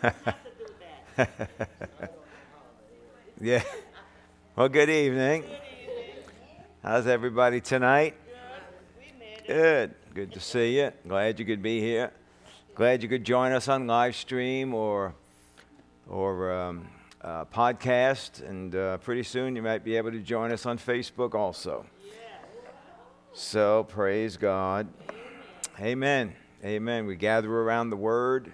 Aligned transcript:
yeah. 3.40 3.62
Well, 4.56 4.68
good 4.68 4.88
evening. 4.88 5.44
How's 6.82 7.06
everybody 7.06 7.60
tonight? 7.60 8.14
Good. 9.46 9.94
Good 10.14 10.32
to 10.32 10.40
see 10.40 10.78
you. 10.78 10.92
Glad 11.06 11.38
you 11.38 11.44
could 11.44 11.62
be 11.62 11.80
here. 11.80 12.12
Glad 12.74 13.02
you 13.02 13.10
could 13.10 13.24
join 13.24 13.52
us 13.52 13.68
on 13.68 13.86
live 13.86 14.16
stream 14.16 14.72
or 14.72 15.14
or 16.08 16.52
um, 16.52 16.88
uh, 17.20 17.44
podcast, 17.44 18.40
and 18.48 18.74
uh, 18.74 18.96
pretty 18.98 19.22
soon 19.22 19.54
you 19.54 19.62
might 19.62 19.84
be 19.84 19.96
able 19.96 20.12
to 20.12 20.20
join 20.20 20.50
us 20.50 20.64
on 20.64 20.78
Facebook 20.78 21.34
also. 21.34 21.84
So 23.34 23.84
praise 23.84 24.38
God. 24.38 24.88
Amen. 25.78 26.34
Amen. 26.64 27.06
We 27.06 27.16
gather 27.16 27.52
around 27.52 27.90
the 27.90 27.96
Word, 27.96 28.52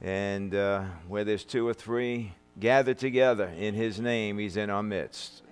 and 0.00 0.54
uh, 0.54 0.84
where 1.08 1.24
there's 1.24 1.44
two 1.44 1.66
or 1.66 1.74
three 1.74 2.32
gathered 2.58 2.98
together 2.98 3.50
in 3.58 3.74
His 3.74 4.00
name, 4.00 4.38
He's 4.38 4.56
in 4.56 4.70
our 4.70 4.82
midst, 4.82 5.42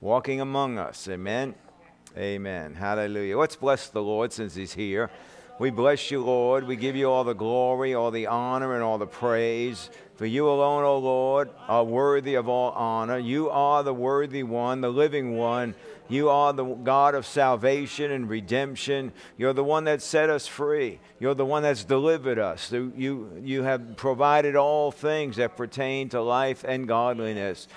walking 0.00 0.40
among 0.40 0.78
us. 0.78 1.08
Amen. 1.08 1.54
Amen. 2.16 2.74
Hallelujah. 2.74 3.38
Let's 3.38 3.56
bless 3.56 3.88
the 3.88 4.02
Lord 4.02 4.32
since 4.32 4.54
He's 4.54 4.74
here. 4.74 5.10
We 5.58 5.70
bless 5.70 6.10
you, 6.10 6.24
Lord. 6.24 6.66
We 6.66 6.74
give 6.74 6.96
you 6.96 7.08
all 7.08 7.22
the 7.22 7.32
glory, 7.32 7.94
all 7.94 8.10
the 8.10 8.26
honor, 8.26 8.74
and 8.74 8.82
all 8.82 8.98
the 8.98 9.06
praise. 9.06 9.88
For 10.16 10.26
you 10.26 10.48
alone, 10.48 10.84
O 10.84 10.98
Lord, 10.98 11.50
are 11.68 11.84
worthy 11.84 12.34
of 12.34 12.48
all 12.48 12.72
honor. 12.72 13.18
You 13.18 13.50
are 13.50 13.82
the 13.82 13.94
worthy 13.94 14.42
one, 14.42 14.80
the 14.80 14.90
living 14.90 15.36
one. 15.36 15.74
You 16.08 16.28
are 16.28 16.52
the 16.52 16.64
God 16.64 17.14
of 17.14 17.24
salvation 17.24 18.10
and 18.10 18.28
redemption. 18.28 19.12
You're 19.38 19.54
the 19.54 19.64
one 19.64 19.84
that 19.84 20.02
set 20.02 20.28
us 20.28 20.46
free. 20.46 21.00
You're 21.18 21.34
the 21.34 21.46
one 21.46 21.62
that's 21.62 21.84
delivered 21.84 22.38
us. 22.38 22.70
You, 22.70 23.40
you 23.42 23.62
have 23.62 23.96
provided 23.96 24.54
all 24.54 24.92
things 24.92 25.36
that 25.36 25.56
pertain 25.56 26.10
to 26.10 26.20
life 26.20 26.64
and 26.66 26.86
godliness. 26.86 27.68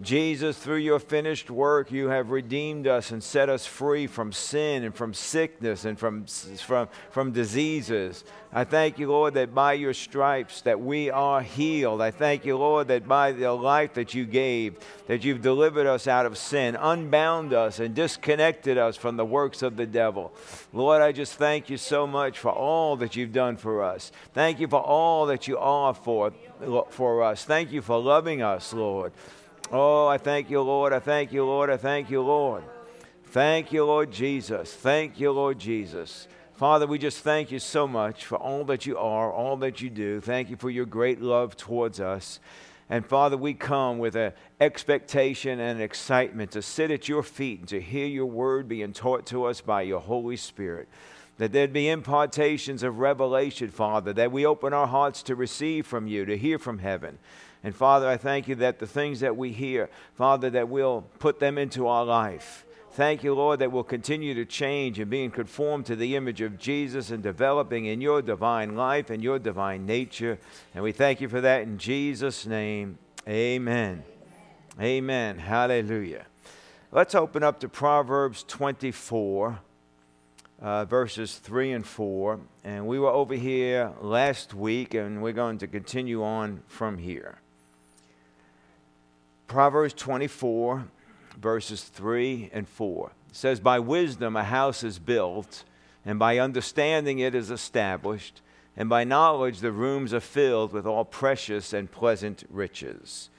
Jesus, 0.00 0.58
through 0.58 0.78
your 0.78 0.98
finished 0.98 1.50
work, 1.50 1.92
you 1.92 2.08
have 2.08 2.30
redeemed 2.30 2.88
us 2.88 3.12
and 3.12 3.22
set 3.22 3.48
us 3.48 3.64
free 3.64 4.08
from 4.08 4.32
sin 4.32 4.82
and 4.82 4.92
from 4.92 5.14
sickness 5.14 5.84
and 5.84 5.96
from, 5.96 6.26
from, 6.26 6.88
from 7.10 7.30
diseases. 7.30 8.24
I 8.52 8.64
thank 8.64 8.98
you, 8.98 9.08
Lord, 9.08 9.34
that 9.34 9.54
by 9.54 9.74
your 9.74 9.94
stripes 9.94 10.62
that 10.62 10.80
we 10.80 11.10
are 11.10 11.42
healed. 11.42 12.00
I 12.00 12.10
thank 12.10 12.44
you, 12.44 12.56
Lord, 12.56 12.88
that 12.88 13.06
by 13.06 13.30
the 13.32 13.52
life 13.52 13.94
that 13.94 14.14
you 14.14 14.24
gave, 14.24 14.76
that 15.06 15.24
you've 15.24 15.42
delivered 15.42 15.86
us 15.86 16.08
out 16.08 16.26
of 16.26 16.38
sin, 16.38 16.76
unbound 16.76 17.52
us, 17.52 17.78
and 17.78 17.94
disconnected 17.94 18.76
us 18.76 18.96
from 18.96 19.16
the 19.16 19.24
works 19.24 19.62
of 19.62 19.76
the 19.76 19.86
devil. 19.86 20.32
Lord, 20.72 21.02
I 21.02 21.12
just 21.12 21.34
thank 21.34 21.70
you 21.70 21.76
so 21.76 22.04
much 22.04 22.38
for 22.40 22.50
all 22.50 22.96
that 22.96 23.14
you've 23.14 23.32
done 23.32 23.56
for 23.56 23.84
us. 23.84 24.10
Thank 24.32 24.58
you 24.58 24.66
for 24.66 24.80
all 24.80 25.26
that 25.26 25.46
you 25.46 25.56
are 25.56 25.94
for, 25.94 26.32
for 26.90 27.22
us. 27.22 27.44
Thank 27.44 27.70
you 27.70 27.80
for 27.80 28.00
loving 28.00 28.42
us, 28.42 28.72
Lord. 28.72 29.12
Oh, 29.72 30.06
I 30.06 30.18
thank 30.18 30.50
you, 30.50 30.60
Lord. 30.60 30.92
I 30.92 30.98
thank 30.98 31.32
you, 31.32 31.44
Lord. 31.44 31.70
I 31.70 31.76
thank 31.76 32.10
you, 32.10 32.20
Lord. 32.20 32.64
Thank 33.26 33.72
you, 33.72 33.84
Lord 33.84 34.12
Jesus. 34.12 34.72
Thank 34.72 35.18
you, 35.18 35.32
Lord 35.32 35.58
Jesus. 35.58 36.28
Father, 36.52 36.86
we 36.86 36.98
just 36.98 37.20
thank 37.20 37.50
you 37.50 37.58
so 37.58 37.88
much 37.88 38.24
for 38.26 38.36
all 38.36 38.64
that 38.66 38.86
you 38.86 38.96
are, 38.96 39.32
all 39.32 39.56
that 39.56 39.80
you 39.80 39.90
do. 39.90 40.20
Thank 40.20 40.50
you 40.50 40.56
for 40.56 40.70
your 40.70 40.86
great 40.86 41.20
love 41.20 41.56
towards 41.56 41.98
us. 41.98 42.38
And 42.88 43.04
Father, 43.04 43.36
we 43.36 43.54
come 43.54 43.98
with 43.98 44.14
an 44.14 44.34
expectation 44.60 45.58
and 45.58 45.80
excitement 45.80 46.52
to 46.52 46.62
sit 46.62 46.90
at 46.90 47.08
your 47.08 47.22
feet 47.22 47.60
and 47.60 47.68
to 47.70 47.80
hear 47.80 48.06
your 48.06 48.26
word 48.26 48.68
being 48.68 48.92
taught 48.92 49.26
to 49.26 49.46
us 49.46 49.60
by 49.60 49.82
your 49.82 50.00
Holy 50.00 50.36
Spirit. 50.36 50.88
That 51.38 51.50
there'd 51.50 51.72
be 51.72 51.88
impartations 51.88 52.84
of 52.84 53.00
revelation, 53.00 53.70
Father, 53.70 54.12
that 54.12 54.30
we 54.30 54.46
open 54.46 54.72
our 54.72 54.86
hearts 54.86 55.24
to 55.24 55.34
receive 55.34 55.86
from 55.86 56.06
you, 56.06 56.24
to 56.26 56.36
hear 56.36 56.60
from 56.60 56.78
heaven. 56.78 57.18
And 57.64 57.74
Father, 57.74 58.06
I 58.06 58.18
thank 58.18 58.46
you 58.46 58.54
that 58.56 58.78
the 58.78 58.86
things 58.86 59.20
that 59.20 59.38
we 59.38 59.50
hear, 59.50 59.88
Father, 60.12 60.50
that 60.50 60.68
we'll 60.68 61.00
put 61.18 61.40
them 61.40 61.56
into 61.56 61.88
our 61.88 62.04
life. 62.04 62.66
Thank 62.92 63.24
you, 63.24 63.34
Lord, 63.34 63.58
that 63.60 63.72
we'll 63.72 63.82
continue 63.82 64.34
to 64.34 64.44
change 64.44 64.98
and 64.98 65.10
being 65.10 65.30
conformed 65.30 65.86
to 65.86 65.96
the 65.96 66.14
image 66.14 66.42
of 66.42 66.58
Jesus 66.58 67.10
and 67.10 67.22
developing 67.22 67.86
in 67.86 68.02
your 68.02 68.20
divine 68.20 68.76
life 68.76 69.08
and 69.08 69.22
your 69.22 69.38
divine 69.38 69.86
nature. 69.86 70.38
And 70.74 70.84
we 70.84 70.92
thank 70.92 71.22
you 71.22 71.28
for 71.28 71.40
that 71.40 71.62
in 71.62 71.78
Jesus' 71.78 72.44
name. 72.44 72.98
Amen. 73.26 74.04
Amen. 74.78 75.38
Hallelujah. 75.38 76.26
Let's 76.92 77.14
open 77.14 77.42
up 77.42 77.60
to 77.60 77.68
Proverbs 77.68 78.44
24, 78.46 79.58
uh, 80.60 80.84
verses 80.84 81.38
3 81.38 81.72
and 81.72 81.86
4. 81.86 82.40
And 82.62 82.86
we 82.86 82.98
were 82.98 83.10
over 83.10 83.34
here 83.34 83.90
last 84.02 84.52
week, 84.52 84.92
and 84.92 85.22
we're 85.22 85.32
going 85.32 85.58
to 85.58 85.66
continue 85.66 86.22
on 86.22 86.62
from 86.68 86.98
here. 86.98 87.38
Proverbs 89.46 89.94
24, 89.94 90.86
verses 91.40 91.84
3 91.84 92.50
and 92.52 92.68
4. 92.68 93.12
It 93.30 93.36
says, 93.36 93.60
By 93.60 93.78
wisdom 93.78 94.36
a 94.36 94.44
house 94.44 94.82
is 94.82 94.98
built, 94.98 95.64
and 96.04 96.18
by 96.18 96.38
understanding 96.38 97.18
it 97.18 97.34
is 97.34 97.50
established, 97.50 98.40
and 98.76 98.88
by 98.88 99.04
knowledge 99.04 99.60
the 99.60 99.72
rooms 99.72 100.12
are 100.12 100.20
filled 100.20 100.72
with 100.72 100.86
all 100.86 101.04
precious 101.04 101.72
and 101.72 101.90
pleasant 101.90 102.44
riches. 102.48 103.30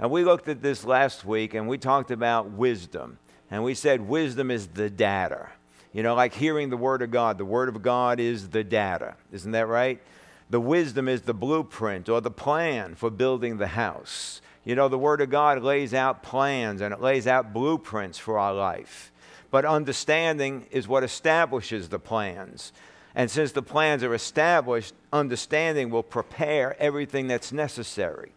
Now, 0.00 0.08
we 0.08 0.24
looked 0.24 0.48
at 0.48 0.62
this 0.62 0.84
last 0.84 1.24
week, 1.24 1.52
and 1.52 1.68
we 1.68 1.76
talked 1.76 2.10
about 2.10 2.50
wisdom. 2.50 3.18
And 3.50 3.62
we 3.62 3.74
said 3.74 4.00
wisdom 4.00 4.50
is 4.50 4.68
the 4.68 4.88
data. 4.88 5.48
You 5.92 6.02
know, 6.02 6.14
like 6.14 6.34
hearing 6.34 6.70
the 6.70 6.76
Word 6.76 7.02
of 7.02 7.10
God. 7.10 7.36
The 7.36 7.44
Word 7.44 7.68
of 7.68 7.82
God 7.82 8.20
is 8.20 8.48
the 8.48 8.64
data. 8.64 9.16
Isn't 9.32 9.52
that 9.52 9.66
right? 9.66 10.00
The 10.48 10.60
wisdom 10.60 11.08
is 11.08 11.22
the 11.22 11.34
blueprint 11.34 12.08
or 12.08 12.20
the 12.20 12.30
plan 12.30 12.94
for 12.94 13.10
building 13.10 13.58
the 13.58 13.68
house. 13.68 14.40
You 14.64 14.74
know, 14.74 14.88
the 14.88 14.98
Word 14.98 15.20
of 15.20 15.30
God 15.30 15.62
lays 15.62 15.94
out 15.94 16.22
plans 16.22 16.80
and 16.80 16.92
it 16.92 17.00
lays 17.00 17.26
out 17.26 17.52
blueprints 17.52 18.18
for 18.18 18.38
our 18.38 18.54
life. 18.54 19.12
But 19.50 19.64
understanding 19.64 20.66
is 20.70 20.86
what 20.86 21.02
establishes 21.02 21.88
the 21.88 21.98
plans. 21.98 22.72
And 23.14 23.30
since 23.30 23.52
the 23.52 23.62
plans 23.62 24.04
are 24.04 24.14
established, 24.14 24.94
understanding 25.12 25.90
will 25.90 26.02
prepare 26.02 26.80
everything 26.80 27.26
that's 27.26 27.52
necessary. 27.52 28.32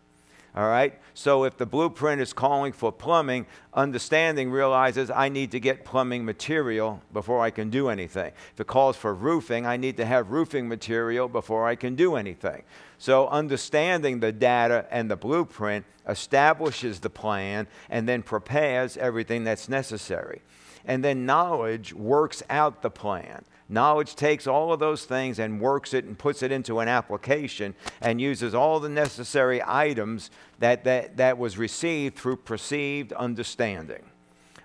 All 0.55 0.67
right? 0.67 0.99
So 1.15 1.45
if 1.45 1.57
the 1.57 1.65
blueprint 1.65 2.21
is 2.21 2.31
calling 2.31 2.73
for 2.73 2.91
plumbing, 2.91 3.47
understanding 3.73 4.51
realizes 4.51 5.09
I 5.09 5.29
need 5.29 5.51
to 5.51 5.59
get 5.59 5.83
plumbing 5.83 6.25
material 6.25 7.01
before 7.11 7.41
I 7.41 7.49
can 7.49 7.71
do 7.71 7.89
anything. 7.89 8.31
If 8.53 8.59
it 8.59 8.67
calls 8.67 8.95
for 8.95 9.15
roofing, 9.15 9.65
I 9.65 9.77
need 9.77 9.97
to 9.97 10.05
have 10.05 10.29
roofing 10.29 10.67
material 10.67 11.27
before 11.27 11.67
I 11.67 11.75
can 11.75 11.95
do 11.95 12.15
anything. 12.15 12.63
So 12.99 13.27
understanding 13.29 14.19
the 14.19 14.31
data 14.31 14.85
and 14.91 15.09
the 15.09 15.15
blueprint 15.15 15.85
establishes 16.07 16.99
the 16.99 17.09
plan 17.09 17.67
and 17.89 18.07
then 18.07 18.21
prepares 18.21 18.95
everything 18.95 19.43
that's 19.43 19.67
necessary. 19.67 20.41
And 20.85 21.03
then 21.03 21.25
knowledge 21.25 21.93
works 21.93 22.43
out 22.49 22.81
the 22.81 22.89
plan. 22.89 23.45
Knowledge 23.69 24.15
takes 24.15 24.45
all 24.45 24.73
of 24.73 24.79
those 24.79 25.05
things 25.05 25.39
and 25.39 25.59
works 25.59 25.93
it 25.93 26.05
and 26.05 26.17
puts 26.17 26.43
it 26.43 26.51
into 26.51 26.79
an 26.79 26.87
application 26.87 27.73
and 28.01 28.19
uses 28.19 28.53
all 28.53 28.79
the 28.79 28.89
necessary 28.89 29.61
items 29.65 30.29
that, 30.59 30.83
that, 30.83 31.17
that 31.17 31.37
was 31.37 31.57
received 31.57 32.15
through 32.15 32.35
perceived 32.37 33.13
understanding. 33.13 34.03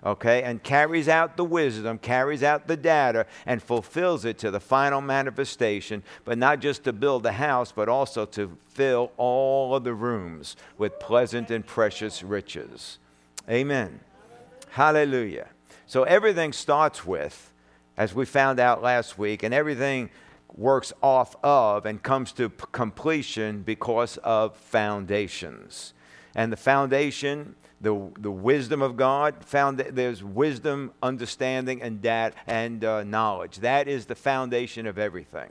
Okay, 0.05 0.43
and 0.43 0.63
carries 0.63 1.09
out 1.09 1.35
the 1.35 1.43
wisdom, 1.43 1.97
carries 1.97 2.41
out 2.41 2.67
the 2.67 2.77
data, 2.77 3.25
and 3.45 3.61
fulfills 3.61 4.23
it 4.23 4.37
to 4.37 4.49
the 4.49 4.59
final 4.59 5.01
manifestation, 5.01 6.03
but 6.23 6.37
not 6.37 6.61
just 6.61 6.85
to 6.85 6.93
build 6.93 7.23
the 7.23 7.33
house, 7.33 7.73
but 7.73 7.89
also 7.89 8.25
to 8.27 8.57
fill 8.69 9.11
all 9.17 9.75
of 9.75 9.83
the 9.83 9.93
rooms 9.93 10.55
with 10.77 10.99
pleasant 10.99 11.51
and 11.51 11.65
precious 11.65 12.23
riches. 12.23 12.97
Amen. 13.49 13.99
Hallelujah. 14.69 15.49
So 15.89 16.03
everything 16.03 16.53
starts 16.53 17.03
with 17.03 17.51
as 17.97 18.13
we 18.13 18.23
found 18.23 18.59
out 18.59 18.83
last 18.83 19.17
week, 19.17 19.41
and 19.41 19.55
everything 19.55 20.11
works 20.55 20.93
off 21.01 21.35
of 21.43 21.87
and 21.87 22.03
comes 22.03 22.31
to 22.33 22.47
p- 22.47 22.65
completion 22.71 23.63
because 23.63 24.17
of 24.17 24.55
foundations. 24.55 25.95
And 26.35 26.53
the 26.53 26.57
foundation, 26.57 27.55
the, 27.81 28.11
the 28.19 28.29
wisdom 28.29 28.83
of 28.83 28.97
God, 28.97 29.43
found 29.43 29.79
there's 29.79 30.23
wisdom, 30.23 30.91
understanding, 31.01 31.81
and, 31.81 32.03
dat, 32.03 32.35
and 32.45 32.85
uh, 32.85 33.03
knowledge. 33.03 33.57
That 33.57 33.87
is 33.87 34.05
the 34.05 34.13
foundation 34.13 34.85
of 34.85 34.99
everything. 34.99 35.49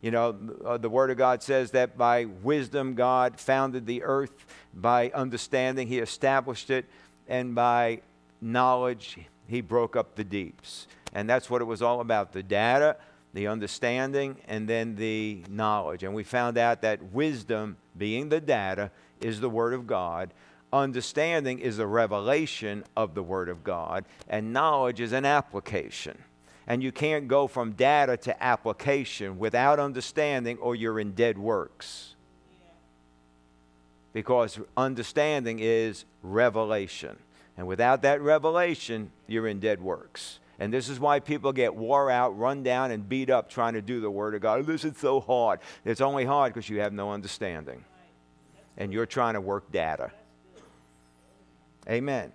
You 0.00 0.12
know, 0.12 0.36
uh, 0.64 0.78
the 0.78 0.88
Word 0.88 1.10
of 1.10 1.16
God 1.16 1.42
says 1.42 1.72
that 1.72 1.98
by 1.98 2.26
wisdom, 2.26 2.94
God 2.94 3.40
founded 3.40 3.86
the 3.86 4.04
earth, 4.04 4.46
by 4.72 5.10
understanding, 5.10 5.88
He 5.88 5.98
established 5.98 6.70
it, 6.70 6.84
and 7.26 7.56
by 7.56 8.02
knowledge, 8.40 9.18
He 9.46 9.60
broke 9.60 9.96
up 9.96 10.14
the 10.14 10.24
deeps. 10.24 10.86
And 11.12 11.28
that's 11.28 11.48
what 11.48 11.60
it 11.60 11.66
was 11.66 11.82
all 11.82 12.00
about 12.00 12.32
the 12.32 12.42
data, 12.42 12.96
the 13.32 13.46
understanding, 13.46 14.36
and 14.48 14.68
then 14.68 14.96
the 14.96 15.44
knowledge. 15.48 16.02
And 16.02 16.14
we 16.14 16.24
found 16.24 16.58
out 16.58 16.82
that 16.82 17.12
wisdom, 17.12 17.76
being 17.96 18.28
the 18.28 18.40
data, 18.40 18.90
is 19.20 19.40
the 19.40 19.50
Word 19.50 19.74
of 19.74 19.86
God. 19.86 20.32
Understanding 20.72 21.60
is 21.60 21.78
a 21.78 21.86
revelation 21.86 22.84
of 22.96 23.14
the 23.14 23.22
Word 23.22 23.48
of 23.48 23.62
God. 23.62 24.04
And 24.28 24.52
knowledge 24.52 25.00
is 25.00 25.12
an 25.12 25.24
application. 25.24 26.18
And 26.66 26.82
you 26.82 26.90
can't 26.90 27.28
go 27.28 27.46
from 27.46 27.72
data 27.72 28.16
to 28.16 28.42
application 28.42 29.38
without 29.38 29.78
understanding, 29.78 30.58
or 30.58 30.74
you're 30.74 30.98
in 30.98 31.12
dead 31.12 31.38
works. 31.38 32.14
because 34.14 34.60
understanding 34.76 35.58
is 35.60 36.06
revelation. 36.22 37.18
And 37.56 37.66
without 37.66 38.02
that 38.02 38.20
revelation, 38.20 39.10
you're 39.26 39.46
in 39.46 39.60
dead 39.60 39.80
works. 39.80 40.40
And 40.58 40.72
this 40.72 40.88
is 40.88 41.00
why 41.00 41.20
people 41.20 41.52
get 41.52 41.74
wore 41.74 42.10
out, 42.10 42.38
run 42.38 42.62
down, 42.62 42.90
and 42.90 43.08
beat 43.08 43.30
up 43.30 43.48
trying 43.48 43.74
to 43.74 43.82
do 43.82 44.00
the 44.00 44.10
Word 44.10 44.34
of 44.34 44.40
God. 44.40 44.66
This 44.66 44.84
is 44.84 44.96
so 44.96 45.20
hard. 45.20 45.60
It's 45.84 46.00
only 46.00 46.24
hard 46.24 46.52
because 46.52 46.68
you 46.68 46.80
have 46.80 46.92
no 46.92 47.12
understanding. 47.12 47.84
And 48.76 48.92
you're 48.92 49.06
trying 49.06 49.34
to 49.34 49.40
work 49.40 49.70
data. 49.70 50.10
Amen. 51.88 52.32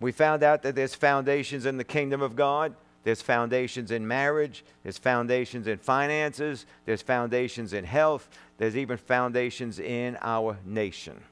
We 0.00 0.12
found 0.12 0.42
out 0.42 0.62
that 0.62 0.74
there's 0.74 0.94
foundations 0.94 1.66
in 1.66 1.76
the 1.76 1.84
kingdom 1.84 2.22
of 2.22 2.36
God. 2.36 2.74
There's 3.04 3.22
foundations 3.22 3.90
in 3.90 4.06
marriage. 4.06 4.64
There's 4.82 4.98
foundations 4.98 5.66
in 5.66 5.78
finances. 5.78 6.66
There's 6.86 7.02
foundations 7.02 7.72
in 7.72 7.84
health. 7.84 8.28
There's 8.58 8.76
even 8.76 8.96
foundations 8.96 9.78
in 9.78 10.16
our 10.20 10.58
nation 10.64 11.22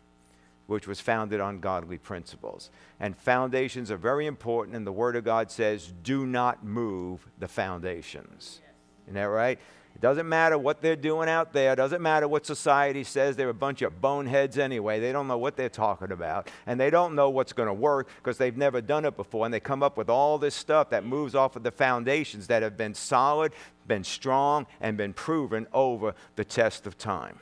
which 0.72 0.88
was 0.88 1.00
founded 1.00 1.40
on 1.40 1.60
godly 1.60 1.98
principles. 1.98 2.70
And 2.98 3.16
foundations 3.16 3.90
are 3.90 3.96
very 3.96 4.26
important, 4.26 4.76
and 4.76 4.86
the 4.86 4.92
Word 4.92 5.14
of 5.14 5.24
God 5.24 5.50
says, 5.50 5.92
do 6.02 6.26
not 6.26 6.64
move 6.64 7.28
the 7.38 7.48
foundations. 7.48 8.60
Isn't 9.04 9.14
that 9.14 9.24
right? 9.24 9.58
It 9.94 10.00
doesn't 10.00 10.28
matter 10.28 10.56
what 10.56 10.80
they're 10.80 10.96
doing 10.96 11.28
out 11.28 11.52
there. 11.52 11.74
It 11.74 11.76
doesn't 11.76 12.00
matter 12.00 12.26
what 12.26 12.46
society 12.46 13.04
says. 13.04 13.36
They're 13.36 13.50
a 13.50 13.54
bunch 13.54 13.82
of 13.82 14.00
boneheads 14.00 14.56
anyway. 14.56 15.00
They 15.00 15.12
don't 15.12 15.28
know 15.28 15.36
what 15.36 15.56
they're 15.56 15.68
talking 15.68 16.12
about. 16.12 16.50
And 16.66 16.80
they 16.80 16.88
don't 16.88 17.14
know 17.14 17.28
what's 17.28 17.52
going 17.52 17.66
to 17.66 17.74
work 17.74 18.08
because 18.16 18.38
they've 18.38 18.56
never 18.56 18.80
done 18.80 19.04
it 19.04 19.16
before. 19.16 19.44
And 19.44 19.52
they 19.52 19.60
come 19.60 19.82
up 19.82 19.98
with 19.98 20.08
all 20.08 20.38
this 20.38 20.54
stuff 20.54 20.88
that 20.90 21.04
moves 21.04 21.34
off 21.34 21.56
of 21.56 21.62
the 21.62 21.70
foundations 21.70 22.46
that 22.46 22.62
have 22.62 22.76
been 22.76 22.94
solid, 22.94 23.52
been 23.86 24.02
strong, 24.02 24.66
and 24.80 24.96
been 24.96 25.12
proven 25.12 25.66
over 25.74 26.14
the 26.36 26.44
test 26.44 26.86
of 26.86 26.96
time. 26.96 27.38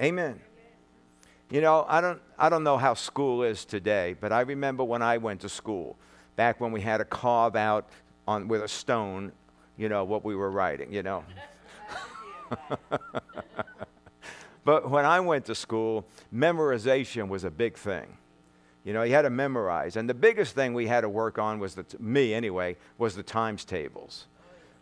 Amen. 0.00 0.40
You 1.50 1.62
know, 1.62 1.86
I 1.88 2.00
don't, 2.02 2.20
I 2.38 2.50
don't 2.50 2.62
know 2.62 2.76
how 2.76 2.92
school 2.94 3.42
is 3.42 3.64
today, 3.64 4.14
but 4.20 4.32
I 4.32 4.42
remember 4.42 4.84
when 4.84 5.00
I 5.00 5.16
went 5.16 5.40
to 5.40 5.48
school, 5.48 5.96
back 6.36 6.60
when 6.60 6.72
we 6.72 6.82
had 6.82 6.98
to 6.98 7.06
carve 7.06 7.56
out 7.56 7.88
on, 8.26 8.48
with 8.48 8.62
a 8.62 8.68
stone, 8.68 9.32
you 9.78 9.88
know, 9.88 10.04
what 10.04 10.24
we 10.24 10.36
were 10.36 10.50
writing, 10.50 10.92
you 10.92 11.02
know. 11.02 11.24
but 14.64 14.90
when 14.90 15.06
I 15.06 15.20
went 15.20 15.46
to 15.46 15.54
school, 15.54 16.06
memorization 16.34 17.28
was 17.28 17.44
a 17.44 17.50
big 17.50 17.78
thing. 17.78 18.18
You 18.84 18.92
know, 18.92 19.02
you 19.02 19.14
had 19.14 19.22
to 19.22 19.30
memorize. 19.30 19.96
And 19.96 20.08
the 20.08 20.14
biggest 20.14 20.54
thing 20.54 20.74
we 20.74 20.86
had 20.86 21.00
to 21.00 21.08
work 21.08 21.38
on 21.38 21.58
was, 21.58 21.74
the, 21.74 21.86
me 21.98 22.34
anyway, 22.34 22.76
was 22.98 23.14
the 23.14 23.22
times 23.22 23.64
tables. 23.64 24.26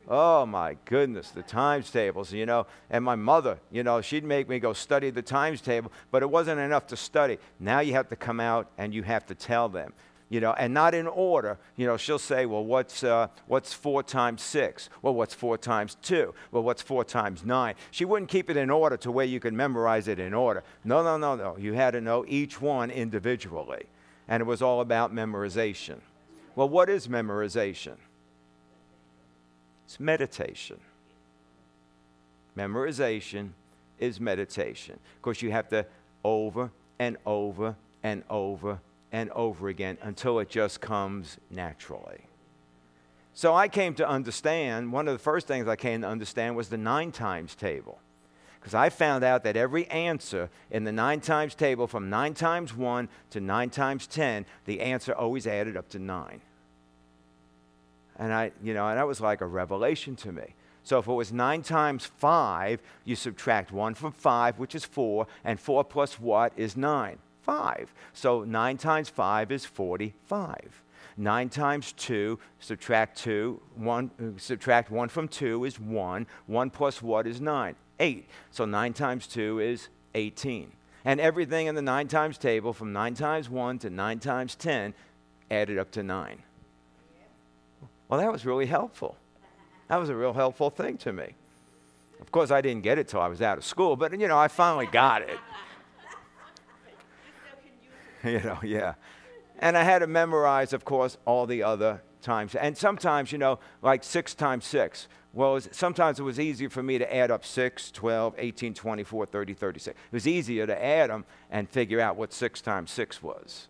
Oh 0.09 0.47
my 0.47 0.77
goodness, 0.85 1.31
the 1.31 1.43
times 1.43 1.91
tables, 1.91 2.33
you 2.33 2.47
know. 2.47 2.67
And 2.91 3.05
my 3.05 3.17
mother, 3.17 3.59
you 3.73 3.83
know, 3.83 4.01
she'd 4.01 4.23
make 4.23 4.49
me 4.49 4.61
go 4.61 4.73
study 4.73 5.11
the 5.11 5.23
times 5.23 5.61
table, 5.61 5.91
but 6.13 6.23
it 6.23 6.31
wasn't 6.31 6.61
enough 6.61 6.87
to 6.89 6.97
study. 6.97 7.39
Now 7.59 7.81
you 7.81 7.95
have 7.95 8.09
to 8.11 8.17
come 8.17 8.39
out 8.39 8.71
and 8.79 8.95
you 8.95 9.03
have 9.03 9.27
to 9.27 9.35
tell 9.35 9.69
them, 9.69 9.93
you 10.29 10.41
know, 10.41 10.53
and 10.53 10.73
not 10.73 10.95
in 10.95 11.09
order. 11.09 11.59
You 11.75 11.87
know, 11.87 11.97
she'll 11.97 12.21
say, 12.21 12.47
well, 12.47 12.65
what's, 12.65 13.03
uh, 13.03 13.27
what's 13.49 13.73
four 13.73 14.05
times 14.05 14.43
six? 14.43 14.89
Well, 15.03 15.15
what's 15.15 15.35
four 15.35 15.59
times 15.59 15.97
two? 16.03 16.35
Well, 16.53 16.63
what's 16.63 16.83
four 16.83 17.05
times 17.05 17.45
nine? 17.45 17.75
She 17.91 18.05
wouldn't 18.05 18.31
keep 18.31 18.49
it 18.49 18.57
in 18.57 18.71
order 18.71 18.97
to 18.99 19.11
where 19.11 19.27
you 19.27 19.41
could 19.41 19.55
memorize 19.55 20.07
it 20.07 20.21
in 20.21 20.35
order. 20.35 20.63
No, 20.85 21.03
no, 21.03 21.17
no, 21.17 21.35
no. 21.35 21.57
You 21.59 21.73
had 21.73 21.93
to 21.93 22.01
know 22.01 22.25
each 22.29 22.61
one 22.61 22.93
individually. 22.93 23.87
And 24.29 24.41
it 24.41 24.47
was 24.47 24.63
all 24.63 24.81
about 24.81 25.13
memorization. 25.13 25.99
Well, 26.55 26.69
what 26.69 26.89
is 26.89 27.09
memorization? 27.09 27.97
It's 29.87 30.01
meditation. 30.01 30.81
Memorization 32.59 33.51
is 34.01 34.21
meditation. 34.21 34.99
Of 35.15 35.23
course, 35.23 35.43
you 35.43 35.53
have 35.53 35.69
to 35.69 35.87
over 36.25 36.73
and 36.99 37.17
over 37.25 37.77
and 38.03 38.25
over 38.29 38.81
and 39.13 39.31
over 39.31 39.69
again 39.69 39.97
until 40.03 40.41
it 40.41 40.51
just 40.51 40.81
comes 40.81 41.39
naturally. 41.51 42.27
So 43.33 43.55
I 43.55 43.69
came 43.69 43.95
to 43.95 44.09
understand, 44.09 44.93
one 44.93 45.07
of 45.07 45.15
the 45.15 45.23
first 45.23 45.47
things 45.47 45.69
I 45.69 45.77
came 45.77 46.01
to 46.01 46.09
understand 46.09 46.57
was 46.57 46.69
the 46.69 46.79
nine 46.79 47.13
times 47.13 47.55
table. 47.55 48.01
Because 48.59 48.75
I 48.75 48.89
found 48.89 49.23
out 49.23 49.45
that 49.45 49.57
every 49.57 49.87
answer 49.87 50.51
in 50.73 50.83
the 50.83 50.91
nine 50.91 51.21
times 51.21 51.55
table, 51.55 51.87
from 51.87 52.11
nine 52.11 52.35
times 52.35 52.75
one 52.75 53.09
to 53.31 53.41
nine 53.41 53.71
times 53.71 54.09
ten, 54.09 54.47
the 54.65 54.81
answer 54.81 55.15
always 55.15 55.47
added 55.47 55.77
up 55.77 55.89
to 55.91 56.01
nine. 56.01 56.41
And 58.19 58.33
I, 58.33 58.53
you 58.63 58.75
know, 58.75 58.89
and 58.89 58.99
that 58.99 59.07
was 59.07 59.21
like 59.21 59.41
a 59.41 59.47
revelation 59.47 60.17
to 60.17 60.33
me. 60.33 60.55
So 60.83 60.99
if 60.99 61.09
it 61.09 61.13
was 61.13 61.33
9 61.33 61.63
times 61.63 62.07
5, 62.07 62.81
you 63.05 63.17
subtract 63.17 63.73
1 63.73 63.95
from 63.95 64.13
5, 64.13 64.59
which 64.59 64.75
is 64.75 64.85
4, 64.85 65.27
and 65.45 65.59
4 65.59 65.85
plus 65.85 66.21
what 66.21 66.53
is 66.57 66.77
9? 66.77 67.19
5. 67.43 67.95
So 68.13 68.45
9 68.45 68.77
times 68.77 69.09
5 69.09 69.51
is 69.53 69.65
45. 69.65 70.83
9 71.17 71.49
times 71.49 71.93
2, 71.93 72.39
subtract 72.61 73.19
2, 73.19 73.61
1, 73.75 74.11
uh, 74.21 74.39
subtract 74.39 74.91
1 74.91 75.09
from 75.09 75.29
2 75.29 75.65
is 75.65 75.81
1. 75.81 76.27
1 76.47 76.71
plus 76.71 77.03
what 77.03 77.27
is 77.27 77.41
9? 77.41 77.75
8. 77.99 78.29
So 78.51 78.65
9 78.65 78.93
times 78.93 79.27
2 79.27 79.61
is 79.61 79.89
18. 80.15 80.73
And 81.05 81.21
everything 81.21 81.67
in 81.67 81.75
the 81.75 81.83
9 81.83 82.09
times 82.09 82.39
table 82.39 82.73
from 82.73 82.93
9 82.93 83.15
times 83.15 83.49
1 83.49 83.79
to 83.81 83.91
9 83.91 84.19
times 84.19 84.55
10 84.55 84.95
added 85.51 85.79
up 85.79 85.91
to 85.93 86.03
9. 86.03 86.43
Well, 88.09 88.21
that 88.21 88.31
was 88.31 88.47
really 88.47 88.67
helpful. 88.67 89.17
That 89.89 89.97
was 89.97 90.09
a 90.09 90.17
real 90.17 90.33
helpful 90.33 90.71
thing 90.71 90.97
to 90.99 91.13
me. 91.13 91.35
Of 92.21 92.31
course, 92.33 92.51
I 92.51 92.61
didn't 92.61 92.83
get 92.83 92.99
it 92.99 93.09
till 93.09 93.21
I 93.21 93.29
was 93.29 93.43
out 93.43 93.59
of 93.59 93.65
school, 93.65 93.97
but 93.97 94.19
you 94.19 94.29
know, 94.29 94.39
I 94.39 94.49
finally 94.49 94.87
got 94.87 95.23
it. 95.23 95.39
you 98.25 98.41
know, 98.41 98.59
yeah. 98.63 98.95
And 99.59 99.77
I 99.77 99.83
had 99.83 100.01
to 100.01 100.07
memorize, 100.07 100.73
of 100.73 100.85
course, 100.85 101.19
all 101.25 101.47
the 101.47 101.63
other 101.63 102.03
times. 102.23 102.55
And 102.55 102.77
sometimes, 102.77 103.33
you 103.33 103.39
know, 103.39 103.59
like 103.83 104.05
6 104.05 104.35
times 104.35 104.65
6. 104.67 105.09
Well, 105.33 105.51
it 105.51 105.55
was, 105.55 105.69
sometimes 105.73 106.19
it 106.19 106.23
was 106.23 106.41
easier 106.41 106.71
for 106.71 106.83
me 106.83 106.99
to 106.99 107.15
add 107.15 107.31
up 107.31 107.45
6, 107.45 107.91
12, 107.91 108.35
18, 108.39 108.75
24, 108.75 109.27
30, 109.27 109.55
36. 109.55 109.97
It 109.97 110.15
was 110.15 110.27
easier 110.27 110.67
to 110.67 110.85
add 110.85 111.11
them 111.11 111.25
and 111.51 111.69
figure 111.69 112.01
out 112.01 112.17
what 112.17 112.33
6 112.33 112.61
times 112.63 112.91
6 112.91 113.23
was 113.23 113.69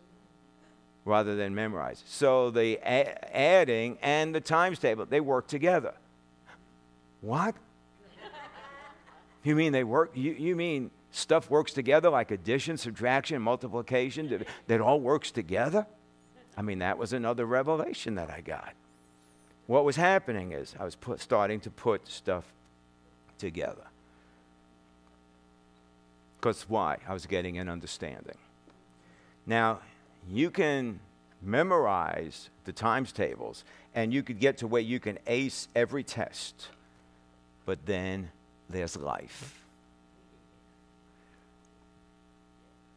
rather 1.06 1.37
than 1.37 1.55
memorize. 1.55 2.03
So 2.06 2.50
the 2.50 2.79
a- 2.82 3.35
adding 3.35 3.97
and 4.03 4.35
the 4.35 4.41
times 4.41 4.79
table, 4.79 5.06
they 5.06 5.20
work 5.20 5.47
together. 5.47 5.94
What? 7.23 7.55
you 9.43 9.55
mean 9.55 9.72
they 9.72 9.84
work? 9.84 10.10
You, 10.15 10.32
you 10.32 10.56
mean 10.56 10.91
stuff 11.13 11.48
works 11.48 11.72
together 11.72 12.10
like 12.10 12.32
addition, 12.32 12.77
subtraction, 12.77 13.41
multiplication? 13.41 14.44
That, 14.67 14.81
all 14.81 15.01
works 15.01 15.31
together? 15.31 15.86
I 16.56 16.63
mean, 16.63 16.81
that 16.81 16.98
was 16.98 17.13
another 17.13 17.46
revelation 17.46 18.17
that 18.17 18.29
I 18.29 18.41
got. 18.41 18.75
What 19.69 19.84
was 19.84 19.96
happening 19.96 20.53
is 20.53 20.75
I 20.79 20.84
was 20.84 20.96
put, 20.96 21.20
starting 21.20 21.60
to 21.60 21.70
put 21.70 22.08
stuff 22.08 22.53
together. 23.39 23.84
Because 26.39 26.69
why? 26.69 26.98
I 27.06 27.13
was 27.13 27.27
getting 27.27 27.58
an 27.58 27.69
understanding. 27.69 28.39
Now, 29.46 29.81
you 30.30 30.50
can 30.50 31.00
memorize 31.42 32.50
the 32.64 32.72
times 32.72 33.12
tables 33.12 33.64
and 33.94 34.12
you 34.12 34.22
could 34.22 34.40
get 34.40 34.58
to 34.58 34.66
where 34.66 34.82
you 34.82 35.00
can 35.00 35.18
ace 35.26 35.68
every 35.74 36.02
test. 36.02 36.68
But 37.64 37.86
then 37.86 38.30
there's 38.68 38.96
life. 38.96 39.62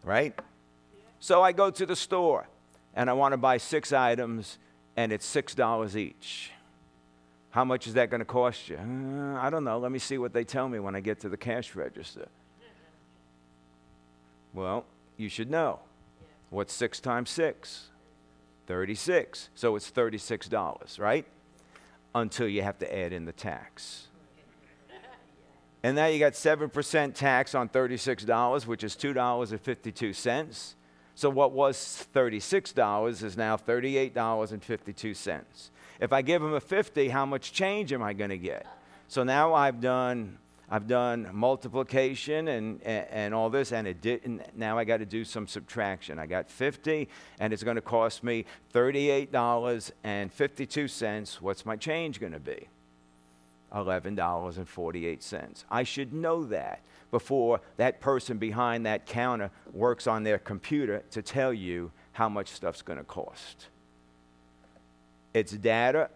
Right? 0.03 0.37
So 1.19 1.41
I 1.41 1.51
go 1.51 1.69
to 1.69 1.85
the 1.85 1.95
store 1.95 2.47
and 2.95 3.09
I 3.09 3.13
want 3.13 3.33
to 3.33 3.37
buy 3.37 3.57
six 3.57 3.93
items 3.93 4.57
and 4.95 5.11
it's 5.11 5.33
$6 5.33 5.95
each. 5.95 6.51
How 7.51 7.65
much 7.65 7.87
is 7.87 7.93
that 7.95 8.09
going 8.09 8.19
to 8.19 8.25
cost 8.25 8.69
you? 8.69 8.77
Uh, 8.77 9.39
I 9.39 9.49
don't 9.49 9.63
know. 9.63 9.79
Let 9.79 9.91
me 9.91 9.99
see 9.99 10.17
what 10.17 10.33
they 10.33 10.43
tell 10.43 10.69
me 10.69 10.79
when 10.79 10.95
I 10.95 10.99
get 10.99 11.19
to 11.21 11.29
the 11.29 11.37
cash 11.37 11.75
register. 11.75 12.27
Well, 14.53 14.85
you 15.17 15.29
should 15.29 15.49
know. 15.49 15.79
What's 16.49 16.73
6 16.73 16.99
times 16.99 17.29
6? 17.29 17.89
36. 18.67 19.49
So 19.55 19.75
it's 19.75 19.89
$36, 19.89 20.99
right? 20.99 21.25
Until 22.13 22.47
you 22.47 22.61
have 22.61 22.77
to 22.79 22.97
add 22.97 23.13
in 23.13 23.25
the 23.25 23.31
tax. 23.31 24.07
And 25.81 25.95
now 25.95 26.07
you 26.07 26.19
got 26.19 26.33
7% 26.33 27.13
tax 27.13 27.55
on 27.55 27.69
$36, 27.69 28.67
which 28.67 28.83
is 28.83 28.95
$2.52. 28.95 30.73
So 31.15 31.29
what 31.29 31.51
was 31.51 32.07
$36 32.13 33.23
is 33.23 33.37
now 33.37 33.57
$38.52. 33.57 35.69
If 35.99 36.13
I 36.13 36.21
give 36.21 36.41
them 36.41 36.53
a 36.53 36.59
50, 36.59 37.09
how 37.09 37.25
much 37.25 37.53
change 37.53 37.91
am 37.91 38.03
I 38.03 38.13
going 38.13 38.29
to 38.29 38.37
get? 38.37 38.65
So 39.07 39.23
now 39.23 39.53
I've 39.53 39.81
done 39.81 40.37
I've 40.71 40.87
done 40.87 41.29
multiplication 41.33 42.47
and, 42.47 42.79
and, 42.83 43.07
and, 43.09 43.33
all 43.33 43.49
this, 43.49 43.71
and 43.71 43.87
it 43.87 44.01
didn't. 44.01 44.55
Now 44.55 44.77
I 44.77 44.83
got 44.83 44.97
to 44.97 45.05
do 45.05 45.25
some 45.25 45.47
subtraction. 45.47 46.19
I 46.19 46.27
got 46.27 46.47
50, 46.49 47.09
and 47.39 47.51
it's 47.51 47.63
going 47.63 47.77
to 47.77 47.81
cost 47.81 48.23
me 48.23 48.45
$38.52. 48.73 51.41
What's 51.41 51.65
my 51.65 51.75
change 51.75 52.19
going 52.19 52.33
to 52.33 52.39
be? 52.39 52.67
$11.48. 53.73 55.63
I 55.71 55.83
should 55.83 56.13
know 56.13 56.43
that 56.45 56.81
before 57.11 57.61
that 57.77 57.99
person 57.99 58.37
behind 58.37 58.85
that 58.85 59.05
counter 59.05 59.51
works 59.73 60.07
on 60.07 60.23
their 60.23 60.37
computer 60.37 61.03
to 61.11 61.21
tell 61.21 61.53
you 61.53 61.91
how 62.11 62.29
much 62.29 62.49
stuff's 62.49 62.81
going 62.81 62.99
to 62.99 63.05
cost. 63.05 63.67
It's 65.33 65.51
data, 65.51 66.09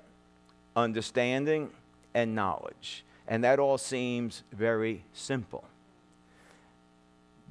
understanding, 0.75 1.69
and 2.13 2.35
knowledge. 2.35 3.03
And 3.27 3.43
that 3.43 3.59
all 3.59 3.77
seems 3.77 4.43
very 4.51 5.03
simple. 5.13 5.63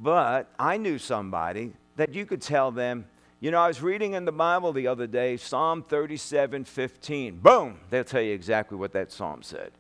But 0.01 0.49
I 0.59 0.77
knew 0.77 0.99
somebody 0.99 1.73
that 1.97 2.15
you 2.15 2.27
could 2.27 2.43
tell 2.43 2.71
them, 2.71 3.07
you 3.41 3.51
know, 3.51 3.61
I 3.61 3.69
was 3.69 3.83
reading 3.83 4.15
in 4.15 4.25
the 4.25 4.33
Bible 4.33 4.73
the 4.73 4.87
other 4.87 5.07
day, 5.07 5.37
Psalm 5.37 5.83
37 5.83 6.65
15. 6.65 7.39
Boom! 7.39 7.79
They'll 7.91 8.05
tell 8.05 8.23
you 8.23 8.35
exactly 8.35 8.77
what 8.77 8.93
that 8.93 9.11
psalm 9.11 9.43
said. 9.43 9.73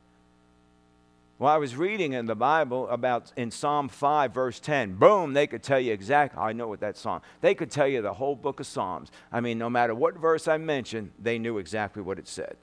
Well, 1.38 1.52
I 1.52 1.56
was 1.56 1.74
reading 1.74 2.12
in 2.12 2.26
the 2.26 2.36
Bible 2.36 2.88
about 2.88 3.32
in 3.36 3.50
Psalm 3.50 3.88
5, 3.88 4.32
verse 4.32 4.60
10. 4.60 4.94
Boom, 4.94 5.32
they 5.32 5.48
could 5.48 5.64
tell 5.64 5.80
you 5.80 5.92
exactly. 5.92 6.40
I 6.40 6.52
know 6.52 6.68
what 6.68 6.78
that 6.80 6.96
psalm. 6.96 7.20
They 7.40 7.56
could 7.56 7.68
tell 7.68 7.88
you 7.88 8.00
the 8.00 8.14
whole 8.14 8.36
book 8.36 8.60
of 8.60 8.66
Psalms. 8.66 9.10
I 9.32 9.40
mean, 9.40 9.58
no 9.58 9.68
matter 9.68 9.92
what 9.92 10.16
verse 10.16 10.46
I 10.46 10.58
mentioned, 10.58 11.10
they 11.18 11.40
knew 11.40 11.58
exactly 11.58 12.00
what 12.00 12.20
it 12.20 12.28
said. 12.28 12.56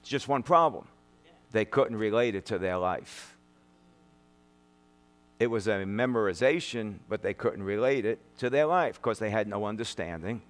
It's 0.00 0.08
just 0.08 0.28
one 0.28 0.42
problem. 0.42 0.86
They 1.52 1.64
couldn't 1.64 1.96
relate 1.96 2.34
it 2.34 2.46
to 2.46 2.58
their 2.58 2.76
life. 2.76 3.36
It 5.38 5.46
was 5.46 5.68
a 5.68 5.84
memorization, 5.84 6.98
but 7.08 7.22
they 7.22 7.32
couldn't 7.32 7.62
relate 7.62 8.04
it 8.04 8.18
to 8.38 8.50
their 8.50 8.66
life 8.66 8.96
because 8.96 9.18
they 9.18 9.30
had 9.30 9.46
no 9.46 9.64
understanding, 9.64 10.42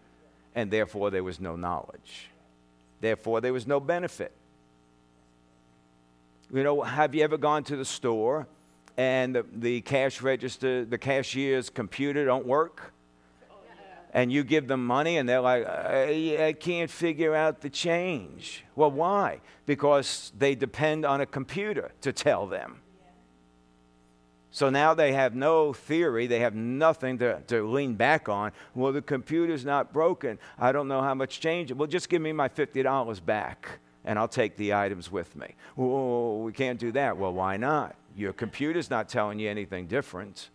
and 0.54 0.70
therefore 0.70 1.10
there 1.10 1.24
was 1.24 1.40
no 1.40 1.56
knowledge. 1.56 2.30
Therefore, 3.00 3.40
there 3.40 3.52
was 3.52 3.66
no 3.66 3.80
benefit. 3.80 4.32
You 6.52 6.62
know, 6.62 6.82
have 6.82 7.14
you 7.14 7.22
ever 7.22 7.36
gone 7.36 7.62
to 7.64 7.76
the 7.76 7.84
store 7.84 8.48
and 8.96 9.36
the, 9.36 9.46
the 9.52 9.80
cash 9.82 10.22
register, 10.22 10.84
the 10.84 10.98
cashier's 10.98 11.68
computer 11.70 12.24
don't 12.24 12.46
work? 12.46 12.92
And 14.12 14.32
you 14.32 14.42
give 14.42 14.68
them 14.68 14.86
money 14.86 15.18
and 15.18 15.28
they're 15.28 15.40
like, 15.40 15.66
I, 15.66 16.46
I, 16.48 16.52
can't 16.52 16.90
figure 16.90 17.34
out 17.34 17.60
the 17.60 17.70
change. 17.70 18.64
Well, 18.74 18.90
why? 18.90 19.40
Because 19.66 20.32
they 20.36 20.54
depend 20.54 21.04
on 21.04 21.20
a 21.20 21.26
computer 21.26 21.92
to 22.00 22.12
tell 22.12 22.46
them. 22.46 22.80
So 24.50 24.70
now 24.70 24.94
they 24.94 25.12
have 25.12 25.34
no 25.34 25.72
theory, 25.72 26.26
they 26.26 26.40
have 26.40 26.54
nothing 26.54 27.18
to, 27.18 27.40
to 27.48 27.68
lean 27.68 27.94
back 27.94 28.28
on. 28.28 28.52
Well, 28.74 28.92
the 28.92 29.02
computer's 29.02 29.64
not 29.64 29.92
broken. 29.92 30.38
I 30.58 30.72
don't 30.72 30.88
know 30.88 31.02
how 31.02 31.14
much 31.14 31.40
change. 31.40 31.70
Well, 31.72 31.86
just 31.86 32.08
give 32.08 32.22
me 32.22 32.32
my 32.32 32.48
$50 32.48 33.24
back 33.24 33.68
and 34.04 34.18
I'll 34.18 34.26
take 34.26 34.56
the 34.56 34.72
items 34.72 35.12
with 35.12 35.36
me. 35.36 35.54
We 35.76 36.52
can't 36.52 36.80
do 36.80 36.92
that. 36.92 37.18
Well, 37.18 37.32
why 37.32 37.58
not? 37.58 37.94
Your 38.16 38.32
computer's 38.32 38.88
not 38.88 39.08
telling 39.08 39.38
you 39.38 39.50
anything 39.50 39.86
different. 39.86 40.48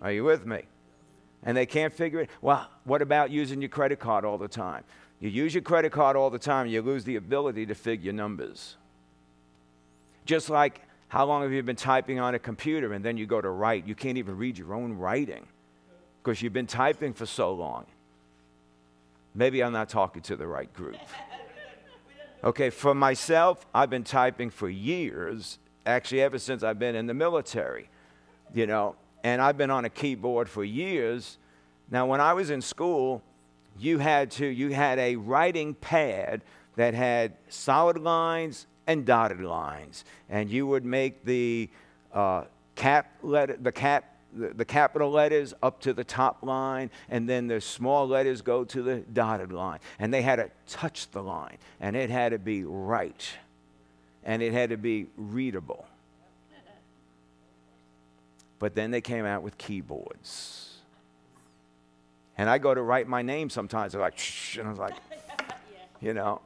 Are 0.00 0.10
you 0.10 0.24
with 0.24 0.46
me? 0.46 0.62
And 1.42 1.56
they 1.56 1.66
can't 1.66 1.92
figure 1.92 2.20
it. 2.20 2.30
Well, 2.42 2.68
what 2.84 3.02
about 3.02 3.30
using 3.30 3.62
your 3.62 3.70
credit 3.70 3.98
card 3.98 4.24
all 4.24 4.38
the 4.38 4.48
time? 4.48 4.84
You 5.20 5.28
use 5.28 5.54
your 5.54 5.62
credit 5.62 5.92
card 5.92 6.16
all 6.16 6.30
the 6.30 6.38
time, 6.38 6.66
you 6.66 6.80
lose 6.82 7.04
the 7.04 7.16
ability 7.16 7.66
to 7.66 7.74
figure 7.74 8.12
numbers. 8.12 8.76
Just 10.24 10.50
like 10.50 10.80
how 11.08 11.26
long 11.26 11.42
have 11.42 11.52
you 11.52 11.60
been 11.62 11.74
typing 11.74 12.20
on 12.20 12.36
a 12.36 12.38
computer 12.38 12.92
and 12.92 13.04
then 13.04 13.16
you 13.16 13.26
go 13.26 13.40
to 13.40 13.50
write? 13.50 13.84
You 13.84 13.96
can't 13.96 14.16
even 14.16 14.38
read 14.38 14.56
your 14.56 14.74
own 14.74 14.92
writing 14.92 15.44
because 16.22 16.40
you've 16.40 16.52
been 16.52 16.68
typing 16.68 17.12
for 17.12 17.26
so 17.26 17.52
long. 17.52 17.86
Maybe 19.34 19.60
I'm 19.62 19.72
not 19.72 19.88
talking 19.88 20.22
to 20.22 20.36
the 20.36 20.46
right 20.46 20.72
group. 20.72 20.98
Okay, 22.44 22.70
for 22.70 22.94
myself, 22.94 23.66
I've 23.74 23.90
been 23.90 24.04
typing 24.04 24.50
for 24.50 24.68
years, 24.68 25.58
actually, 25.84 26.22
ever 26.22 26.38
since 26.38 26.62
I've 26.62 26.78
been 26.78 26.94
in 26.94 27.06
the 27.06 27.14
military, 27.14 27.88
you 28.54 28.68
know, 28.68 28.94
and 29.22 29.40
I've 29.40 29.56
been 29.56 29.70
on 29.70 29.84
a 29.84 29.90
keyboard 29.90 30.48
for 30.48 30.64
years. 30.64 31.38
Now, 31.90 32.06
when 32.06 32.20
I 32.20 32.32
was 32.32 32.50
in 32.50 32.62
school, 32.62 33.22
you 33.78 33.98
had 33.98 34.30
to, 34.32 34.46
you 34.46 34.70
had 34.70 34.98
a 34.98 35.16
writing 35.16 35.74
pad 35.74 36.42
that 36.76 36.94
had 36.94 37.34
solid 37.48 37.98
lines 37.98 38.66
and 38.86 39.04
dotted 39.04 39.40
lines, 39.40 40.04
and 40.28 40.50
you 40.50 40.66
would 40.66 40.84
make 40.84 41.24
the 41.24 41.68
uh, 42.12 42.44
cap 42.74 43.12
letter, 43.22 43.56
the 43.60 43.72
cap 43.72 44.04
the, 44.32 44.64
capital 44.64 45.10
letters 45.10 45.54
up 45.62 45.80
to 45.80 45.92
the 45.92 46.04
top 46.04 46.42
line, 46.42 46.90
and 47.08 47.28
then 47.28 47.48
the 47.48 47.60
small 47.60 48.06
letters 48.06 48.42
go 48.42 48.64
to 48.64 48.82
the 48.82 48.98
dotted 49.12 49.52
line. 49.52 49.80
And 49.98 50.14
they 50.14 50.22
had 50.22 50.36
to 50.36 50.50
touch 50.68 51.10
the 51.10 51.22
line, 51.22 51.58
and 51.80 51.96
it 51.96 52.10
had 52.10 52.30
to 52.30 52.38
be 52.38 52.64
right, 52.64 53.28
and 54.24 54.42
it 54.42 54.52
had 54.52 54.70
to 54.70 54.76
be 54.76 55.06
readable. 55.16 55.86
But 58.60 58.76
then 58.76 58.92
they 58.92 59.00
came 59.00 59.24
out 59.24 59.42
with 59.42 59.58
keyboards. 59.58 60.76
And 62.38 62.48
I 62.48 62.58
go 62.58 62.72
to 62.72 62.80
write 62.80 63.08
my 63.08 63.22
name 63.22 63.50
sometimes, 63.50 63.92
they're 63.92 64.00
like, 64.00 64.16
Shh, 64.16 64.58
and 64.58 64.68
I 64.68 64.70
was 64.70 64.78
like, 64.78 64.94
you 66.00 66.14
know, 66.14 66.40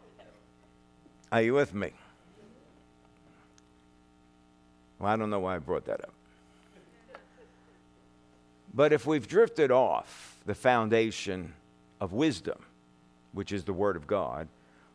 are 1.30 1.42
you 1.42 1.52
with 1.52 1.75
me? 1.75 1.90
Well, 4.99 5.12
I 5.12 5.16
don't 5.16 5.28
know 5.28 5.40
why 5.40 5.56
I 5.56 5.59
brought 5.59 5.85
that 5.87 6.00
up. 6.00 6.14
But 8.73 8.92
if 8.92 9.06
we've 9.06 9.26
drifted 9.26 9.71
off 9.71 10.38
the 10.47 10.54
foundation 10.54 11.52
of 12.00 12.12
wisdom, 12.12 12.64
which 13.33 13.52
is 13.52 13.64
the 13.64 13.73
Word 13.73 13.97
of 13.97 14.06
God, 14.06 14.49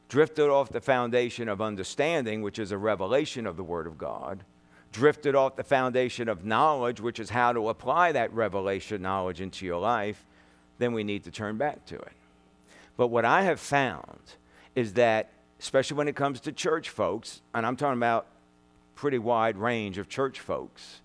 drifted 0.08 0.50
off 0.50 0.70
the 0.70 0.82
foundation 0.82 1.48
of 1.48 1.62
understanding, 1.62 2.42
which 2.42 2.60
is 2.60 2.72
a 2.72 2.78
revelation 2.78 3.46
of 3.46 3.58
the 3.58 3.64
Word 3.64 3.88
of 3.88 3.98
God, 3.98 4.44
drifted 4.92 5.36
off 5.36 5.56
the 5.56 5.64
foundation 5.64 6.28
of 6.28 6.46
knowledge, 6.46 7.00
which 7.00 7.20
is 7.20 7.30
how 7.30 7.54
to 7.54 7.70
apply 7.70 8.12
that 8.12 8.34
revelation 8.34 9.02
knowledge 9.02 9.42
into 9.42 9.66
your 9.66 9.80
life, 9.80 10.26
then 10.78 10.94
we 10.94 11.04
need 11.04 11.24
to 11.26 11.32
turn 11.32 11.58
back 11.58 11.86
to 11.86 11.96
it. 11.96 12.12
But 12.98 13.08
what 13.08 13.26
I 13.26 13.44
have 13.44 13.60
found 13.60 14.20
is 14.76 14.94
that, 14.94 15.30
especially 15.60 15.98
when 15.98 16.08
it 16.08 16.16
comes 16.16 16.40
to 16.42 16.52
church 16.52 16.90
folks, 16.90 17.42
and 17.54 17.66
I'm 17.66 17.76
talking 17.76 18.00
about 18.00 18.28
pretty 18.96 19.20
wide 19.20 19.58
range 19.58 19.98
of 19.98 20.10
church 20.10 20.40
folks, 20.40 21.02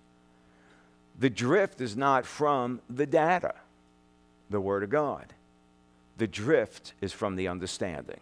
the 1.17 1.29
drift 1.29 1.79
is 1.79 1.95
not 1.95 2.25
from 2.25 2.81
the 2.89 3.05
data, 3.05 3.55
the 4.49 4.59
Word 4.59 4.83
of 4.83 4.89
God. 4.89 5.33
The 6.17 6.27
drift 6.27 6.93
is 7.01 7.13
from 7.13 7.35
the 7.35 7.47
understanding, 7.47 8.19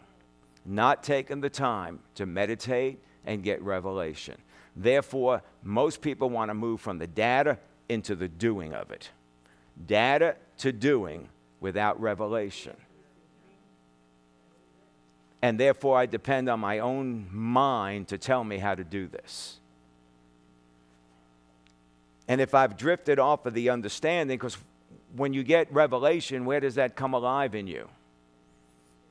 not 0.65 1.03
taking 1.03 1.41
the 1.41 1.49
time 1.49 1.99
to 2.15 2.25
meditate 2.25 2.99
and 3.25 3.43
get 3.43 3.61
revelation. 3.61 4.35
Therefore, 4.75 5.41
most 5.63 6.01
people 6.01 6.29
want 6.29 6.49
to 6.49 6.53
move 6.53 6.81
from 6.81 6.97
the 6.97 7.07
data 7.07 7.59
into 7.89 8.15
the 8.15 8.27
doing 8.27 8.73
of 8.73 8.91
it. 8.91 9.09
Data 9.85 10.35
to 10.59 10.71
doing 10.71 11.29
without 11.59 11.99
revelation. 12.01 12.75
And 15.41 15.59
therefore, 15.59 15.97
I 15.97 16.05
depend 16.05 16.49
on 16.49 16.59
my 16.59 16.79
own 16.79 17.27
mind 17.31 18.07
to 18.07 18.17
tell 18.17 18.43
me 18.43 18.57
how 18.57 18.75
to 18.75 18.83
do 18.83 19.07
this. 19.07 19.59
And 22.27 22.39
if 22.39 22.55
I've 22.55 22.77
drifted 22.77 23.19
off 23.19 23.45
of 23.45 23.53
the 23.53 23.69
understanding, 23.69 24.37
because 24.37 24.57
when 25.15 25.33
you 25.33 25.43
get 25.43 25.71
revelation, 25.71 26.45
where 26.45 26.61
does 26.61 26.75
that 26.75 26.95
come 26.95 27.13
alive 27.13 27.55
in 27.55 27.67
you? 27.67 27.89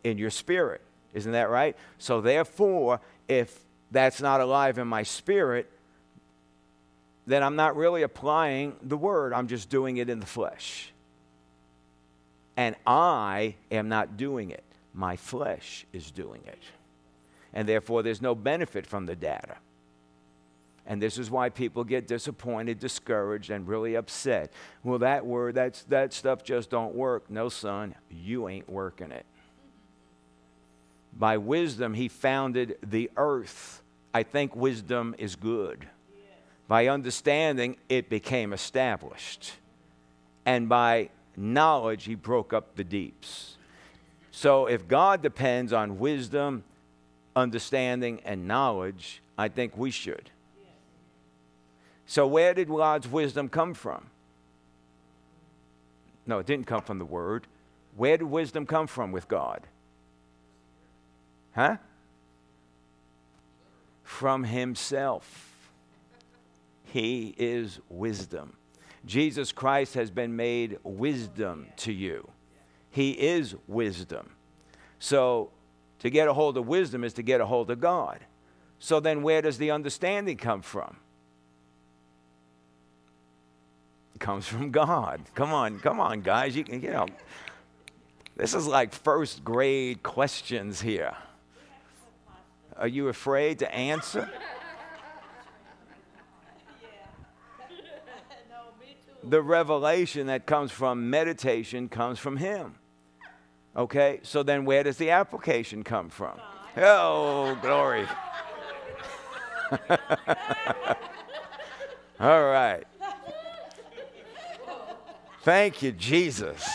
In 0.03 0.17
your 0.17 0.31
spirit. 0.31 0.81
Isn't 1.13 1.33
that 1.33 1.51
right? 1.51 1.77
So, 1.99 2.23
therefore, 2.23 3.01
if 3.29 3.61
that's 3.93 4.21
not 4.21 4.41
alive 4.41 4.79
in 4.79 4.89
my 4.89 5.03
spirit, 5.03 5.71
then 7.27 7.43
I'm 7.43 7.55
not 7.55 7.77
really 7.77 8.03
applying 8.03 8.75
the 8.83 8.97
word. 8.97 9.33
I'm 9.33 9.47
just 9.47 9.71
doing 9.71 9.99
it 9.99 10.09
in 10.09 10.19
the 10.19 10.27
flesh. 10.27 10.93
And 12.57 12.75
I 12.87 13.55
am 13.71 13.89
not 13.89 14.17
doing 14.17 14.51
it, 14.51 14.65
my 14.93 15.17
flesh 15.17 15.87
is 15.93 16.11
doing 16.11 16.43
it. 16.47 16.59
And 17.55 17.69
therefore, 17.69 18.03
there's 18.03 18.23
no 18.23 18.35
benefit 18.35 18.87
from 18.87 19.07
the 19.07 19.15
data. 19.15 19.57
And 20.87 21.01
this 21.01 21.17
is 21.17 21.31
why 21.31 21.49
people 21.49 21.85
get 21.85 22.09
disappointed, 22.09 22.81
discouraged, 22.81 23.51
and 23.51 23.69
really 23.69 23.95
upset. 23.95 24.53
Well, 24.83 24.99
that 24.99 25.25
word, 25.25 25.55
that's, 25.55 25.85
that 25.85 26.13
stuff 26.13 26.43
just 26.43 26.71
don't 26.71 26.95
work. 26.95 27.31
No, 27.31 27.49
son, 27.49 27.95
you 28.11 28.49
ain't 28.49 28.69
working 28.69 29.13
it. 29.13 29.27
By 31.13 31.37
wisdom, 31.37 31.95
he 31.95 32.09
founded 32.09 32.79
the 32.83 33.11
earth. 33.17 33.82
I 34.15 34.23
think 34.23 34.55
wisdom 34.55 35.15
is 35.19 35.37
good. 35.37 35.87
By 36.69 36.89
understanding, 36.89 37.77
it 37.89 38.09
became 38.09 38.53
established. 38.53 39.53
And 40.47 40.69
by 40.69 41.11
knowledge, 41.37 42.05
he 42.05 42.15
broke 42.15 42.53
up 42.53 42.77
the 42.77 42.85
deeps. 42.85 43.57
So 44.31 44.67
if 44.67 44.89
God 44.89 45.23
depends 45.23 45.73
on 45.73 45.99
wisdom, 45.99 46.65
understanding, 47.37 48.21
and 48.25 48.47
knowledge, 48.47 49.23
I 49.37 49.49
think 49.49 49.77
we 49.77 49.91
should. 49.91 50.31
So, 52.07 52.27
where 52.27 52.53
did 52.53 52.69
God's 52.69 53.09
wisdom 53.09 53.49
come 53.49 53.75
from? 53.75 54.07
No, 56.27 56.39
it 56.41 56.47
didn't 56.47 56.67
come 56.67 56.83
from 56.83 56.99
the 56.99 57.05
Word. 57.05 57.47
Where 57.97 58.17
did 58.17 58.25
wisdom 58.25 58.67
come 58.67 58.87
from 58.87 59.13
with 59.13 59.29
God? 59.29 59.67
Huh? 61.55 61.77
From 64.13 64.45
himself. 64.45 65.59
He 66.85 67.35
is 67.39 67.81
wisdom. 67.89 68.53
Jesus 69.07 69.51
Christ 69.51 69.95
has 69.95 70.11
been 70.11 70.37
made 70.37 70.79
wisdom 70.85 71.67
to 71.79 71.93
you. 71.93 72.31
He 72.91 73.13
is 73.13 73.57
wisdom. 73.67 74.31
So, 74.99 75.51
to 76.01 76.11
get 76.11 76.29
a 76.29 76.35
hold 76.35 76.59
of 76.59 76.69
wisdom 76.69 77.05
is 77.05 77.15
to 77.15 77.23
get 77.23 77.41
a 77.41 77.47
hold 77.47 77.71
of 77.71 77.81
God. 77.81 78.21
So, 78.79 79.01
then 79.01 79.23
where 79.23 79.41
does 79.41 79.57
the 79.57 79.71
understanding 79.71 80.37
come 80.37 80.61
from? 80.61 80.99
It 84.15 84.21
comes 84.21 84.47
from 84.47 84.71
God. 84.71 85.23
Come 85.35 85.55
on, 85.55 85.81
come 85.81 85.99
on, 85.99 86.21
guys. 86.21 86.55
You 86.55 86.65
can, 86.65 86.83
you 86.83 86.91
know, 86.91 87.07
this 88.37 88.53
is 88.53 88.67
like 88.67 88.93
first 88.93 89.43
grade 89.43 90.03
questions 90.03 90.83
here. 90.83 91.17
Are 92.83 92.89
you 92.89 93.09
afraid 93.09 93.61
to 93.61 93.73
answer? 93.73 94.29
the 99.23 99.41
revelation 99.41 100.27
that 100.27 100.47
comes 100.47 100.73
from 100.73 101.09
meditation 101.09 101.89
comes 101.89 102.19
from 102.19 102.39
Him. 102.39 102.75
Okay, 103.77 104.19
so 104.25 104.43
then 104.43 104.65
where 104.65 104.83
does 104.83 104.97
the 104.97 105.11
application 105.11 105.85
come 105.85 106.09
from? 106.09 106.41
Oh, 106.77 107.57
glory. 107.63 108.05
All 112.19 112.43
right. 112.43 112.83
Thank 115.45 115.83
you, 115.83 115.93
Jesus. 115.93 116.69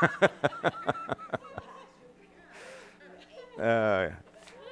uh, 3.60 4.08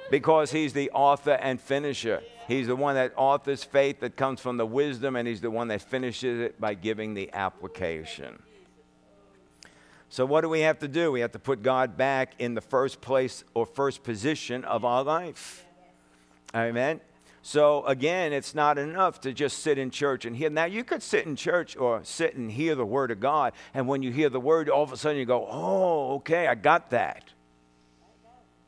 because 0.09 0.51
he's 0.51 0.73
the 0.73 0.89
author 0.91 1.31
and 1.31 1.59
finisher. 1.59 2.21
He's 2.47 2.67
the 2.67 2.75
one 2.75 2.95
that 2.95 3.13
authors 3.17 3.63
faith 3.63 3.99
that 3.99 4.15
comes 4.15 4.39
from 4.39 4.57
the 4.57 4.65
wisdom, 4.65 5.15
and 5.15 5.27
he's 5.27 5.41
the 5.41 5.51
one 5.51 5.67
that 5.67 5.81
finishes 5.81 6.39
it 6.39 6.61
by 6.61 6.75
giving 6.75 7.13
the 7.13 7.29
application. 7.33 8.41
So, 10.09 10.25
what 10.25 10.41
do 10.41 10.49
we 10.49 10.61
have 10.61 10.79
to 10.79 10.87
do? 10.87 11.11
We 11.11 11.19
have 11.19 11.33
to 11.33 11.39
put 11.39 11.61
God 11.61 11.97
back 11.97 12.33
in 12.39 12.53
the 12.53 12.61
first 12.61 13.01
place 13.01 13.43
or 13.53 13.65
first 13.65 14.03
position 14.03 14.63
of 14.63 14.85
our 14.85 15.03
life. 15.03 15.65
Amen. 16.55 17.01
So, 17.41 17.85
again, 17.85 18.31
it's 18.31 18.55
not 18.55 18.77
enough 18.77 19.21
to 19.21 19.33
just 19.33 19.59
sit 19.59 19.77
in 19.77 19.91
church 19.91 20.23
and 20.23 20.35
hear. 20.35 20.49
Now, 20.49 20.65
you 20.65 20.85
could 20.85 21.03
sit 21.03 21.25
in 21.25 21.35
church 21.35 21.75
or 21.75 22.01
sit 22.03 22.35
and 22.35 22.49
hear 22.49 22.75
the 22.75 22.85
Word 22.85 23.11
of 23.11 23.19
God, 23.19 23.53
and 23.73 23.87
when 23.87 24.01
you 24.01 24.11
hear 24.11 24.29
the 24.29 24.39
Word, 24.39 24.69
all 24.69 24.83
of 24.83 24.93
a 24.93 24.97
sudden 24.97 25.17
you 25.17 25.25
go, 25.25 25.45
Oh, 25.49 26.15
okay, 26.15 26.47
I 26.47 26.55
got 26.55 26.89
that. 26.91 27.33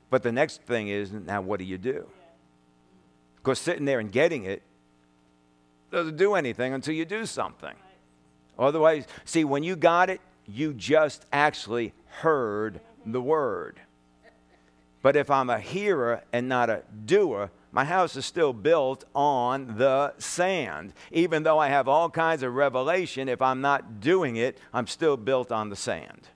But 0.10 0.24
the 0.24 0.32
next 0.32 0.64
thing 0.64 0.88
is, 0.88 1.12
now 1.12 1.42
what 1.42 1.60
do 1.60 1.66
you 1.66 1.78
do? 1.78 2.08
Because 3.38 3.60
sitting 3.60 3.86
there 3.86 4.00
and 4.00 4.12
getting 4.12 4.46
it 4.46 4.64
doesn't 5.92 6.18
do 6.18 6.36
anything 6.36 6.74
until 6.74 6.94
you 6.94 7.06
do 7.06 7.26
something. 7.26 7.76
Otherwise, 8.58 9.06
see, 9.26 9.44
when 9.44 9.64
you 9.64 9.76
got 9.76 10.10
it, 10.10 10.22
you 10.46 10.74
just 10.74 11.26
actually 11.32 11.94
heard 12.08 12.82
the 13.06 13.22
word. 13.22 13.80
But 15.02 15.16
if 15.16 15.30
I'm 15.30 15.50
a 15.50 15.60
hearer 15.60 16.24
and 16.34 16.50
not 16.50 16.70
a 16.70 16.84
doer, 17.06 17.52
my 17.72 17.86
house 17.86 18.16
is 18.16 18.26
still 18.26 18.52
built 18.52 19.06
on 19.16 19.78
the 19.78 20.14
sand. 20.18 20.94
Even 21.12 21.44
though 21.44 21.60
I 21.60 21.70
have 21.70 21.88
all 21.88 22.10
kinds 22.10 22.44
of 22.44 22.54
revelation, 22.54 23.30
if 23.30 23.42
I'm 23.42 23.62
not 23.62 24.02
doing 24.02 24.36
it, 24.36 24.58
I'm 24.74 24.88
still 24.88 25.16
built 25.16 25.52
on 25.52 25.70
the 25.70 25.76
sand. 25.76 26.28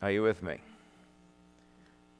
Are 0.00 0.10
you 0.10 0.22
with 0.22 0.42
me? 0.42 0.58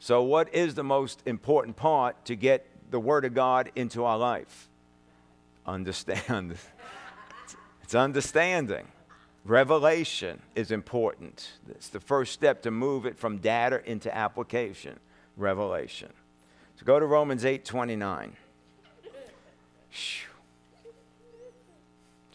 So, 0.05 0.23
what 0.23 0.55
is 0.55 0.75
the 0.75 0.85
most 0.85 1.23
important 1.25 1.77
part 1.77 2.27
to 2.27 2.37
get 2.37 2.67
the 2.91 3.01
Word 3.01 3.25
of 3.25 3.33
God 3.33 3.73
into 3.75 4.05
our 4.05 4.19
life? 4.19 4.69
Understand. 5.65 6.59
it's 7.83 7.95
understanding. 7.95 8.87
Revelation 9.47 10.43
is 10.55 10.71
important. 10.71 11.53
It's 11.71 11.89
the 11.89 12.01
first 12.01 12.35
step 12.35 12.61
to 12.65 12.71
move 12.71 13.07
it 13.07 13.17
from 13.17 13.39
data 13.39 13.81
into 13.91 14.15
application. 14.15 15.01
Revelation. 15.39 16.13
So 16.77 16.85
go 16.85 17.01
to 17.01 17.07
Romans 17.07 17.47
8 17.47 17.65
29. 17.65 18.37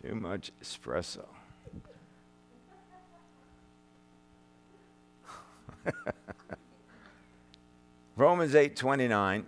Too 0.01 0.15
much 0.15 0.51
espresso. 0.59 1.27
Romans 8.19 8.53
8:29 8.53 9.45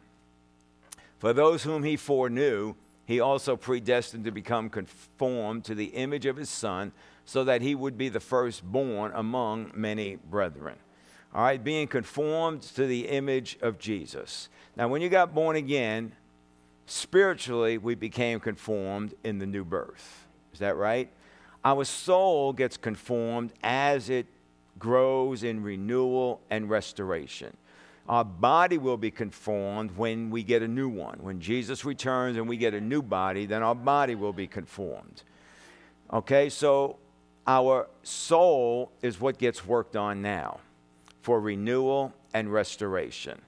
For 1.19 1.33
those 1.33 1.63
whom 1.63 1.83
he 1.83 1.97
foreknew 1.97 2.75
he 3.05 3.19
also 3.19 3.57
predestined 3.57 4.23
to 4.23 4.31
become 4.31 4.69
conformed 4.69 5.65
to 5.65 5.75
the 5.75 5.87
image 5.87 6.25
of 6.25 6.37
his 6.37 6.49
son 6.49 6.93
so 7.25 7.43
that 7.43 7.61
he 7.61 7.75
would 7.75 7.97
be 7.97 8.07
the 8.07 8.21
firstborn 8.21 9.11
among 9.13 9.73
many 9.75 10.15
brethren. 10.15 10.77
All 11.33 11.43
right, 11.43 11.61
being 11.61 11.85
conformed 11.85 12.61
to 12.61 12.87
the 12.87 13.09
image 13.09 13.57
of 13.61 13.77
Jesus. 13.77 14.47
Now, 14.77 14.87
when 14.87 15.01
you 15.01 15.09
got 15.09 15.35
born 15.35 15.57
again, 15.57 16.13
spiritually, 16.85 17.77
we 17.77 17.95
became 17.95 18.39
conformed 18.39 19.15
in 19.25 19.39
the 19.39 19.45
new 19.45 19.65
birth. 19.65 20.27
Is 20.53 20.59
that 20.59 20.77
right? 20.77 21.11
Our 21.65 21.83
soul 21.83 22.53
gets 22.53 22.77
conformed 22.77 23.51
as 23.63 24.09
it 24.09 24.27
grows 24.79 25.43
in 25.43 25.61
renewal 25.61 26.39
and 26.49 26.69
restoration. 26.69 27.57
Our 28.11 28.25
body 28.25 28.77
will 28.77 28.97
be 28.97 29.09
conformed 29.09 29.95
when 29.95 30.31
we 30.31 30.43
get 30.43 30.61
a 30.61 30.67
new 30.67 30.89
one. 30.89 31.19
When 31.21 31.39
Jesus 31.39 31.85
returns 31.85 32.35
and 32.35 32.49
we 32.49 32.57
get 32.57 32.73
a 32.73 32.81
new 32.81 33.01
body, 33.01 33.45
then 33.45 33.63
our 33.63 33.73
body 33.73 34.15
will 34.15 34.33
be 34.33 34.47
conformed. 34.47 35.23
Okay, 36.11 36.49
so 36.49 36.97
our 37.47 37.87
soul 38.03 38.91
is 39.01 39.21
what 39.21 39.37
gets 39.37 39.65
worked 39.65 39.95
on 39.95 40.21
now 40.21 40.59
for 41.21 41.39
renewal 41.39 42.13
and 42.33 42.51
restoration 42.51 43.39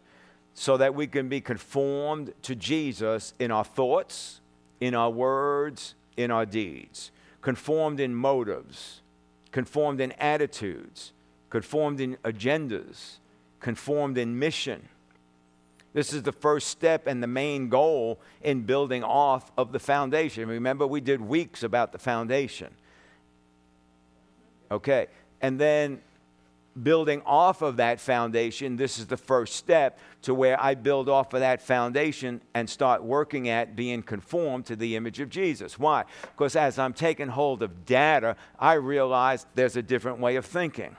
so 0.54 0.78
that 0.78 0.96
we 0.96 1.08
can 1.08 1.28
be 1.28 1.42
conformed 1.42 2.34
to 2.44 2.56
Jesus 2.56 3.34
in 3.40 3.52
our 3.52 3.66
thoughts, 3.66 4.40
in 4.80 4.96
our 4.96 5.10
words, 5.10 5.94
in 6.16 6.32
our 6.32 6.46
deeds, 6.46 7.12
conformed 7.42 8.00
in 8.00 8.16
motives, 8.16 9.02
conformed 9.52 10.00
in 10.00 10.14
attitudes, 10.14 11.12
conformed 11.50 12.00
in 12.00 12.16
agendas 12.24 13.18
conformed 13.64 14.18
in 14.20 14.38
mission. 14.38 14.90
This 15.94 16.12
is 16.12 16.24
the 16.24 16.32
first 16.32 16.68
step 16.68 17.08
and 17.08 17.24
the 17.24 17.28
main 17.28 17.70
goal 17.70 18.20
in 18.42 18.64
building 18.64 19.04
off 19.04 19.52
of 19.58 19.72
the 19.72 19.80
foundation. 19.80 20.50
Remember, 20.50 20.86
we 20.86 21.02
did 21.02 21.22
weeks 21.22 21.64
about 21.64 21.92
the 21.92 21.98
foundation. 21.98 22.76
Okay, 24.70 25.08
and 25.42 25.60
then 25.60 26.02
building 26.82 27.22
off 27.26 27.62
of 27.62 27.78
that 27.78 28.02
foundation, 28.02 28.76
this 28.76 29.00
is 29.00 29.06
the 29.06 29.18
first 29.18 29.56
step 29.56 29.98
to 30.24 30.34
where 30.34 30.62
I 30.62 30.74
build 30.74 31.08
off 31.08 31.34
of 31.34 31.40
that 31.40 31.62
foundation 31.62 32.42
and 32.54 32.70
start 32.70 33.04
working 33.04 33.48
at 33.48 33.76
being 33.76 34.02
conformed 34.02 34.66
to 34.66 34.76
the 34.76 34.96
image 34.96 35.20
of 35.20 35.30
Jesus. 35.30 35.78
Why? 35.80 36.04
Because 36.22 36.56
as 36.56 36.80
I'm 36.80 36.94
taking 36.94 37.28
hold 37.28 37.62
of 37.64 37.86
data, 37.86 38.36
I 38.60 38.74
realize 38.74 39.46
there's 39.56 39.78
a 39.78 39.84
different 39.84 40.20
way 40.20 40.36
of 40.36 40.46
thinking. 40.46 40.98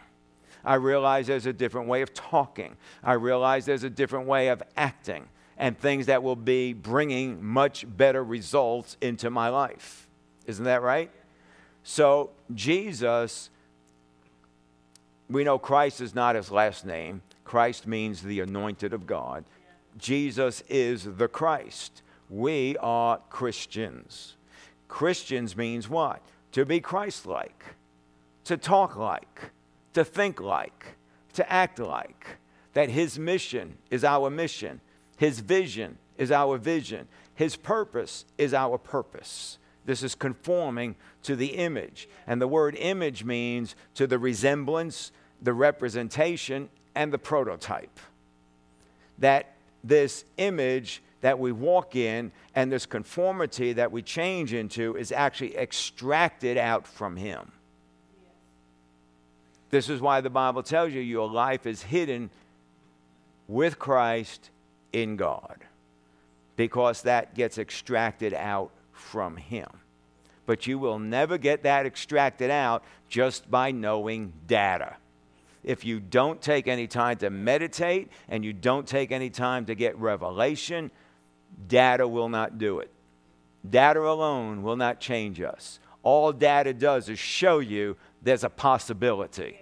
I 0.65 0.75
realize 0.75 1.27
there's 1.27 1.47
a 1.47 1.53
different 1.53 1.89
way 1.89 2.03
of 2.03 2.15
talking. 2.15 2.77
I 3.03 3.15
realize 3.15 3.67
there's 3.67 3.85
a 3.85 3.91
different 3.91 4.27
way 4.27 4.49
of 4.49 4.63
acting 4.77 5.29
and 5.57 5.79
things 5.79 6.07
that 6.07 6.23
will 6.23 6.37
be 6.37 6.73
bringing 6.73 7.45
much 7.45 7.85
better 7.97 8.25
results 8.25 8.97
into 9.01 9.31
my 9.31 9.49
life. 9.49 10.09
Isn't 10.47 10.65
that 10.65 10.83
right? 10.83 11.11
So, 11.83 12.31
Jesus, 12.55 13.51
we 15.29 15.45
know 15.45 15.59
Christ 15.59 16.01
is 16.01 16.15
not 16.15 16.35
his 16.35 16.51
last 16.51 16.85
name. 16.85 17.23
Christ 17.45 17.87
means 17.87 18.23
the 18.23 18.41
anointed 18.41 18.93
of 18.93 19.07
God. 19.07 19.45
Jesus 19.99 20.63
is 20.69 21.05
the 21.05 21.29
Christ. 21.29 22.03
We 22.31 22.77
are 22.79 23.21
Christians. 23.31 24.37
Christians 24.89 25.57
means 25.57 25.89
what? 25.89 26.21
To 26.53 26.65
be 26.65 26.81
Christ 26.81 27.27
like, 27.27 27.65
to 28.45 28.57
talk 28.57 28.97
like, 28.97 29.51
to 29.95 30.05
think 30.05 30.41
like, 30.41 30.97
to 31.33 31.51
act 31.51 31.79
like, 31.79 32.39
that 32.75 32.91
His 32.91 33.19
mission 33.19 33.79
is 33.91 34.05
our 34.05 34.31
mission, 34.31 34.81
His 35.17 35.41
vision 35.41 35.99
is 36.19 36.31
our 36.31 36.59
vision, 36.59 37.09
His 37.35 37.57
purpose 37.57 38.25
is 38.37 38.53
our 38.53 38.79
purpose. 38.79 39.59
This 39.85 40.03
is 40.03 40.15
conforming 40.15 40.97
to 41.25 41.37
the 41.37 41.57
image. 41.57 42.09
And 42.27 42.41
the 42.41 42.49
word 42.49 42.75
image 42.77 43.25
means 43.25 43.77
to 43.95 44.07
the 44.07 44.19
resemblance, 44.19 45.13
the 45.43 45.53
representation, 45.53 46.71
and 46.95 47.13
the 47.13 47.19
prototype. 47.19 47.99
That 49.19 49.57
this 49.83 50.25
image 50.39 51.03
that 51.21 51.39
we 51.39 51.53
walk 51.53 51.97
in 51.97 52.33
and 52.55 52.73
this 52.73 52.87
conformity 52.87 53.75
that 53.75 53.93
we 53.93 54.03
change 54.03 54.53
into 54.53 54.97
is 54.97 55.13
actually 55.13 55.57
extracted 55.57 56.57
out 56.57 56.87
from 56.87 57.17
Him. 57.17 57.53
This 59.75 59.89
is 59.89 60.01
why 60.01 60.21
the 60.21 60.31
Bible 60.31 60.63
tells 60.63 60.93
you 60.93 61.01
your 61.01 61.29
life 61.29 61.67
is 61.67 61.83
hidden 61.83 62.31
with 63.49 63.77
Christ 63.77 64.51
in 64.93 65.17
God 65.17 65.65
because 66.55 67.03
that 67.03 67.35
gets 67.35 67.59
extracted 67.59 68.35
out 68.35 68.71
from 68.93 69.37
Him. 69.37 69.67
But 70.47 70.69
you 70.69 70.79
will 70.79 71.01
never 71.01 71.39
get 71.39 71.65
that 71.65 71.87
extracted 71.87 72.53
out 72.53 72.85
just 73.09 73.51
by 73.51 73.73
knowing 73.73 74.33
data. 74.47 74.95
If 75.65 75.85
you 75.85 75.99
don't 75.99 76.41
take 76.41 76.69
any 76.69 76.87
time 76.87 77.17
to 77.17 77.31
meditate 77.31 78.13
and 78.29 78.45
you 78.45 78.53
don't 78.53 78.87
take 78.87 79.11
any 79.11 79.29
time 79.29 79.67
to 79.67 79.75
get 79.75 79.99
revelation, 79.99 80.93
data 81.67 82.07
will 82.07 82.29
not 82.29 82.59
do 82.59 82.79
it. 82.79 82.93
Data 83.69 84.03
alone 84.03 84.63
will 84.63 84.77
not 84.77 85.01
change 85.01 85.41
us. 85.41 85.81
All 86.05 86.31
data 86.33 86.73
does 86.73 87.09
is 87.09 87.19
show 87.19 87.59
you 87.59 87.97
there's 88.23 88.45
a 88.45 88.49
possibility 88.49 89.59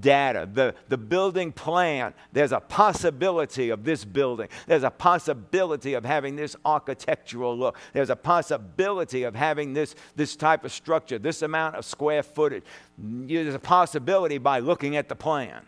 data, 0.00 0.48
the, 0.52 0.74
the 0.88 0.98
building 0.98 1.52
plan. 1.52 2.14
There's 2.32 2.52
a 2.52 2.60
possibility 2.60 3.70
of 3.70 3.84
this 3.84 4.04
building. 4.04 4.48
There's 4.66 4.82
a 4.82 4.90
possibility 4.90 5.94
of 5.94 6.04
having 6.04 6.36
this 6.36 6.56
architectural 6.64 7.56
look. 7.56 7.76
There's 7.92 8.10
a 8.10 8.16
possibility 8.16 9.22
of 9.24 9.34
having 9.34 9.72
this, 9.74 9.94
this 10.14 10.36
type 10.36 10.64
of 10.64 10.72
structure, 10.72 11.18
this 11.18 11.42
amount 11.42 11.76
of 11.76 11.84
square 11.84 12.22
footage. 12.22 12.64
There's 12.98 13.54
a 13.54 13.58
possibility 13.58 14.38
by 14.38 14.58
looking 14.58 14.96
at 14.96 15.08
the 15.08 15.16
plan. 15.16 15.62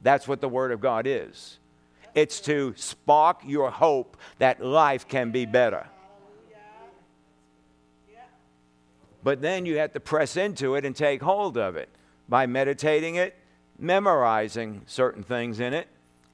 That's 0.00 0.26
what 0.26 0.40
the 0.40 0.48
Word 0.48 0.72
of 0.72 0.80
God 0.80 1.06
is. 1.06 1.58
It's 2.14 2.40
to 2.40 2.74
spark 2.76 3.40
your 3.44 3.70
hope 3.70 4.16
that 4.38 4.62
life 4.62 5.08
can 5.08 5.30
be 5.30 5.46
better. 5.46 5.86
But 9.24 9.40
then 9.40 9.66
you 9.66 9.78
have 9.78 9.92
to 9.92 10.00
press 10.00 10.36
into 10.36 10.74
it 10.74 10.84
and 10.84 10.96
take 10.96 11.22
hold 11.22 11.56
of 11.56 11.76
it 11.76 11.88
by 12.28 12.46
meditating 12.46 13.16
it, 13.16 13.36
memorizing 13.82 14.82
certain 14.86 15.24
things 15.24 15.58
in 15.58 15.74
it 15.74 15.88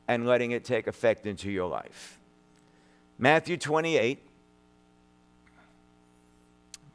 and 0.07 0.27
letting 0.27 0.51
it 0.51 0.65
take 0.65 0.87
effect 0.87 1.27
into 1.27 1.51
your 1.51 1.69
life. 1.69 2.19
Matthew 3.19 3.57
28, 3.57 4.23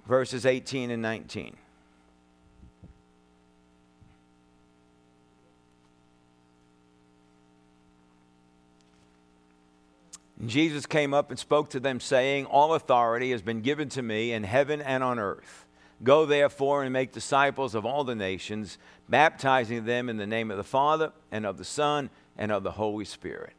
verses 0.05 0.45
18 0.45 0.91
and 0.91 1.01
19. 1.01 1.57
Jesus 10.45 10.85
came 10.85 11.13
up 11.13 11.29
and 11.29 11.39
spoke 11.39 11.69
to 11.69 11.79
them, 11.79 11.99
saying, 11.99 12.45
All 12.45 12.73
authority 12.73 13.31
has 13.31 13.41
been 13.41 13.61
given 13.61 13.89
to 13.89 14.01
me 14.01 14.33
in 14.33 14.43
heaven 14.43 14.81
and 14.81 15.03
on 15.03 15.17
earth. 15.17 15.65
Go 16.03 16.25
therefore 16.25 16.83
and 16.83 16.91
make 16.91 17.11
disciples 17.11 17.75
of 17.75 17.85
all 17.85 18.03
the 18.03 18.15
nations, 18.15 18.77
baptizing 19.07 19.85
them 19.85 20.09
in 20.09 20.17
the 20.17 20.27
name 20.27 20.51
of 20.51 20.57
the 20.57 20.63
Father 20.63 21.13
and 21.31 21.45
of 21.45 21.57
the 21.57 21.65
Son 21.65 22.09
and 22.37 22.51
of 22.51 22.63
the 22.63 22.71
Holy 22.71 23.05
Spirit. 23.05 23.53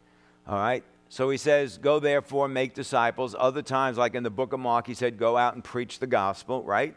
All 0.47 0.59
right? 0.59 0.85
So 1.09 1.31
he 1.31 1.39
says, 1.39 1.79
Go 1.79 2.01
therefore 2.01 2.47
and 2.47 2.55
make 2.55 2.75
disciples. 2.75 3.35
Other 3.39 3.63
times, 3.63 3.97
like 3.97 4.15
in 4.15 4.25
the 4.25 4.31
book 4.31 4.53
of 4.53 4.61
Mark, 4.61 4.87
he 4.87 4.95
said, 4.95 5.19
Go 5.19 5.37
out 5.37 5.55
and 5.55 5.63
preach 5.63 6.01
the 6.01 6.07
gospel, 6.07 6.63
right? 6.65 6.95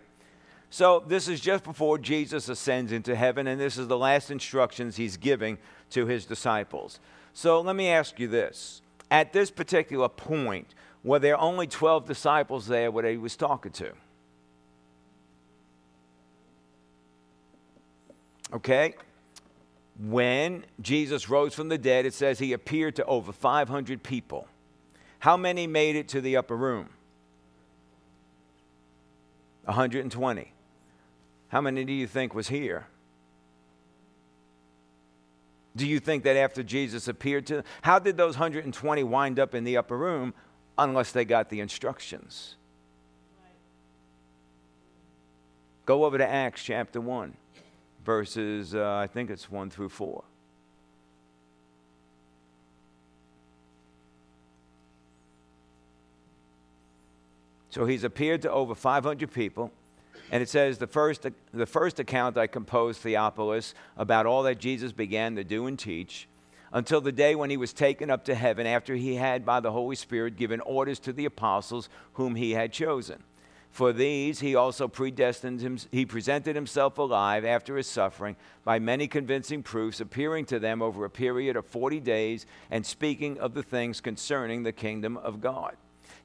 So 0.69 1.03
this 1.07 1.27
is 1.27 1.39
just 1.39 1.63
before 1.63 1.97
Jesus 1.97 2.49
ascends 2.49 2.91
into 2.91 3.15
heaven, 3.15 3.47
and 3.47 3.59
this 3.59 3.77
is 3.77 3.87
the 3.87 3.97
last 3.97 4.31
instructions 4.31 4.97
he's 4.97 5.15
giving 5.15 5.57
to 5.91 6.05
his 6.05 6.25
disciples. 6.25 6.99
So 7.33 7.61
let 7.61 7.75
me 7.75 7.87
ask 7.87 8.19
you 8.19 8.27
this. 8.27 8.81
At 9.09 9.31
this 9.31 9.49
particular 9.49 10.09
point, 10.09 10.73
were 11.03 11.19
there 11.19 11.39
only 11.39 11.67
12 11.67 12.05
disciples 12.05 12.67
there 12.67 12.91
where 12.91 13.09
he 13.09 13.15
was 13.15 13.37
talking 13.37 13.71
to? 13.73 13.93
Okay? 18.53 18.95
When 19.99 20.65
Jesus 20.81 21.29
rose 21.29 21.53
from 21.53 21.69
the 21.69 21.77
dead, 21.77 22.05
it 22.05 22.13
says 22.13 22.39
he 22.39 22.53
appeared 22.53 22.95
to 22.97 23.05
over 23.05 23.31
500 23.31 24.03
people. 24.03 24.47
How 25.19 25.35
many 25.35 25.65
made 25.65 25.95
it 25.95 26.07
to 26.09 26.21
the 26.21 26.37
upper 26.37 26.55
room? 26.55 26.89
120. 29.65 30.53
How 31.49 31.61
many 31.61 31.83
do 31.83 31.93
you 31.93 32.07
think 32.07 32.35
was 32.35 32.47
here? 32.47 32.87
Do 35.75 35.85
you 35.85 35.99
think 35.99 36.23
that 36.23 36.35
after 36.35 36.63
Jesus 36.63 37.07
appeared 37.07 37.45
to 37.47 37.55
them, 37.57 37.63
how 37.81 37.99
did 37.99 38.17
those 38.17 38.35
120 38.35 39.03
wind 39.03 39.39
up 39.39 39.53
in 39.53 39.63
the 39.63 39.77
upper 39.77 39.97
room 39.97 40.33
unless 40.77 41.11
they 41.11 41.25
got 41.25 41.49
the 41.49 41.59
instructions? 41.59 42.55
Go 45.85 46.05
over 46.05 46.17
to 46.17 46.27
Acts 46.27 46.63
chapter 46.63 46.99
1 46.99 47.35
verses, 48.07 48.73
uh, 48.73 48.95
I 48.95 49.05
think 49.05 49.29
it's 49.29 49.51
1 49.51 49.69
through 49.69 49.89
4. 49.89 50.23
So 57.69 57.85
he's 57.85 58.05
appeared 58.05 58.43
to 58.43 58.51
over 58.51 58.73
500 58.73 59.29
people. 59.29 59.73
And 60.31 60.41
it 60.41 60.47
says, 60.47 60.77
the 60.77 60.87
first, 60.87 61.25
the 61.53 61.65
first 61.65 61.99
account 61.99 62.37
I 62.37 62.47
composed, 62.47 63.01
Theophilus, 63.01 63.73
about 63.97 64.25
all 64.25 64.43
that 64.43 64.57
Jesus 64.57 64.93
began 64.93 65.35
to 65.35 65.43
do 65.43 65.67
and 65.67 65.77
teach, 65.77 66.29
until 66.71 67.01
the 67.01 67.11
day 67.11 67.35
when 67.35 67.49
he 67.49 67.57
was 67.57 67.73
taken 67.73 68.09
up 68.09 68.23
to 68.25 68.35
heaven 68.35 68.65
after 68.65 68.95
he 68.95 69.15
had, 69.15 69.45
by 69.45 69.59
the 69.59 69.73
Holy 69.73 69.97
Spirit, 69.97 70.37
given 70.37 70.61
orders 70.61 70.99
to 70.99 71.11
the 71.11 71.25
apostles 71.25 71.89
whom 72.13 72.35
he 72.35 72.51
had 72.51 72.71
chosen. 72.71 73.21
For 73.77 73.93
these 73.93 74.39
he 74.39 74.55
also 74.55 74.87
predestined 74.87 75.61
him, 75.61 75.77
he 75.91 76.03
presented 76.03 76.55
himself 76.55 76.97
alive 76.97 77.45
after 77.45 77.77
his 77.77 77.85
suffering 77.85 78.35
by 78.63 78.79
many 78.79 79.07
convincing 79.07 79.61
proofs, 79.61 79.99
appearing 79.99 80.45
to 80.45 80.57
them 80.57 80.81
over 80.81 81.05
a 81.05 81.11
period 81.11 81.55
of 81.55 81.63
40 81.67 81.99
days 81.99 82.47
and 82.71 82.83
speaking 82.83 83.37
of 83.37 83.53
the 83.53 83.61
things 83.61 84.01
concerning 84.01 84.63
the 84.63 84.71
kingdom 84.71 85.15
of 85.17 85.41
God. 85.41 85.75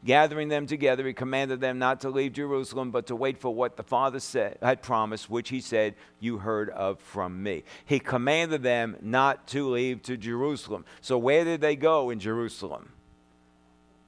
Gathering 0.02 0.48
them 0.48 0.66
together, 0.66 1.06
he 1.06 1.12
commanded 1.12 1.60
them 1.60 1.78
not 1.78 2.00
to 2.00 2.08
leave 2.08 2.32
Jerusalem, 2.32 2.90
but 2.90 3.08
to 3.08 3.16
wait 3.16 3.36
for 3.36 3.54
what 3.54 3.76
the 3.76 3.82
Father 3.82 4.18
said, 4.18 4.56
had 4.62 4.80
promised, 4.80 5.28
which 5.28 5.50
he 5.50 5.60
said, 5.60 5.94
You 6.20 6.38
heard 6.38 6.70
of 6.70 7.00
from 7.00 7.42
me. 7.42 7.64
He 7.84 7.98
commanded 7.98 8.62
them 8.62 8.96
not 9.02 9.46
to 9.48 9.68
leave 9.68 10.00
to 10.04 10.16
Jerusalem. 10.16 10.86
So, 11.02 11.18
where 11.18 11.44
did 11.44 11.60
they 11.60 11.76
go 11.76 12.08
in 12.08 12.18
Jerusalem? 12.18 12.94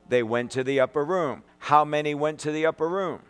They 0.09 0.23
went 0.23 0.51
to 0.53 0.65
the 0.65 0.81
upper 0.81 1.05
room. 1.05 1.43
How 1.59 1.85
many 1.85 2.15
went 2.15 2.39
to 2.41 2.51
the 2.51 2.65
upper 2.65 2.89
room? 2.89 3.21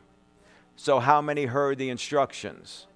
So, 0.77 0.99
how 1.01 1.21
many 1.21 1.47
heard 1.47 1.79
the 1.79 1.91
instructions? 1.91 2.87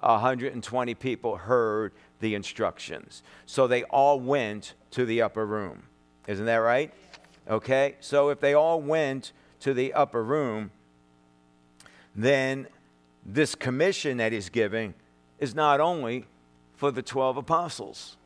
120 0.00 0.94
people 0.94 1.36
heard 1.36 1.92
the 2.20 2.34
instructions. 2.34 3.22
So, 3.46 3.66
they 3.66 3.84
all 3.84 4.18
went 4.18 4.74
to 4.92 5.04
the 5.04 5.22
upper 5.22 5.46
room. 5.46 5.84
Isn't 6.26 6.46
that 6.46 6.56
right? 6.56 6.92
Okay, 7.48 7.96
so 8.00 8.28
if 8.28 8.40
they 8.40 8.52
all 8.52 8.80
went 8.80 9.32
to 9.60 9.72
the 9.72 9.94
upper 9.94 10.22
room, 10.22 10.70
then 12.14 12.66
this 13.24 13.54
commission 13.54 14.18
that 14.18 14.32
he's 14.32 14.48
giving 14.50 14.94
is 15.38 15.54
not 15.54 15.80
only 15.80 16.26
for 16.74 16.90
the 16.90 17.02
12 17.02 17.38
apostles, 17.38 18.16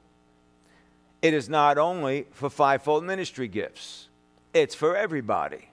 it 1.21 1.33
is 1.33 1.49
not 1.49 1.79
only 1.79 2.27
for 2.33 2.51
fivefold 2.51 3.05
ministry 3.05 3.47
gifts, 3.47 4.09
it's 4.53 4.75
for 4.75 4.97
everybody. 4.97 5.69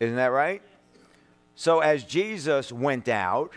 Isn't 0.00 0.16
that 0.16 0.28
right? 0.28 0.62
So, 1.58 1.80
as 1.80 2.04
Jesus 2.04 2.70
went 2.70 3.08
out 3.08 3.54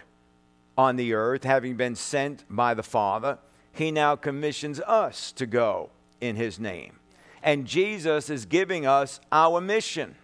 on 0.78 0.96
the 0.96 1.14
earth, 1.14 1.44
having 1.44 1.76
been 1.76 1.96
sent 1.96 2.46
by 2.50 2.74
the 2.74 2.82
Father, 2.82 3.38
he 3.74 3.92
now 3.92 4.16
commissions 4.16 4.80
us 4.80 5.34
to 5.34 5.46
go 5.46 5.90
in 6.22 6.38
his 6.38 6.60
name. 6.60 7.00
And 7.44 7.66
Jesus 7.66 8.30
is 8.30 8.46
giving 8.46 8.88
us 8.88 9.20
our 9.34 9.60
mission. 9.60 10.16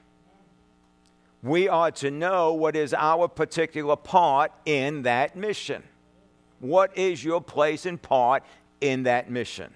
We 1.44 1.68
are 1.68 1.92
to 1.92 2.10
know 2.10 2.54
what 2.54 2.78
is 2.78 2.94
our 2.94 3.28
particular 3.28 3.98
part 3.98 4.54
in 4.66 5.02
that 5.02 5.36
mission. 5.36 5.84
What 6.62 6.98
is 6.98 7.26
your 7.26 7.42
place 7.42 7.86
and 7.86 8.02
part 8.02 8.44
in 8.80 9.04
that 9.04 9.30
mission? 9.30 9.74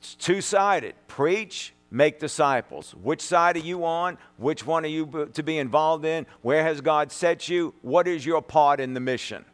It's 0.00 0.14
two 0.14 0.40
sided 0.40 0.94
preach 1.06 1.74
make 1.90 2.18
disciples. 2.18 2.94
Which 2.94 3.20
side 3.20 3.56
are 3.56 3.60
you 3.60 3.84
on? 3.84 4.18
Which 4.36 4.66
one 4.66 4.84
are 4.84 4.88
you 4.88 5.30
to 5.32 5.42
be 5.42 5.58
involved 5.58 6.04
in? 6.04 6.26
Where 6.42 6.62
has 6.62 6.80
God 6.80 7.12
set 7.12 7.48
you? 7.48 7.74
What 7.82 8.06
is 8.06 8.26
your 8.26 8.42
part 8.42 8.80
in 8.80 8.94
the 8.94 9.00
mission? 9.00 9.44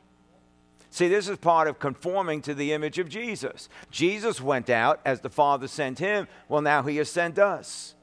See, 0.91 1.09
this 1.09 1.29
is 1.29 1.39
part 1.39 1.67
of 1.67 1.81
conforming 1.81 2.41
to 2.43 2.55
the 2.55 2.73
image 2.73 3.01
of 3.01 3.09
Jesus. 3.09 3.69
Jesus 3.91 4.41
went 4.41 4.71
out 4.71 5.01
as 5.05 5.21
the 5.21 5.31
Father 5.31 5.67
sent 5.67 5.99
him. 5.99 6.29
Well, 6.49 6.63
now 6.63 6.83
he 6.83 6.99
has 6.99 7.11
sent 7.11 7.39
us. 7.39 7.95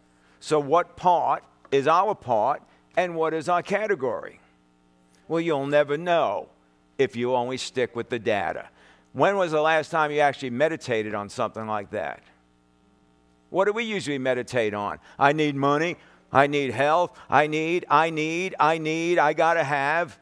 So, 0.42 0.60
what 0.60 0.98
part 0.98 1.44
is 1.72 1.88
our 1.88 2.16
part 2.16 2.62
and 2.98 3.16
what 3.16 3.34
is 3.34 3.48
our 3.48 3.64
category? 3.64 4.42
Well, 5.30 5.40
you'll 5.40 5.68
never 5.68 5.98
know 5.98 6.50
if 6.98 7.16
you 7.16 7.34
only 7.34 7.56
stick 7.56 7.96
with 7.96 8.10
the 8.10 8.20
data. 8.20 8.68
When 9.14 9.38
was 9.38 9.52
the 9.52 9.62
last 9.62 9.90
time 9.90 10.12
you 10.12 10.20
actually 10.20 10.50
meditated 10.50 11.14
on 11.14 11.30
something 11.30 11.68
like 11.68 11.92
that? 11.92 12.22
What 13.52 13.66
do 13.66 13.74
we 13.74 13.84
usually 13.84 14.18
meditate 14.18 14.74
on? 14.74 14.98
I 15.20 15.34
need 15.34 15.56
money. 15.56 15.98
I 16.32 16.48
need 16.48 16.72
health. 16.72 17.20
I 17.30 17.48
need, 17.48 17.86
I 17.90 18.10
need, 18.10 18.56
I 18.60 18.78
need, 18.78 19.20
I 19.20 19.34
got 19.34 19.56
to 19.56 19.64
have. 19.64 20.18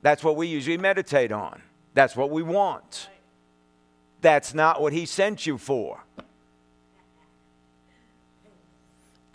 That's 0.00 0.22
what 0.24 0.36
we 0.36 0.46
usually 0.46 0.78
meditate 0.78 1.32
on. 1.32 1.60
That's 1.92 2.16
what 2.16 2.30
we 2.30 2.42
want. 2.42 3.08
That's 4.20 4.54
not 4.54 4.80
what 4.80 4.92
He 4.92 5.04
sent 5.04 5.44
you 5.44 5.58
for. 5.58 6.02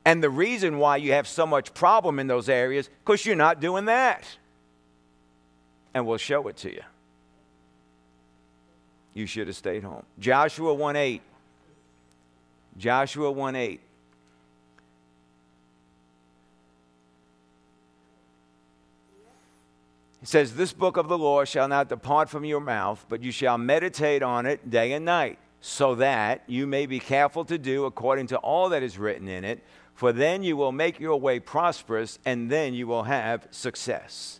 And 0.05 0.23
the 0.23 0.29
reason 0.29 0.77
why 0.77 0.95
you 0.95 1.11
have 1.11 1.27
so 1.27 1.45
much 1.45 1.73
problem 1.73 2.19
in 2.19 2.27
those 2.27 2.47
areas, 2.47 2.89
because 3.03 3.25
you're 3.25 3.35
not 3.35 3.59
doing 3.59 3.85
that. 3.85 4.25
And 5.93 6.07
we'll 6.07 6.17
show 6.17 6.47
it 6.47 6.55
to 6.57 6.71
you. 6.71 6.83
You 9.13 9.25
should 9.25 9.47
have 9.47 9.57
stayed 9.57 9.83
home. 9.83 10.05
Joshua 10.17 10.73
1 10.73 10.95
8. 10.95 11.21
Joshua 12.77 13.31
1 13.31 13.55
8. 13.55 13.81
It 20.21 20.27
says, 20.27 20.55
This 20.55 20.73
book 20.73 20.97
of 20.97 21.07
the 21.07 21.17
law 21.17 21.45
shall 21.45 21.67
not 21.67 21.89
depart 21.89 22.29
from 22.29 22.45
your 22.45 22.59
mouth, 22.59 23.05
but 23.09 23.23
you 23.23 23.31
shall 23.31 23.57
meditate 23.57 24.21
on 24.21 24.45
it 24.45 24.69
day 24.69 24.93
and 24.93 25.05
night, 25.05 25.39
so 25.61 25.95
that 25.95 26.43
you 26.47 26.67
may 26.67 26.85
be 26.85 26.99
careful 26.99 27.45
to 27.45 27.57
do 27.57 27.85
according 27.85 28.27
to 28.27 28.37
all 28.37 28.69
that 28.69 28.83
is 28.83 28.97
written 28.97 29.27
in 29.27 29.43
it. 29.43 29.63
For 29.93 30.11
then 30.11 30.43
you 30.43 30.55
will 30.57 30.71
make 30.71 30.99
your 30.99 31.19
way 31.19 31.39
prosperous, 31.39 32.19
and 32.25 32.51
then 32.51 32.73
you 32.73 32.87
will 32.87 33.03
have 33.03 33.47
success. 33.51 34.39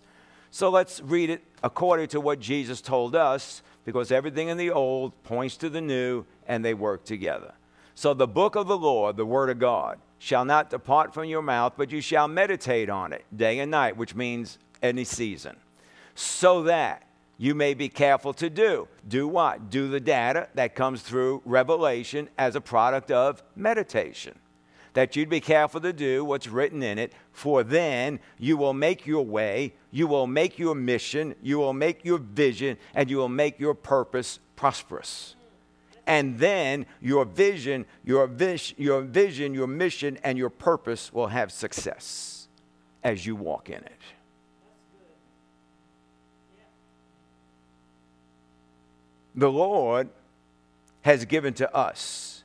So 0.52 0.69
let's 0.69 1.02
read 1.02 1.30
it 1.30 1.43
according 1.63 2.10
to 2.10 2.21
what 2.21 2.39
Jesus 2.39 2.82
told 2.82 3.15
us, 3.15 3.63
because 3.86 4.12
everything 4.12 4.50
in 4.50 4.58
the 4.58 4.71
old 4.71 5.23
points 5.23 5.58
to 5.58 5.69
the 5.69 5.82
new, 5.82 6.26
and 6.47 6.63
they 6.63 6.73
work 6.73 7.06
together. 7.06 7.54
So 7.97 8.13
the 8.13 8.27
book 8.27 8.55
of 8.55 8.67
the 8.67 8.77
Lord, 8.77 9.17
the 9.17 9.25
word 9.25 9.49
of 9.49 9.57
God, 9.57 9.97
shall 10.19 10.45
not 10.45 10.69
depart 10.69 11.15
from 11.15 11.25
your 11.25 11.41
mouth, 11.41 11.73
but 11.75 11.91
you 11.91 11.99
shall 11.99 12.27
meditate 12.27 12.91
on 12.91 13.12
it 13.12 13.25
day 13.36 13.57
and 13.57 13.71
night, 13.71 13.97
which 13.97 14.13
means 14.13 14.60
any 14.83 15.03
season 15.03 15.55
so 16.13 16.62
that 16.62 17.07
you 17.39 17.55
may 17.55 17.73
be 17.73 17.89
careful 17.89 18.33
to 18.33 18.51
do. 18.51 18.88
Do 19.07 19.27
what? 19.27 19.71
Do 19.71 19.88
the 19.88 19.99
data 19.99 20.47
that 20.53 20.75
comes 20.75 21.01
through 21.01 21.41
revelation 21.43 22.29
as 22.38 22.55
a 22.55 22.62
product 22.62 23.10
of 23.10 23.41
meditation. 23.55 24.38
That 24.93 25.15
you'd 25.15 25.27
be 25.27 25.41
careful 25.41 25.81
to 25.81 25.91
do 25.91 26.23
what's 26.23 26.47
written 26.47 26.83
in 26.83 26.99
it, 26.99 27.13
for 27.31 27.63
then 27.63 28.19
you 28.38 28.57
will 28.57 28.75
make 28.75 29.07
your 29.07 29.25
way, 29.25 29.73
you 29.89 30.05
will 30.05 30.27
make 30.27 30.60
your 30.60 30.75
mission, 30.75 31.33
you 31.41 31.57
will 31.57 31.73
make 31.73 32.05
your 32.05 32.19
vision, 32.19 32.77
and 32.93 33.10
you 33.10 33.17
will 33.17 33.27
make 33.27 33.60
your 33.60 33.73
purpose 33.73 34.38
prosperous. 34.55 35.36
And 36.07 36.39
then 36.39 36.87
your 37.01 37.25
vision, 37.25 37.85
your, 38.03 38.25
vis- 38.25 38.73
your 38.77 39.01
vision, 39.01 39.53
your 39.53 39.67
mission, 39.67 40.17
and 40.23 40.37
your 40.37 40.49
purpose 40.49 41.13
will 41.13 41.27
have 41.27 41.51
success 41.51 42.47
as 43.03 43.25
you 43.25 43.35
walk 43.35 43.69
in 43.69 43.83
it. 43.83 44.01
the 49.37 49.51
Lord 49.51 50.09
has 51.03 51.23
given 51.25 51.53
to 51.53 51.73
us, 51.73 52.43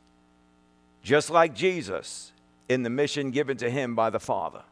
just 1.02 1.30
like 1.30 1.54
Jesus 1.54 2.32
in 2.68 2.82
the 2.82 2.90
mission 2.90 3.30
given 3.30 3.56
to 3.56 3.70
him 3.70 3.96
by 3.96 4.10
the 4.10 4.20
Father. 4.20 4.62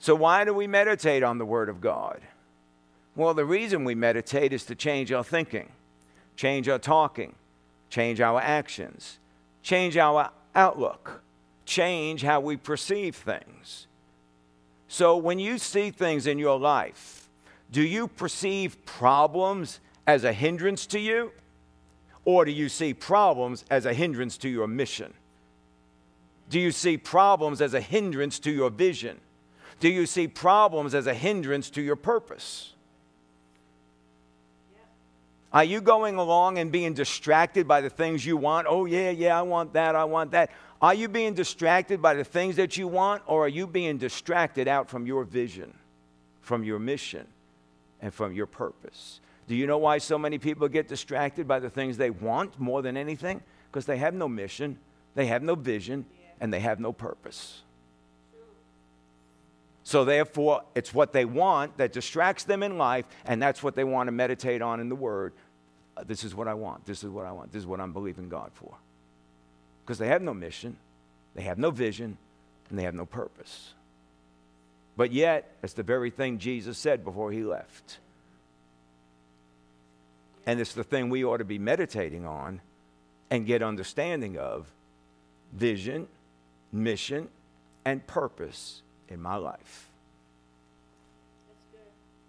So, 0.00 0.14
why 0.16 0.44
do 0.44 0.52
we 0.52 0.66
meditate 0.66 1.22
on 1.22 1.38
the 1.38 1.46
Word 1.46 1.68
of 1.68 1.80
God? 1.80 2.20
Well, 3.14 3.32
the 3.32 3.44
reason 3.44 3.84
we 3.84 3.94
meditate 3.94 4.52
is 4.52 4.64
to 4.66 4.74
change 4.74 5.12
our 5.12 5.24
thinking, 5.24 5.68
change 6.40 6.70
our 6.70 6.78
talking, 6.78 7.34
change 7.90 8.18
our 8.18 8.40
actions, 8.40 9.18
change 9.62 9.98
our 9.98 10.30
outlook, 10.54 11.20
change 11.66 12.22
how 12.22 12.40
we 12.40 12.56
perceive 12.56 13.14
things. 13.14 13.86
So, 14.88 15.18
when 15.18 15.38
you 15.38 15.58
see 15.58 15.90
things 15.90 16.26
in 16.26 16.38
your 16.38 16.58
life, 16.58 17.28
do 17.70 17.82
you 17.82 18.08
perceive 18.08 18.86
problems 18.86 19.80
as 20.06 20.24
a 20.24 20.32
hindrance 20.32 20.86
to 20.86 20.98
you? 20.98 21.30
Or 22.24 22.46
do 22.46 22.52
you 22.52 22.70
see 22.70 22.94
problems 22.94 23.66
as 23.70 23.84
a 23.84 23.92
hindrance 23.92 24.38
to 24.38 24.48
your 24.48 24.66
mission? 24.66 25.12
Do 26.48 26.58
you 26.58 26.72
see 26.72 26.96
problems 26.96 27.60
as 27.60 27.74
a 27.74 27.82
hindrance 27.82 28.38
to 28.38 28.50
your 28.50 28.70
vision? 28.70 29.20
Do 29.78 29.90
you 29.90 30.06
see 30.06 30.26
problems 30.26 30.94
as 30.94 31.06
a 31.06 31.12
hindrance 31.12 31.68
to 31.70 31.82
your 31.82 31.96
purpose? 31.96 32.72
Are 35.52 35.64
you 35.64 35.80
going 35.80 36.16
along 36.16 36.58
and 36.58 36.70
being 36.70 36.94
distracted 36.94 37.66
by 37.66 37.80
the 37.80 37.90
things 37.90 38.24
you 38.24 38.36
want? 38.36 38.66
Oh, 38.70 38.84
yeah, 38.84 39.10
yeah, 39.10 39.38
I 39.38 39.42
want 39.42 39.72
that, 39.72 39.96
I 39.96 40.04
want 40.04 40.30
that. 40.30 40.50
Are 40.80 40.94
you 40.94 41.08
being 41.08 41.34
distracted 41.34 42.00
by 42.00 42.14
the 42.14 42.24
things 42.24 42.56
that 42.56 42.76
you 42.76 42.86
want, 42.86 43.22
or 43.26 43.44
are 43.44 43.48
you 43.48 43.66
being 43.66 43.98
distracted 43.98 44.68
out 44.68 44.88
from 44.88 45.06
your 45.06 45.24
vision, 45.24 45.74
from 46.40 46.62
your 46.62 46.78
mission, 46.78 47.26
and 48.00 48.14
from 48.14 48.32
your 48.32 48.46
purpose? 48.46 49.20
Do 49.48 49.56
you 49.56 49.66
know 49.66 49.78
why 49.78 49.98
so 49.98 50.16
many 50.16 50.38
people 50.38 50.68
get 50.68 50.86
distracted 50.86 51.48
by 51.48 51.58
the 51.58 51.68
things 51.68 51.96
they 51.96 52.10
want 52.10 52.58
more 52.60 52.80
than 52.80 52.96
anything? 52.96 53.42
Because 53.70 53.84
they 53.86 53.98
have 53.98 54.14
no 54.14 54.28
mission, 54.28 54.78
they 55.16 55.26
have 55.26 55.42
no 55.42 55.56
vision, 55.56 56.06
and 56.40 56.54
they 56.54 56.60
have 56.60 56.78
no 56.78 56.92
purpose. 56.92 57.62
So, 59.90 60.04
therefore, 60.04 60.62
it's 60.76 60.94
what 60.94 61.12
they 61.12 61.24
want 61.24 61.78
that 61.78 61.92
distracts 61.92 62.44
them 62.44 62.62
in 62.62 62.78
life, 62.78 63.06
and 63.24 63.42
that's 63.42 63.60
what 63.60 63.74
they 63.74 63.82
want 63.82 64.06
to 64.06 64.12
meditate 64.12 64.62
on 64.62 64.78
in 64.78 64.88
the 64.88 64.94
Word. 64.94 65.32
Uh, 65.96 66.04
this 66.04 66.22
is 66.22 66.32
what 66.32 66.46
I 66.46 66.54
want. 66.54 66.86
This 66.86 67.02
is 67.02 67.10
what 67.10 67.26
I 67.26 67.32
want. 67.32 67.50
This 67.50 67.58
is 67.58 67.66
what 67.66 67.80
I'm 67.80 67.92
believing 67.92 68.28
God 68.28 68.52
for. 68.54 68.72
Because 69.82 69.98
they 69.98 70.06
have 70.06 70.22
no 70.22 70.32
mission, 70.32 70.76
they 71.34 71.42
have 71.42 71.58
no 71.58 71.72
vision, 71.72 72.18
and 72.68 72.78
they 72.78 72.84
have 72.84 72.94
no 72.94 73.04
purpose. 73.04 73.74
But 74.96 75.10
yet, 75.10 75.56
it's 75.60 75.72
the 75.72 75.82
very 75.82 76.10
thing 76.10 76.38
Jesus 76.38 76.78
said 76.78 77.02
before 77.02 77.32
he 77.32 77.42
left. 77.42 77.98
And 80.46 80.60
it's 80.60 80.72
the 80.72 80.84
thing 80.84 81.10
we 81.10 81.24
ought 81.24 81.38
to 81.38 81.44
be 81.44 81.58
meditating 81.58 82.24
on 82.24 82.60
and 83.28 83.44
get 83.44 83.60
understanding 83.60 84.38
of 84.38 84.70
vision, 85.52 86.06
mission, 86.70 87.26
and 87.84 88.06
purpose 88.06 88.82
in 89.10 89.20
my 89.20 89.36
life. 89.36 89.90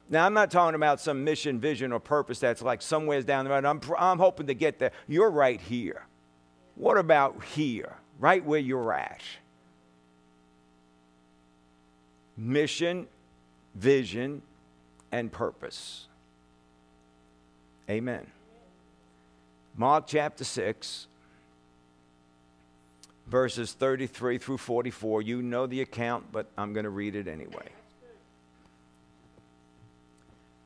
Now, 0.09 0.25
I'm 0.25 0.33
not 0.33 0.51
talking 0.51 0.75
about 0.75 0.99
some 0.99 1.23
mission, 1.23 1.59
vision, 1.59 1.93
or 1.93 1.99
purpose 1.99 2.39
that's 2.39 2.61
like 2.61 2.81
somewhere 2.81 3.21
down 3.21 3.45
the 3.45 3.51
road. 3.51 3.63
I'm, 3.63 3.79
I'm 3.97 4.19
hoping 4.19 4.47
to 4.47 4.53
get 4.53 4.77
there. 4.77 4.91
You're 5.07 5.29
right 5.29 5.61
here. 5.61 6.05
What 6.75 6.97
about 6.97 7.43
here, 7.43 7.95
right 8.19 8.43
where 8.43 8.59
you're 8.59 8.91
at? 8.91 9.21
Mission, 12.35 13.07
vision, 13.75 14.41
and 15.13 15.31
purpose. 15.31 16.07
Amen. 17.89 18.27
Mark 19.77 20.07
chapter 20.07 20.43
6, 20.43 21.07
verses 23.31 23.71
33 23.71 24.37
through 24.37 24.57
44. 24.57 25.21
You 25.21 25.41
know 25.41 25.65
the 25.65 25.81
account, 25.81 26.25
but 26.31 26.47
I'm 26.57 26.73
going 26.73 26.83
to 26.83 26.89
read 26.89 27.15
it 27.15 27.27
anyway. 27.27 27.69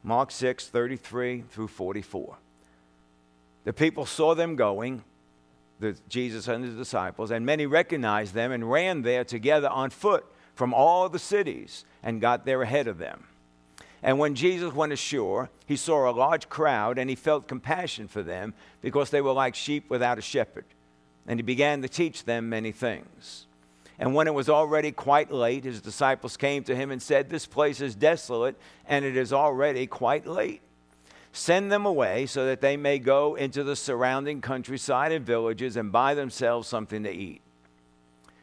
Mark 0.03 0.31
6, 0.31 0.67
33 0.67 1.43
through 1.49 1.67
44. 1.67 2.37
The 3.63 3.73
people 3.73 4.05
saw 4.05 4.35
them 4.35 4.55
going, 4.55 5.03
the, 5.79 5.97
Jesus 6.09 6.47
and 6.47 6.63
his 6.63 6.75
disciples, 6.75 7.31
and 7.31 7.45
many 7.45 7.65
recognized 7.65 8.33
them 8.33 8.51
and 8.51 8.69
ran 8.69 9.03
there 9.03 9.23
together 9.23 9.69
on 9.69 9.89
foot 9.89 10.25
from 10.55 10.73
all 10.73 11.07
the 11.09 11.19
cities 11.19 11.85
and 12.01 12.21
got 12.21 12.45
there 12.45 12.61
ahead 12.61 12.87
of 12.87 12.97
them. 12.97 13.25
And 14.01 14.19
when 14.19 14.35
Jesus 14.35 14.73
went 14.73 14.93
ashore, 14.93 15.49
he 15.65 15.75
saw 15.75 16.09
a 16.09 16.13
large 16.13 16.49
crowd 16.49 16.97
and 16.97 17.09
he 17.09 17.15
felt 17.15 17.47
compassion 17.47 18.07
for 18.07 18.21
them 18.21 18.53
because 18.81 19.09
they 19.09 19.21
were 19.21 19.33
like 19.33 19.55
sheep 19.55 19.89
without 19.89 20.19
a 20.19 20.21
shepherd. 20.21 20.65
And 21.27 21.39
he 21.39 21.43
began 21.43 21.81
to 21.81 21.89
teach 21.89 22.25
them 22.25 22.49
many 22.49 22.71
things. 22.71 23.47
And 23.97 24.13
when 24.13 24.27
it 24.27 24.33
was 24.33 24.49
already 24.49 24.91
quite 24.91 25.31
late, 25.31 25.63
his 25.63 25.81
disciples 25.81 26.35
came 26.37 26.63
to 26.65 26.75
him 26.75 26.91
and 26.91 27.01
said, 27.01 27.29
This 27.29 27.45
place 27.45 27.81
is 27.81 27.95
desolate 27.95 28.57
and 28.87 29.05
it 29.05 29.15
is 29.15 29.31
already 29.31 29.87
quite 29.87 30.27
late. 30.27 30.61
Send 31.31 31.71
them 31.71 31.85
away 31.85 32.25
so 32.25 32.45
that 32.45 32.61
they 32.61 32.77
may 32.77 32.99
go 32.99 33.35
into 33.35 33.63
the 33.63 33.75
surrounding 33.75 34.41
countryside 34.41 35.11
and 35.11 35.25
villages 35.25 35.75
and 35.75 35.91
buy 35.91 36.13
themselves 36.13 36.67
something 36.67 37.03
to 37.03 37.11
eat. 37.11 37.41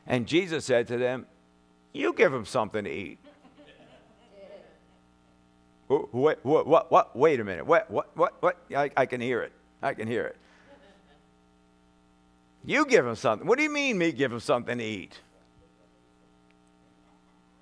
And 0.06 0.26
Jesus 0.26 0.64
said 0.64 0.88
to 0.88 0.96
them, 0.96 1.26
You 1.92 2.12
give 2.12 2.32
them 2.32 2.44
something 2.44 2.84
to 2.84 2.90
eat. 2.90 3.18
Wait, 5.88 6.38
what, 6.42 6.66
what, 6.66 6.90
what, 6.90 7.16
wait 7.16 7.40
a 7.40 7.44
minute. 7.44 7.66
What, 7.66 7.90
what, 7.90 8.16
what, 8.16 8.42
what? 8.42 8.58
I, 8.74 8.90
I 8.96 9.06
can 9.06 9.20
hear 9.20 9.42
it. 9.42 9.52
I 9.82 9.92
can 9.92 10.08
hear 10.08 10.24
it. 10.24 10.36
You 12.64 12.86
give 12.86 13.04
them 13.04 13.16
something. 13.16 13.46
What 13.46 13.58
do 13.58 13.64
you 13.64 13.72
mean, 13.72 13.98
me 13.98 14.12
give 14.12 14.30
them 14.30 14.40
something 14.40 14.78
to 14.78 14.84
eat? 14.84 15.18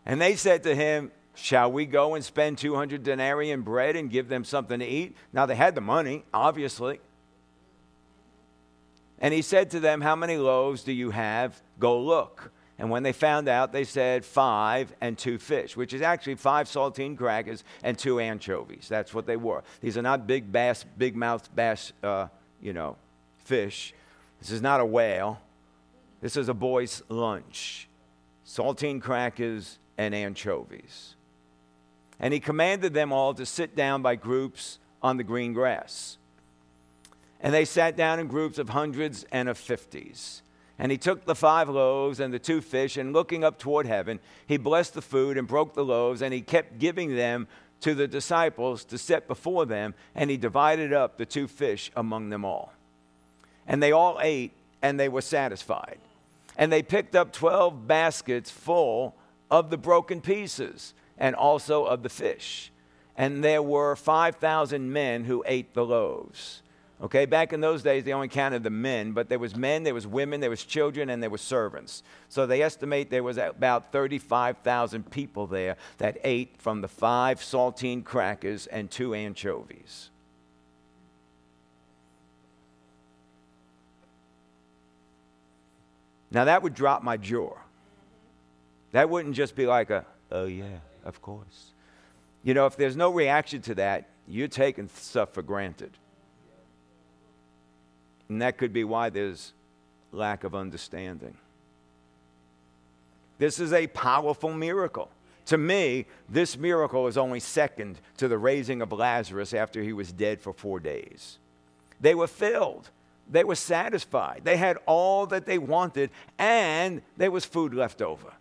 And 0.04 0.20
they 0.20 0.36
said 0.36 0.62
to 0.64 0.74
him, 0.74 1.12
Shall 1.34 1.72
we 1.72 1.86
go 1.86 2.14
and 2.14 2.24
spend 2.24 2.58
200 2.58 3.02
denarii 3.02 3.50
in 3.50 3.62
bread 3.62 3.96
and 3.96 4.10
give 4.10 4.28
them 4.28 4.44
something 4.44 4.78
to 4.80 4.86
eat? 4.86 5.16
Now 5.32 5.46
they 5.46 5.54
had 5.54 5.74
the 5.74 5.80
money, 5.80 6.24
obviously. 6.34 7.00
And 9.20 9.32
he 9.32 9.42
said 9.42 9.70
to 9.70 9.80
them, 9.80 10.00
How 10.00 10.16
many 10.16 10.36
loaves 10.36 10.82
do 10.82 10.92
you 10.92 11.10
have? 11.10 11.60
Go 11.78 12.00
look. 12.00 12.52
And 12.78 12.90
when 12.90 13.02
they 13.02 13.12
found 13.12 13.46
out, 13.46 13.72
they 13.72 13.84
said 13.84 14.24
five 14.24 14.94
and 15.02 15.16
two 15.16 15.38
fish, 15.38 15.76
which 15.76 15.92
is 15.92 16.00
actually 16.00 16.36
five 16.36 16.66
saltine 16.66 17.16
crackers 17.16 17.62
and 17.82 17.98
two 17.98 18.18
anchovies. 18.20 18.86
That's 18.88 19.12
what 19.12 19.26
they 19.26 19.36
were. 19.36 19.62
These 19.82 19.98
are 19.98 20.02
not 20.02 20.26
big 20.26 20.50
bass, 20.50 20.84
big 20.96 21.14
mouth 21.14 21.54
bass, 21.54 21.92
uh, 22.02 22.28
you 22.60 22.72
know, 22.72 22.96
fish. 23.44 23.92
This 24.40 24.50
is 24.50 24.62
not 24.62 24.80
a 24.80 24.84
whale. 24.84 25.40
This 26.20 26.36
is 26.36 26.48
a 26.48 26.54
boy's 26.54 27.02
lunch 27.08 27.86
saltine 28.50 29.00
crackers 29.00 29.78
and 29.96 30.12
anchovies. 30.12 31.14
And 32.18 32.34
he 32.34 32.40
commanded 32.40 32.92
them 32.94 33.12
all 33.12 33.32
to 33.34 33.46
sit 33.46 33.76
down 33.76 34.02
by 34.02 34.16
groups 34.16 34.78
on 35.02 35.16
the 35.16 35.24
green 35.24 35.52
grass. 35.52 36.18
And 37.40 37.54
they 37.54 37.64
sat 37.64 37.96
down 37.96 38.18
in 38.18 38.26
groups 38.26 38.58
of 38.58 38.70
hundreds 38.70 39.24
and 39.30 39.48
of 39.48 39.56
fifties. 39.56 40.42
And 40.78 40.90
he 40.90 40.98
took 40.98 41.24
the 41.24 41.34
five 41.34 41.68
loaves 41.68 42.18
and 42.18 42.34
the 42.34 42.38
two 42.38 42.60
fish, 42.60 42.96
and 42.96 43.12
looking 43.12 43.44
up 43.44 43.58
toward 43.58 43.86
heaven, 43.86 44.18
he 44.46 44.56
blessed 44.56 44.94
the 44.94 45.02
food 45.02 45.38
and 45.38 45.46
broke 45.46 45.74
the 45.74 45.84
loaves, 45.84 46.22
and 46.22 46.34
he 46.34 46.40
kept 46.40 46.78
giving 46.78 47.14
them 47.14 47.46
to 47.82 47.94
the 47.94 48.08
disciples 48.08 48.84
to 48.86 48.98
set 48.98 49.28
before 49.28 49.64
them, 49.64 49.94
and 50.14 50.28
he 50.28 50.36
divided 50.36 50.92
up 50.92 51.16
the 51.16 51.26
two 51.26 51.46
fish 51.46 51.90
among 51.94 52.30
them 52.30 52.44
all. 52.44 52.72
And 53.70 53.80
they 53.80 53.92
all 53.92 54.18
ate, 54.20 54.50
and 54.82 54.98
they 54.98 55.08
were 55.08 55.20
satisfied. 55.20 55.98
And 56.56 56.72
they 56.72 56.82
picked 56.82 57.14
up 57.14 57.32
12 57.32 57.86
baskets 57.86 58.50
full 58.50 59.14
of 59.48 59.70
the 59.70 59.78
broken 59.78 60.20
pieces, 60.20 60.92
and 61.16 61.36
also 61.36 61.84
of 61.84 62.02
the 62.02 62.08
fish. 62.08 62.72
And 63.16 63.44
there 63.44 63.62
were 63.62 63.94
5,000 63.94 64.92
men 64.92 65.22
who 65.22 65.44
ate 65.46 65.72
the 65.74 65.84
loaves. 65.84 66.62
Okay, 67.00 67.26
back 67.26 67.52
in 67.52 67.60
those 67.60 67.84
days, 67.84 68.02
they 68.02 68.12
only 68.12 68.26
counted 68.26 68.64
the 68.64 68.70
men, 68.70 69.12
but 69.12 69.28
there 69.28 69.38
was 69.38 69.54
men, 69.54 69.84
there 69.84 69.94
was 69.94 70.06
women, 70.06 70.40
there 70.40 70.50
was 70.50 70.64
children, 70.64 71.08
and 71.08 71.22
there 71.22 71.30
were 71.30 71.38
servants. 71.38 72.02
So 72.28 72.46
they 72.46 72.62
estimate 72.62 73.08
there 73.08 73.22
was 73.22 73.38
about 73.38 73.92
35,000 73.92 75.08
people 75.12 75.46
there 75.46 75.76
that 75.98 76.18
ate 76.24 76.56
from 76.58 76.80
the 76.80 76.88
five 76.88 77.38
saltine 77.38 78.02
crackers 78.02 78.66
and 78.66 78.90
two 78.90 79.14
anchovies. 79.14 80.10
Now 86.30 86.44
that 86.44 86.62
would 86.62 86.74
drop 86.74 87.02
my 87.02 87.16
jaw. 87.16 87.54
That 88.92 89.08
wouldn't 89.08 89.34
just 89.34 89.54
be 89.54 89.66
like 89.66 89.90
a, 89.90 90.04
oh 90.30 90.46
yeah, 90.46 90.78
of 91.04 91.20
course. 91.22 91.72
You 92.42 92.54
know, 92.54 92.66
if 92.66 92.76
there's 92.76 92.96
no 92.96 93.10
reaction 93.10 93.62
to 93.62 93.74
that, 93.76 94.08
you're 94.26 94.48
taking 94.48 94.88
stuff 94.88 95.34
for 95.34 95.42
granted. 95.42 95.90
And 98.28 98.40
that 98.42 98.58
could 98.58 98.72
be 98.72 98.84
why 98.84 99.10
there's 99.10 99.52
lack 100.12 100.44
of 100.44 100.54
understanding. 100.54 101.36
This 103.38 103.58
is 103.58 103.72
a 103.72 103.86
powerful 103.88 104.52
miracle. 104.52 105.10
To 105.46 105.58
me, 105.58 106.06
this 106.28 106.56
miracle 106.56 107.08
is 107.08 107.16
only 107.18 107.40
second 107.40 107.98
to 108.18 108.28
the 108.28 108.38
raising 108.38 108.82
of 108.82 108.92
Lazarus 108.92 109.52
after 109.52 109.82
he 109.82 109.92
was 109.92 110.12
dead 110.12 110.40
for 110.40 110.52
four 110.52 110.78
days. 110.78 111.38
They 112.00 112.14
were 112.14 112.28
filled, 112.28 112.90
they 113.30 113.44
were 113.44 113.54
satisfied, 113.54 114.42
they 114.44 114.56
had 114.56 114.78
all 114.86 115.26
that 115.26 115.46
they 115.46 115.58
wanted, 115.58 116.10
and 116.38 117.02
there 117.16 117.30
was 117.30 117.44
food 117.44 117.74
left 117.74 118.02
over. 118.02 118.32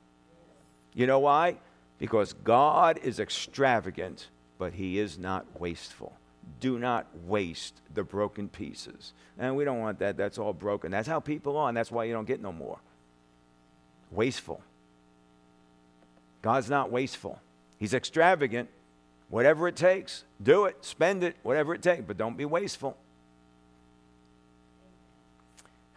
You 0.93 1.07
know 1.07 1.19
why? 1.19 1.57
Because 1.97 2.33
God 2.33 2.97
is 3.03 3.19
extravagant, 3.19 4.29
but 4.57 4.73
he 4.73 4.99
is 4.99 5.17
not 5.17 5.45
wasteful 5.59 6.13
do 6.59 6.79
not 6.79 7.07
waste 7.25 7.81
the 7.93 8.03
broken 8.03 8.49
pieces. 8.49 9.13
And 9.37 9.55
we 9.55 9.63
don't 9.63 9.79
want 9.79 9.99
that. 9.99 10.17
That's 10.17 10.37
all 10.37 10.53
broken. 10.53 10.91
That's 10.91 11.07
how 11.07 11.19
people 11.19 11.57
are, 11.57 11.69
and 11.69 11.77
that's 11.77 11.91
why 11.91 12.05
you 12.05 12.13
don't 12.13 12.27
get 12.27 12.41
no 12.41 12.51
more. 12.51 12.79
Wasteful. 14.11 14.61
God's 16.41 16.69
not 16.69 16.91
wasteful. 16.91 17.39
He's 17.77 17.93
extravagant. 17.93 18.69
Whatever 19.29 19.67
it 19.67 19.75
takes, 19.75 20.23
do 20.41 20.65
it, 20.65 20.83
spend 20.83 21.23
it, 21.23 21.35
whatever 21.43 21.75
it 21.75 21.83
takes, 21.83 22.03
but 22.05 22.17
don't 22.17 22.35
be 22.35 22.45
wasteful. 22.45 22.97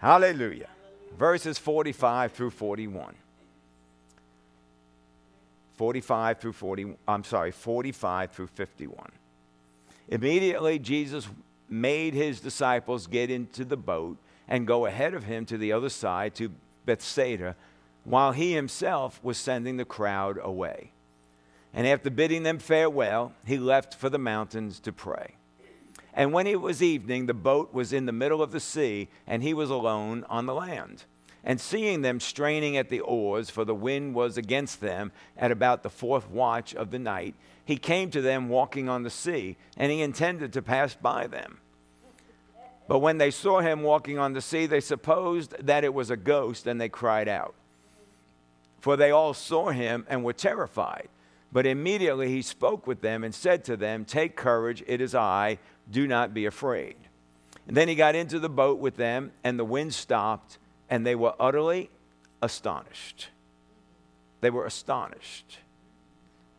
Hallelujah. 0.02 0.68
Verses 1.16 1.58
45 1.58 2.32
through 2.32 2.50
41. 2.50 3.14
45 5.76 6.38
through 6.40 6.52
40, 6.52 6.96
I'm 7.06 7.22
sorry, 7.22 7.52
45 7.52 8.32
through 8.32 8.48
51. 8.48 9.12
Immediately, 10.08 10.80
Jesus 10.80 11.28
made 11.68 12.14
his 12.14 12.40
disciples 12.40 13.06
get 13.06 13.30
into 13.30 13.64
the 13.64 13.76
boat 13.76 14.18
and 14.48 14.66
go 14.66 14.86
ahead 14.86 15.14
of 15.14 15.24
him 15.24 15.46
to 15.46 15.56
the 15.56 15.72
other 15.72 15.88
side 15.88 16.34
to 16.34 16.50
Bethsaida, 16.84 17.54
while 18.02 18.32
he 18.32 18.52
himself 18.52 19.20
was 19.22 19.38
sending 19.38 19.76
the 19.76 19.84
crowd 19.84 20.36
away. 20.42 20.90
And 21.72 21.86
after 21.86 22.10
bidding 22.10 22.42
them 22.42 22.58
farewell, 22.58 23.32
he 23.46 23.56
left 23.56 23.94
for 23.94 24.10
the 24.10 24.18
mountains 24.18 24.80
to 24.80 24.92
pray. 24.92 25.36
And 26.14 26.32
when 26.32 26.46
it 26.46 26.60
was 26.60 26.82
evening, 26.82 27.26
the 27.26 27.34
boat 27.34 27.72
was 27.72 27.92
in 27.92 28.06
the 28.06 28.12
middle 28.12 28.42
of 28.42 28.52
the 28.52 28.60
sea, 28.60 29.08
and 29.26 29.42
he 29.42 29.54
was 29.54 29.70
alone 29.70 30.24
on 30.28 30.46
the 30.46 30.54
land. 30.54 31.04
And 31.44 31.60
seeing 31.60 32.02
them 32.02 32.20
straining 32.20 32.76
at 32.76 32.88
the 32.88 33.00
oars, 33.00 33.50
for 33.50 33.64
the 33.64 33.74
wind 33.74 34.14
was 34.14 34.36
against 34.36 34.80
them 34.80 35.10
at 35.36 35.50
about 35.50 35.82
the 35.82 35.90
fourth 35.90 36.30
watch 36.30 36.74
of 36.74 36.90
the 36.90 36.98
night, 36.98 37.34
he 37.64 37.76
came 37.76 38.10
to 38.10 38.20
them 38.20 38.48
walking 38.48 38.88
on 38.88 39.02
the 39.02 39.10
sea, 39.10 39.56
and 39.76 39.90
he 39.90 40.02
intended 40.02 40.52
to 40.52 40.62
pass 40.62 40.94
by 40.94 41.26
them. 41.26 41.58
But 42.88 42.98
when 42.98 43.18
they 43.18 43.30
saw 43.30 43.60
him 43.60 43.82
walking 43.82 44.18
on 44.18 44.34
the 44.34 44.40
sea, 44.40 44.66
they 44.66 44.80
supposed 44.80 45.54
that 45.64 45.84
it 45.84 45.94
was 45.94 46.10
a 46.10 46.16
ghost, 46.16 46.66
and 46.66 46.80
they 46.80 46.88
cried 46.88 47.28
out. 47.28 47.54
For 48.80 48.96
they 48.96 49.10
all 49.12 49.32
saw 49.32 49.70
him 49.70 50.04
and 50.08 50.24
were 50.24 50.32
terrified. 50.32 51.08
But 51.52 51.66
immediately 51.66 52.28
he 52.28 52.42
spoke 52.42 52.86
with 52.86 53.00
them 53.00 53.22
and 53.22 53.34
said 53.34 53.64
to 53.64 53.76
them, 53.76 54.04
Take 54.04 54.36
courage, 54.36 54.82
it 54.86 55.00
is 55.00 55.14
I, 55.14 55.58
do 55.92 56.06
not 56.08 56.34
be 56.34 56.46
afraid. 56.46 56.96
And 57.68 57.76
then 57.76 57.86
he 57.88 57.94
got 57.94 58.16
into 58.16 58.38
the 58.38 58.48
boat 58.48 58.78
with 58.78 58.96
them, 58.96 59.32
and 59.44 59.58
the 59.58 59.64
wind 59.64 59.94
stopped, 59.94 60.58
and 60.90 61.06
they 61.06 61.14
were 61.14 61.34
utterly 61.38 61.90
astonished. 62.40 63.28
They 64.40 64.50
were 64.50 64.66
astonished. 64.66 65.58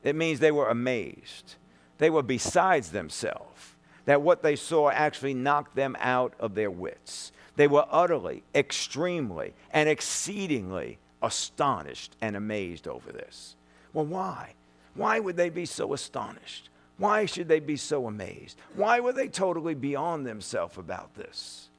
It 0.03 0.15
means 0.15 0.39
they 0.39 0.51
were 0.51 0.69
amazed. 0.69 1.55
They 1.97 2.09
were 2.09 2.23
besides 2.23 2.91
themselves, 2.91 3.73
that 4.05 4.21
what 4.21 4.43
they 4.43 4.55
saw 4.55 4.89
actually 4.89 5.33
knocked 5.33 5.75
them 5.75 5.97
out 5.99 6.33
of 6.39 6.55
their 6.55 6.71
wits. 6.71 7.31
They 7.55 7.67
were 7.67 7.85
utterly, 7.91 8.43
extremely, 8.55 9.53
and 9.71 9.87
exceedingly 9.87 10.97
astonished 11.21 12.15
and 12.21 12.35
amazed 12.35 12.87
over 12.87 13.11
this. 13.11 13.55
Well, 13.93 14.05
why? 14.05 14.53
Why 14.95 15.19
would 15.19 15.37
they 15.37 15.49
be 15.49 15.65
so 15.65 15.93
astonished? 15.93 16.69
Why 16.97 17.25
should 17.25 17.47
they 17.47 17.59
be 17.59 17.75
so 17.75 18.07
amazed? 18.07 18.59
Why 18.75 18.99
were 18.99 19.13
they 19.13 19.27
totally 19.27 19.73
beyond 19.73 20.25
themselves 20.25 20.77
about 20.77 21.15
this? 21.15 21.69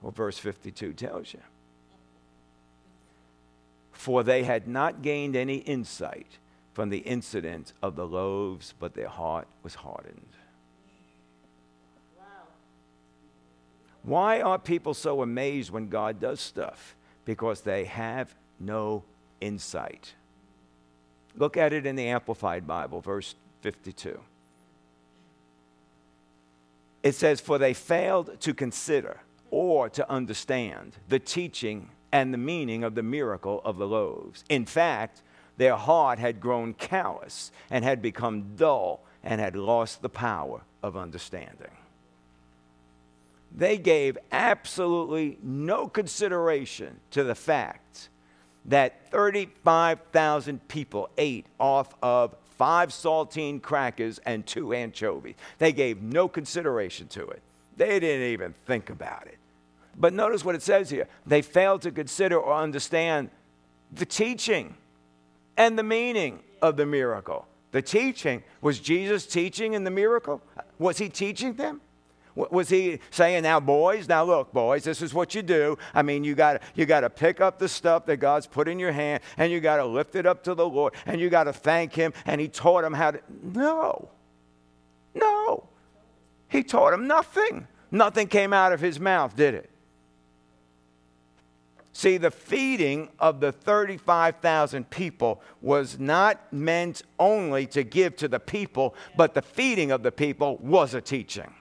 Well, 0.00 0.12
verse 0.12 0.38
52 0.38 0.94
tells 0.94 1.32
you. 1.32 1.40
For 3.92 4.22
they 4.22 4.42
had 4.42 4.66
not 4.66 5.02
gained 5.02 5.36
any 5.36 5.56
insight 5.56 6.38
from 6.72 6.88
the 6.88 6.98
incident 6.98 7.72
of 7.82 7.94
the 7.94 8.06
loaves, 8.06 8.74
but 8.78 8.94
their 8.94 9.08
heart 9.08 9.46
was 9.62 9.76
hardened. 9.76 10.36
Wow. 12.18 12.24
Why 14.02 14.40
are 14.40 14.58
people 14.58 14.92
so 14.92 15.22
amazed 15.22 15.70
when 15.70 15.88
God 15.88 16.20
does 16.20 16.40
stuff? 16.40 16.96
Because 17.24 17.60
they 17.60 17.84
have 17.84 18.34
no 18.58 19.04
insight. 19.40 20.14
Look 21.36 21.56
at 21.56 21.72
it 21.72 21.86
in 21.86 21.96
the 21.96 22.08
Amplified 22.08 22.66
Bible, 22.66 23.00
verse 23.00 23.34
52. 23.62 24.20
It 27.04 27.14
says, 27.14 27.40
For 27.40 27.58
they 27.58 27.74
failed 27.74 28.40
to 28.40 28.54
consider 28.54 29.20
or 29.50 29.88
to 29.90 30.10
understand 30.10 30.96
the 31.08 31.20
teaching 31.20 31.90
and 32.10 32.32
the 32.32 32.38
meaning 32.38 32.82
of 32.82 32.94
the 32.94 33.02
miracle 33.02 33.60
of 33.64 33.76
the 33.76 33.86
loaves. 33.86 34.42
In 34.48 34.64
fact, 34.64 35.22
their 35.58 35.76
heart 35.76 36.18
had 36.18 36.40
grown 36.40 36.72
callous 36.72 37.52
and 37.70 37.84
had 37.84 38.00
become 38.00 38.56
dull 38.56 39.04
and 39.22 39.40
had 39.40 39.54
lost 39.54 40.00
the 40.00 40.08
power 40.08 40.62
of 40.82 40.96
understanding. 40.96 41.70
They 43.54 43.76
gave 43.78 44.16
absolutely 44.32 45.38
no 45.42 45.86
consideration 45.86 47.00
to 47.10 47.22
the 47.22 47.34
fact 47.34 48.08
that 48.64 49.10
35,000 49.10 50.66
people 50.68 51.10
ate 51.18 51.46
off 51.60 51.94
of 52.02 52.34
five 52.56 52.90
saltine 52.90 53.60
crackers 53.60 54.18
and 54.26 54.46
two 54.46 54.72
anchovies. 54.72 55.34
They 55.58 55.72
gave 55.72 56.02
no 56.02 56.28
consideration 56.28 57.08
to 57.08 57.26
it. 57.28 57.42
They 57.76 57.98
didn't 57.98 58.28
even 58.28 58.54
think 58.66 58.90
about 58.90 59.26
it. 59.26 59.38
But 59.96 60.12
notice 60.12 60.44
what 60.44 60.54
it 60.54 60.62
says 60.62 60.90
here 60.90 61.08
they 61.26 61.42
failed 61.42 61.82
to 61.82 61.90
consider 61.90 62.36
or 62.36 62.54
understand 62.54 63.30
the 63.92 64.06
teaching 64.06 64.74
and 65.56 65.78
the 65.78 65.82
meaning 65.82 66.40
of 66.60 66.76
the 66.76 66.86
miracle. 66.86 67.46
The 67.72 67.82
teaching 67.82 68.42
was 68.60 68.78
Jesus 68.78 69.26
teaching 69.26 69.74
in 69.74 69.84
the 69.84 69.90
miracle? 69.90 70.40
Was 70.78 70.98
he 70.98 71.08
teaching 71.08 71.54
them? 71.54 71.80
Was 72.34 72.68
he 72.68 72.98
saying, 73.10 73.44
now, 73.44 73.60
boys, 73.60 74.08
now 74.08 74.24
look, 74.24 74.52
boys, 74.52 74.82
this 74.82 75.00
is 75.02 75.14
what 75.14 75.36
you 75.36 75.42
do? 75.42 75.78
I 75.94 76.02
mean, 76.02 76.24
you 76.24 76.34
got 76.34 76.62
you 76.74 76.84
got 76.84 77.00
to 77.00 77.10
pick 77.10 77.40
up 77.40 77.60
the 77.60 77.68
stuff 77.68 78.06
that 78.06 78.16
God's 78.16 78.48
put 78.48 78.66
in 78.66 78.80
your 78.80 78.90
hand 78.90 79.22
and 79.36 79.52
you 79.52 79.60
got 79.60 79.76
to 79.76 79.84
lift 79.84 80.16
it 80.16 80.26
up 80.26 80.42
to 80.44 80.54
the 80.54 80.68
Lord 80.68 80.94
and 81.06 81.20
you 81.20 81.30
got 81.30 81.44
to 81.44 81.52
thank 81.52 81.92
Him. 81.92 82.12
And 82.26 82.40
He 82.40 82.48
taught 82.48 82.82
them 82.82 82.92
how 82.92 83.12
to. 83.12 83.20
No. 83.42 84.08
No. 85.14 85.68
He 86.48 86.64
taught 86.64 86.90
them 86.90 87.06
nothing. 87.06 87.68
Nothing 87.92 88.26
came 88.26 88.52
out 88.52 88.72
of 88.72 88.80
His 88.80 88.98
mouth, 88.98 89.36
did 89.36 89.54
it? 89.54 89.70
See, 91.92 92.16
the 92.16 92.32
feeding 92.32 93.10
of 93.20 93.38
the 93.38 93.52
35,000 93.52 94.90
people 94.90 95.40
was 95.62 96.00
not 96.00 96.52
meant 96.52 97.02
only 97.20 97.66
to 97.68 97.84
give 97.84 98.16
to 98.16 98.26
the 98.26 98.40
people, 98.40 98.96
but 99.16 99.34
the 99.34 99.42
feeding 99.42 99.92
of 99.92 100.02
the 100.02 100.10
people 100.10 100.56
was 100.56 100.94
a 100.94 101.00
teaching. 101.00 101.54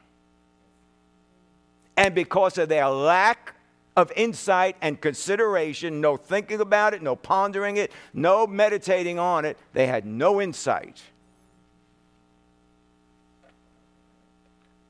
And 1.95 2.15
because 2.15 2.57
of 2.57 2.69
their 2.69 2.87
lack 2.87 3.55
of 3.95 4.11
insight 4.15 4.75
and 4.81 4.99
consideration, 4.99 6.01
no 6.01 6.17
thinking 6.17 6.59
about 6.59 6.93
it, 6.93 7.01
no 7.01 7.15
pondering 7.15 7.77
it, 7.77 7.91
no 8.13 8.47
meditating 8.47 9.19
on 9.19 9.45
it, 9.45 9.57
they 9.73 9.85
had 9.85 10.05
no 10.05 10.41
insight. 10.41 11.01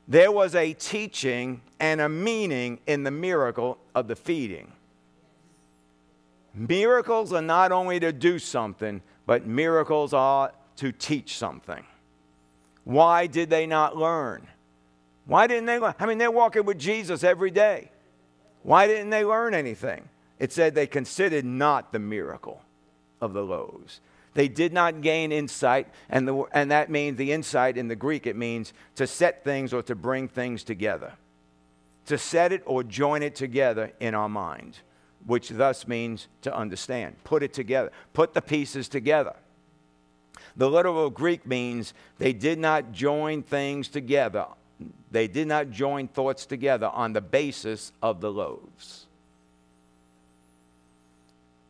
There 0.08 0.32
was 0.32 0.54
a 0.54 0.72
teaching 0.74 1.62
and 1.80 2.00
a 2.00 2.08
meaning 2.08 2.78
in 2.86 3.04
the 3.04 3.10
miracle 3.10 3.78
of 3.94 4.08
the 4.08 4.16
feeding. 4.16 4.72
Miracles 6.54 7.32
are 7.32 7.42
not 7.42 7.72
only 7.72 7.98
to 8.00 8.12
do 8.12 8.38
something, 8.38 9.02
but 9.26 9.46
miracles 9.46 10.12
are 10.12 10.52
to 10.76 10.92
teach 10.92 11.36
something. 11.36 11.84
Why 12.84 13.26
did 13.26 13.50
they 13.50 13.66
not 13.66 13.96
learn? 13.96 14.46
Why 15.26 15.46
didn't 15.46 15.66
they 15.66 15.78
learn? 15.78 15.94
I 15.98 16.06
mean, 16.06 16.18
they're 16.18 16.30
walking 16.30 16.64
with 16.64 16.78
Jesus 16.78 17.24
every 17.24 17.50
day. 17.50 17.90
Why 18.62 18.86
didn't 18.86 19.10
they 19.10 19.24
learn 19.24 19.54
anything? 19.54 20.08
It 20.38 20.52
said 20.52 20.74
they 20.74 20.86
considered 20.86 21.44
not 21.44 21.92
the 21.92 21.98
miracle 21.98 22.62
of 23.20 23.32
the 23.32 23.42
loaves. 23.42 24.00
They 24.34 24.48
did 24.48 24.72
not 24.72 25.00
gain 25.00 25.30
insight, 25.30 25.86
and, 26.10 26.26
the, 26.26 26.44
and 26.52 26.70
that 26.70 26.90
means 26.90 27.16
the 27.16 27.30
insight 27.30 27.78
in 27.78 27.88
the 27.88 27.96
Greek, 27.96 28.26
it 28.26 28.36
means 28.36 28.72
to 28.96 29.06
set 29.06 29.44
things 29.44 29.72
or 29.72 29.82
to 29.82 29.94
bring 29.94 30.28
things 30.28 30.64
together. 30.64 31.12
To 32.06 32.18
set 32.18 32.52
it 32.52 32.62
or 32.66 32.82
join 32.82 33.22
it 33.22 33.36
together 33.36 33.92
in 34.00 34.14
our 34.14 34.28
mind, 34.28 34.78
which 35.24 35.50
thus 35.50 35.86
means 35.86 36.26
to 36.42 36.54
understand. 36.54 37.16
Put 37.22 37.42
it 37.42 37.52
together, 37.52 37.92
put 38.12 38.34
the 38.34 38.42
pieces 38.42 38.88
together. 38.88 39.36
The 40.56 40.68
literal 40.68 41.10
Greek 41.10 41.46
means 41.46 41.94
they 42.18 42.32
did 42.32 42.58
not 42.58 42.92
join 42.92 43.42
things 43.42 43.88
together 43.88 44.46
they 45.10 45.28
did 45.28 45.46
not 45.46 45.70
join 45.70 46.08
thoughts 46.08 46.46
together 46.46 46.88
on 46.88 47.12
the 47.12 47.20
basis 47.20 47.92
of 48.02 48.20
the 48.20 48.30
loaves. 48.30 49.06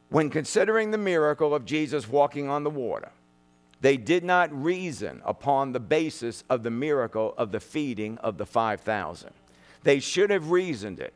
When 0.09 0.31
considering 0.31 0.91
the 0.91 0.99
miracle 0.99 1.55
of 1.55 1.65
Jesus 1.65 2.09
walking 2.09 2.49
on 2.49 2.63
the 2.65 2.71
water, 2.71 3.11
they 3.81 3.97
did 3.97 4.25
not 4.25 4.51
reason 4.53 5.21
upon 5.25 5.73
the 5.73 5.81
basis 5.81 6.45
of 6.49 6.63
the 6.63 6.71
miracle 6.71 7.35
of 7.37 7.53
the 7.53 7.61
feeding 7.61 8.17
of 8.19 8.39
the 8.39 8.47
5,000. 8.47 9.31
They 9.83 10.01
should 10.01 10.31
have 10.31 10.51
reasoned 10.51 11.01
it 11.01 11.13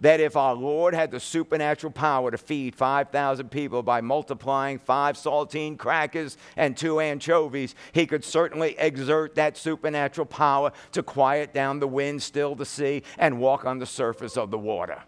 that 0.00 0.20
if 0.20 0.36
our 0.36 0.54
Lord 0.54 0.94
had 0.94 1.10
the 1.10 1.20
supernatural 1.20 1.92
power 1.92 2.30
to 2.30 2.38
feed 2.38 2.74
5,000 2.74 3.50
people 3.50 3.82
by 3.82 4.00
multiplying 4.00 4.78
five 4.78 5.16
saltine 5.16 5.78
crackers 5.78 6.36
and 6.56 6.76
two 6.76 7.00
anchovies, 7.00 7.74
he 7.92 8.06
could 8.06 8.24
certainly 8.24 8.76
exert 8.78 9.36
that 9.36 9.56
supernatural 9.56 10.26
power 10.26 10.72
to 10.92 11.02
quiet 11.02 11.54
down 11.54 11.78
the 11.78 11.88
wind, 11.88 12.22
still 12.22 12.54
the 12.54 12.66
sea, 12.66 13.02
and 13.18 13.38
walk 13.38 13.64
on 13.64 13.78
the 13.78 13.86
surface 13.86 14.36
of 14.36 14.50
the 14.50 14.58
water. 14.58 15.02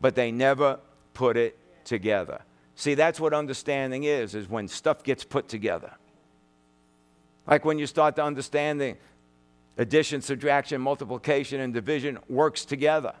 But 0.00 0.14
they 0.14 0.30
never 0.30 0.80
put 1.14 1.36
it 1.36 1.58
together. 1.84 2.42
See, 2.74 2.94
that's 2.94 3.18
what 3.18 3.32
understanding 3.32 4.04
is, 4.04 4.34
is 4.34 4.48
when 4.48 4.68
stuff 4.68 5.02
gets 5.02 5.24
put 5.24 5.48
together. 5.48 5.92
Like 7.46 7.64
when 7.64 7.78
you 7.78 7.86
start 7.86 8.16
to 8.16 8.24
understand 8.24 8.80
understanding 8.80 8.98
Addition, 9.78 10.22
subtraction, 10.22 10.80
multiplication, 10.80 11.60
and 11.60 11.74
division 11.74 12.18
works 12.28 12.64
together. 12.64 13.14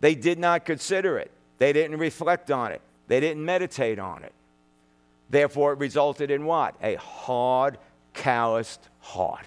They 0.00 0.14
did 0.14 0.38
not 0.38 0.64
consider 0.64 1.18
it. 1.18 1.30
They 1.58 1.72
didn't 1.72 1.98
reflect 1.98 2.50
on 2.50 2.72
it. 2.72 2.80
They 3.08 3.20
didn't 3.20 3.44
meditate 3.44 3.98
on 3.98 4.24
it. 4.24 4.32
Therefore, 5.30 5.72
it 5.72 5.78
resulted 5.78 6.30
in 6.30 6.44
what? 6.44 6.74
A 6.82 6.96
hard, 6.96 7.78
calloused 8.12 8.88
heart. 9.00 9.46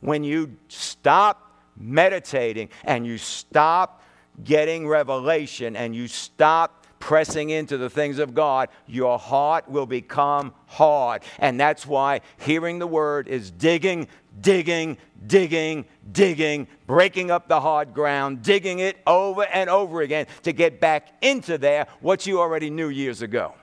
When 0.00 0.24
you 0.24 0.56
stop 0.68 1.52
meditating 1.76 2.68
and 2.84 3.06
you 3.06 3.18
stop 3.18 4.02
getting 4.42 4.86
revelation 4.88 5.76
and 5.76 5.94
you 5.94 6.08
stop 6.08 6.83
pressing 7.04 7.50
into 7.50 7.76
the 7.76 7.90
things 7.90 8.18
of 8.18 8.34
God, 8.34 8.70
your 8.86 9.18
heart 9.18 9.68
will 9.68 9.84
become 9.84 10.54
hard. 10.64 11.22
And 11.38 11.60
that's 11.60 11.86
why 11.86 12.22
hearing 12.38 12.78
the 12.78 12.86
word 12.86 13.28
is 13.28 13.50
digging, 13.50 14.08
digging, 14.40 14.96
digging, 15.26 15.84
digging, 16.12 16.66
breaking 16.86 17.30
up 17.30 17.46
the 17.46 17.60
hard 17.60 17.92
ground, 17.92 18.42
digging 18.42 18.78
it 18.78 18.96
over 19.06 19.44
and 19.44 19.68
over 19.68 20.00
again 20.00 20.26
to 20.44 20.54
get 20.54 20.80
back 20.80 21.08
into 21.20 21.58
there 21.58 21.88
what 22.00 22.26
you 22.26 22.40
already 22.40 22.70
knew 22.70 22.88
years 22.88 23.20
ago. 23.20 23.54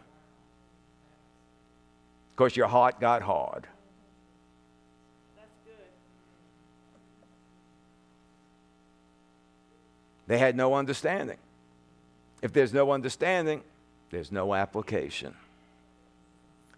Of 2.30 2.36
course, 2.36 2.56
your 2.56 2.68
heart 2.68 3.00
got 3.00 3.24
hard. 3.24 3.66
They 10.28 10.38
had 10.38 10.56
no 10.56 10.76
understanding. 10.76 11.40
If 12.42 12.54
there's 12.54 12.74
no 12.74 12.92
understanding, 12.92 13.62
there's 14.10 14.32
no 14.32 14.54
application. 14.54 15.36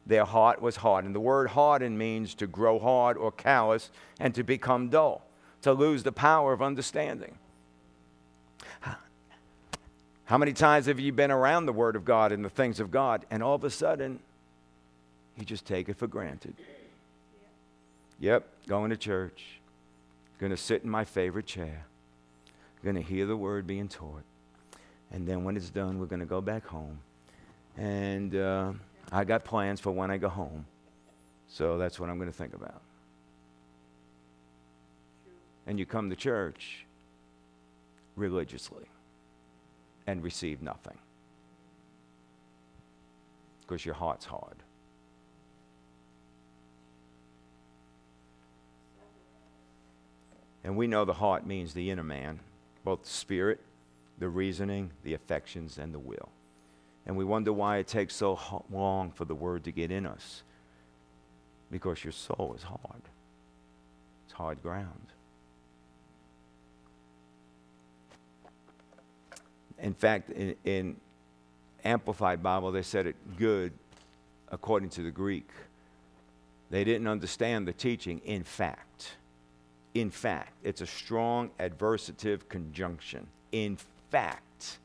Their 0.05 0.25
heart 0.25 0.61
was 0.61 0.77
hardened. 0.77 1.15
The 1.15 1.19
word 1.19 1.49
hardened 1.49 1.97
means 1.97 2.35
to 2.35 2.47
grow 2.47 2.77
hard 2.79 3.17
or 3.17 3.31
callous 3.31 3.89
and 4.19 4.35
to 4.35 4.43
become 4.43 4.89
dull, 4.89 5.25
to 5.61 5.71
lose 5.71 6.03
the 6.03 6.11
power 6.11 6.51
of 6.51 6.61
understanding. 6.61 7.37
How 10.25 10.37
many 10.37 10.53
times 10.53 10.85
have 10.85 10.99
you 10.99 11.11
been 11.11 11.31
around 11.31 11.65
the 11.65 11.73
Word 11.73 11.95
of 11.95 12.05
God 12.05 12.31
and 12.31 12.43
the 12.43 12.49
things 12.49 12.79
of 12.79 12.91
God, 12.91 13.25
and 13.29 13.43
all 13.43 13.55
of 13.55 13.63
a 13.63 13.69
sudden, 13.69 14.19
you 15.37 15.45
just 15.45 15.65
take 15.65 15.89
it 15.89 15.97
for 15.97 16.07
granted? 16.07 16.55
Yep, 18.19 18.47
going 18.67 18.89
to 18.89 18.97
church, 18.97 19.59
going 20.39 20.51
to 20.51 20.57
sit 20.57 20.83
in 20.83 20.89
my 20.89 21.03
favorite 21.03 21.45
chair, 21.45 21.85
going 22.83 22.95
to 22.95 23.01
hear 23.01 23.25
the 23.25 23.35
Word 23.35 23.67
being 23.67 23.89
taught. 23.89 24.23
And 25.13 25.27
then 25.27 25.43
when 25.43 25.55
it's 25.55 25.69
done, 25.69 25.99
we're 25.99 26.07
going 26.07 26.19
to 26.19 26.25
go 26.25 26.41
back 26.41 26.65
home. 26.65 26.99
And 27.77 28.35
uh, 28.35 28.73
I 29.11 29.23
got 29.23 29.45
plans 29.45 29.79
for 29.79 29.91
when 29.91 30.09
I 30.09 30.17
go 30.17 30.27
home. 30.27 30.65
So 31.47 31.77
that's 31.77 31.99
what 31.99 32.09
I'm 32.09 32.17
going 32.17 32.31
to 32.31 32.35
think 32.35 32.55
about. 32.55 32.81
And 35.67 35.79
you 35.79 35.85
come 35.85 36.09
to 36.09 36.15
church 36.15 36.85
religiously 38.15 38.85
and 40.07 40.23
receive 40.23 40.61
nothing 40.61 40.97
because 43.61 43.85
your 43.85 43.95
heart's 43.95 44.25
hard. 44.25 44.57
And 50.63 50.75
we 50.75 50.87
know 50.87 51.05
the 51.05 51.13
heart 51.13 51.45
means 51.45 51.73
the 51.73 51.91
inner 51.91 52.03
man, 52.03 52.39
both 52.83 53.03
the 53.03 53.09
spirit 53.09 53.59
the 54.23 54.29
reasoning, 54.29 54.89
the 55.03 55.13
affections, 55.15 55.77
and 55.77 55.93
the 55.93 55.99
will. 55.99 56.29
And 57.05 57.17
we 57.17 57.25
wonder 57.25 57.51
why 57.51 57.79
it 57.79 57.87
takes 57.87 58.15
so 58.15 58.39
long 58.71 59.11
for 59.11 59.25
the 59.25 59.35
word 59.35 59.65
to 59.65 59.71
get 59.73 59.91
in 59.91 60.05
us. 60.05 60.43
Because 61.69 62.05
your 62.05 62.13
soul 62.13 62.53
is 62.55 62.63
hard, 62.63 63.01
it's 64.23 64.31
hard 64.31 64.63
ground. 64.63 65.07
In 69.79 69.93
fact, 69.93 70.29
in, 70.29 70.55
in 70.63 70.95
Amplified 71.83 72.41
Bible, 72.41 72.71
they 72.71 72.81
said 72.81 73.05
it 73.05 73.17
good 73.37 73.73
according 74.53 74.87
to 74.91 75.01
the 75.01 75.11
Greek. 75.11 75.49
They 76.69 76.85
didn't 76.85 77.07
understand 77.07 77.67
the 77.67 77.73
teaching, 77.73 78.21
in 78.23 78.45
fact. 78.45 79.17
In 79.93 80.09
fact, 80.09 80.53
it's 80.63 80.79
a 80.79 80.87
strong 80.87 81.49
adversative 81.59 82.47
conjunction. 82.47 83.27
In 83.51 83.77
fact, 84.13 84.77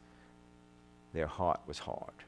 their 1.13 1.27
heart 1.27 1.61
was 1.67 1.79
hard. 1.79 2.19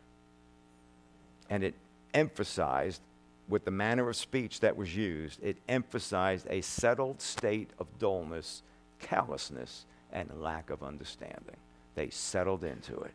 And 1.49 1.65
it 1.65 1.75
emphasized, 2.13 3.01
with 3.49 3.65
the 3.65 3.71
manner 3.71 4.11
of 4.11 4.17
speech 4.17 4.61
that 4.61 4.77
was 4.77 4.95
used, 4.95 5.43
it 5.43 5.57
emphasized 5.67 6.47
a 6.51 6.61
settled 6.61 7.23
state 7.23 7.71
of 7.79 7.87
dullness, 7.99 8.63
callousness, 8.99 9.87
and 10.13 10.29
lack 10.43 10.69
of 10.69 10.83
understanding. 10.83 11.57
They 11.95 12.11
settled 12.11 12.65
into 12.65 13.01
it. 13.01 13.15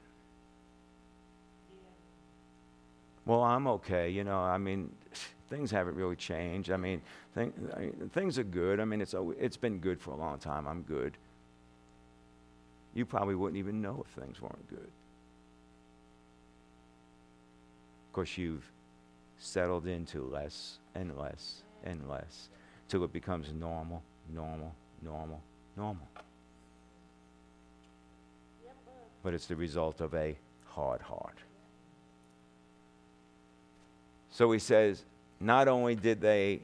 Well, 3.27 3.43
I'm 3.43 3.67
okay. 3.67 4.09
You 4.09 4.23
know, 4.23 4.39
I 4.39 4.57
mean, 4.57 4.89
things 5.47 5.69
haven't 5.69 5.95
really 5.95 6.15
changed. 6.15 6.71
I 6.71 6.77
mean, 6.77 7.01
things 8.13 8.39
are 8.39 8.43
good. 8.43 8.79
I 8.79 8.85
mean, 8.85 9.01
it's, 9.01 9.13
it's 9.39 9.57
been 9.57 9.77
good 9.77 10.01
for 10.01 10.09
a 10.09 10.17
long 10.17 10.39
time. 10.39 10.67
I'm 10.67 10.81
good 10.81 11.17
you 12.95 13.05
probably 13.05 13.35
wouldn't 13.35 13.59
even 13.59 13.81
know 13.81 14.03
if 14.05 14.23
things 14.23 14.41
weren't 14.41 14.67
good. 14.69 14.89
Of 18.07 18.13
course, 18.13 18.37
you've 18.37 18.71
settled 19.37 19.85
into 19.85 20.23
less 20.23 20.79
and 20.95 21.15
less 21.17 21.61
and 21.83 22.09
less 22.09 22.49
till 22.87 23.03
it 23.03 23.13
becomes 23.13 23.53
normal, 23.53 24.01
normal, 24.33 24.73
normal, 25.03 25.41
normal. 25.77 26.07
but 29.25 29.33
it's 29.33 29.47
the 29.47 29.55
result 29.55 30.01
of 30.01 30.13
a 30.13 30.37
hard 30.65 31.01
heart. 31.01 31.39
So 34.29 34.51
he 34.51 34.59
says, 34.59 35.03
not 35.39 35.67
only 35.67 35.95
did 35.95 36.21
they 36.21 36.61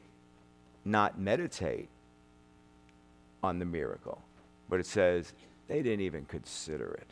not 0.84 1.18
meditate 1.18 1.88
on 3.42 3.58
the 3.58 3.64
miracle, 3.64 4.22
but 4.68 4.78
it 4.78 4.86
says 4.86 5.32
they 5.68 5.82
didn't 5.82 6.00
even 6.00 6.24
consider 6.24 6.92
it. 6.92 7.10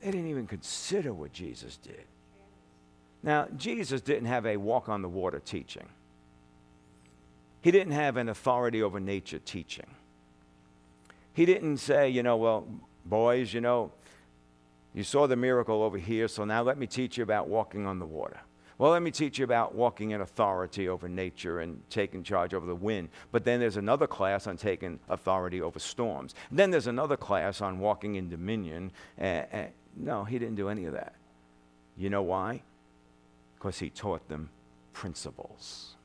They 0.00 0.10
didn't 0.10 0.28
even 0.28 0.46
consider 0.46 1.12
what 1.12 1.32
Jesus 1.32 1.76
did. 1.76 2.04
Now, 3.22 3.48
Jesus 3.56 4.00
didn't 4.00 4.26
have 4.26 4.46
a 4.46 4.56
walk 4.56 4.88
on 4.88 5.02
the 5.02 5.08
water 5.08 5.40
teaching. 5.40 5.88
He 7.60 7.70
didn't 7.70 7.92
have 7.92 8.16
an 8.16 8.28
authority 8.28 8.82
over 8.82 9.00
nature 9.00 9.40
teaching. 9.40 9.86
He 11.32 11.44
didn't 11.44 11.78
say, 11.78 12.08
you 12.08 12.22
know, 12.22 12.36
well, 12.36 12.66
boys, 13.04 13.52
you 13.52 13.60
know, 13.60 13.92
you 14.94 15.04
saw 15.04 15.26
the 15.26 15.36
miracle 15.36 15.82
over 15.82 15.98
here, 15.98 16.28
so 16.28 16.44
now 16.44 16.62
let 16.62 16.78
me 16.78 16.86
teach 16.86 17.16
you 17.16 17.22
about 17.22 17.48
walking 17.48 17.86
on 17.86 17.98
the 17.98 18.06
water. 18.06 18.40
Well, 18.78 18.92
let 18.92 19.02
me 19.02 19.10
teach 19.10 19.38
you 19.38 19.44
about 19.44 19.74
walking 19.74 20.12
in 20.12 20.20
authority 20.20 20.88
over 20.88 21.08
nature 21.08 21.58
and 21.58 21.82
taking 21.90 22.22
charge 22.22 22.54
over 22.54 22.64
the 22.64 22.76
wind. 22.76 23.08
But 23.32 23.44
then 23.44 23.58
there's 23.58 23.76
another 23.76 24.06
class 24.06 24.46
on 24.46 24.56
taking 24.56 25.00
authority 25.08 25.60
over 25.60 25.80
storms. 25.80 26.36
Then 26.52 26.70
there's 26.70 26.86
another 26.86 27.16
class 27.16 27.60
on 27.60 27.80
walking 27.80 28.14
in 28.14 28.28
dominion. 28.28 28.92
Uh, 29.20 29.42
uh, 29.52 29.64
no, 29.96 30.22
he 30.22 30.38
didn't 30.38 30.54
do 30.54 30.68
any 30.68 30.84
of 30.84 30.92
that. 30.92 31.14
You 31.96 32.08
know 32.08 32.22
why? 32.22 32.62
Because 33.56 33.80
he 33.80 33.90
taught 33.90 34.28
them 34.28 34.48
principles. 34.92 35.96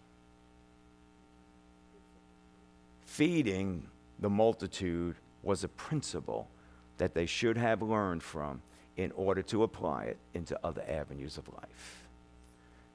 Feeding 3.05 3.87
the 4.17 4.31
multitude 4.31 5.15
was 5.43 5.63
a 5.63 5.67
principle 5.67 6.49
that 6.97 7.13
they 7.13 7.27
should 7.27 7.57
have 7.57 7.83
learned 7.83 8.23
from 8.23 8.63
in 8.97 9.11
order 9.11 9.43
to 9.43 9.61
apply 9.61 10.05
it 10.05 10.17
into 10.33 10.57
other 10.63 10.83
avenues 10.89 11.37
of 11.37 11.47
life. 11.49 12.02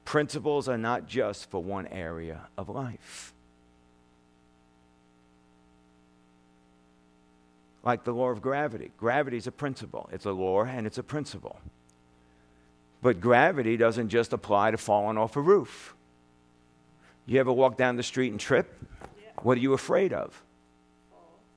Principles 0.09 0.71
are 0.71 0.79
not 0.79 1.07
just 1.07 1.51
for 1.51 1.63
one 1.63 1.87
area 1.89 2.41
of 2.57 2.71
life. 2.71 3.35
Like 7.85 8.05
the 8.05 8.13
law 8.13 8.31
of 8.31 8.41
gravity. 8.41 8.91
Gravity 8.97 9.37
is 9.37 9.47
a 9.47 9.53
principle, 9.53 10.09
it's 10.11 10.25
a 10.25 10.33
law 10.33 10.65
and 10.65 10.87
it's 10.87 10.97
a 10.97 11.03
principle. 11.03 11.61
But 13.03 13.21
gravity 13.21 13.77
doesn't 13.77 14.09
just 14.09 14.33
apply 14.33 14.71
to 14.71 14.79
falling 14.79 15.19
off 15.19 15.37
a 15.37 15.43
roof. 15.43 15.95
You 17.27 17.39
ever 17.41 17.53
walk 17.53 17.77
down 17.77 17.97
the 17.97 18.03
street 18.03 18.31
and 18.31 18.41
trip? 18.41 18.75
Yeah. 19.03 19.29
What 19.43 19.59
are 19.59 19.61
you 19.61 19.75
afraid 19.75 20.15
of? 20.15 20.43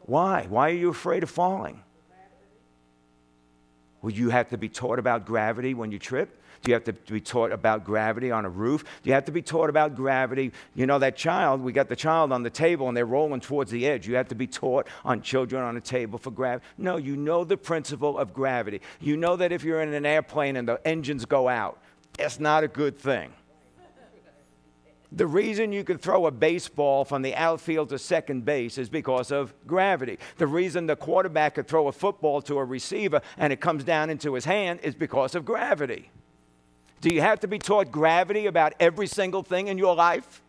Why? 0.02 0.45
Why 0.49 0.72
are 0.72 0.74
you 0.74 0.89
afraid 0.89 1.24
of 1.24 1.30
falling? 1.30 1.82
Will 4.02 4.12
you 4.12 4.30
have 4.30 4.49
to 4.49 4.58
be 4.58 4.68
taught 4.68 4.99
about 4.99 5.26
gravity 5.26 5.74
when 5.74 5.93
you 5.93 5.99
trip? 5.99 6.38
Do 6.64 6.70
you 6.70 6.76
have 6.76 6.84
to 6.84 6.93
be 6.93 7.20
taught 7.20 7.51
about 7.51 7.84
gravity 7.84 8.30
on 8.30 8.45
a 8.45 8.49
roof? 8.49 8.84
Do 9.01 9.09
you 9.09 9.14
have 9.14 9.26
to 9.26 9.32
be 9.32 9.41
taught 9.41 9.70
about 9.70 9.95
gravity? 9.95 10.51
You 10.76 10.86
know, 10.86 10.99
that 10.99 11.18
child, 11.18 11.62
we 11.62 11.72
got 11.72 11.89
the 11.89 11.95
child 11.95 12.32
on 12.32 12.43
the 12.43 12.51
table 12.51 12.88
and 12.88 12.95
they're 12.95 13.05
rolling 13.05 13.41
towards 13.41 13.72
the 13.72 13.88
edge. 13.88 14.07
You 14.07 14.16
have 14.16 14.28
to 14.28 14.36
be 14.36 14.45
taught 14.45 14.88
on 15.03 15.22
children 15.22 15.64
on 15.64 15.76
a 15.76 15.82
table 15.82 16.20
for 16.20 16.30
gravity. 16.30 16.66
No, 16.78 16.97
you 16.97 17.18
know 17.18 17.43
the 17.43 17.57
principle 17.57 18.18
of 18.18 18.34
gravity. 18.34 18.82
You 18.99 19.18
know 19.18 19.36
that 19.38 19.51
if 19.51 19.64
you're 19.64 19.82
in 19.82 19.93
an 19.93 20.05
airplane 20.05 20.55
and 20.55 20.68
the 20.68 20.80
engines 20.86 21.26
go 21.26 21.47
out, 21.47 21.80
it's 22.20 22.39
not 22.39 22.64
a 22.64 22.68
good 22.68 22.97
thing. 22.97 23.34
The 25.14 25.28
reason 25.28 25.74
you 25.74 25.84
can 25.84 25.97
throw 25.97 26.26
a 26.26 26.32
baseball 26.32 27.03
from 27.03 27.22
the 27.22 27.36
outfield 27.36 27.89
to 27.89 27.99
second 27.99 28.45
base 28.45 28.78
is 28.78 28.88
because 28.88 29.30
of 29.30 29.53
gravity. 29.68 30.20
The 30.38 30.47
reason 30.47 30.86
the 30.86 30.95
quarterback 30.95 31.55
could 31.55 31.68
throw 31.68 31.88
a 31.88 31.91
football 31.91 32.41
to 32.43 32.57
a 32.59 32.64
receiver 32.64 33.22
and 33.38 33.51
it 33.51 33.59
comes 33.59 33.84
down 33.84 34.09
into 34.09 34.36
his 34.36 34.45
hand 34.45 34.80
is 34.84 34.95
because 34.95 35.36
of 35.36 35.43
gravity. 35.43 36.12
Do 37.02 37.14
you 37.14 37.22
have 37.22 37.39
to 37.41 37.47
be 37.47 37.60
taught 37.60 37.91
gravity 37.91 38.45
about 38.45 38.74
every 38.80 39.08
single 39.08 39.41
thing 39.43 39.68
in 39.68 39.78
your 39.78 39.95
life? 39.95 40.41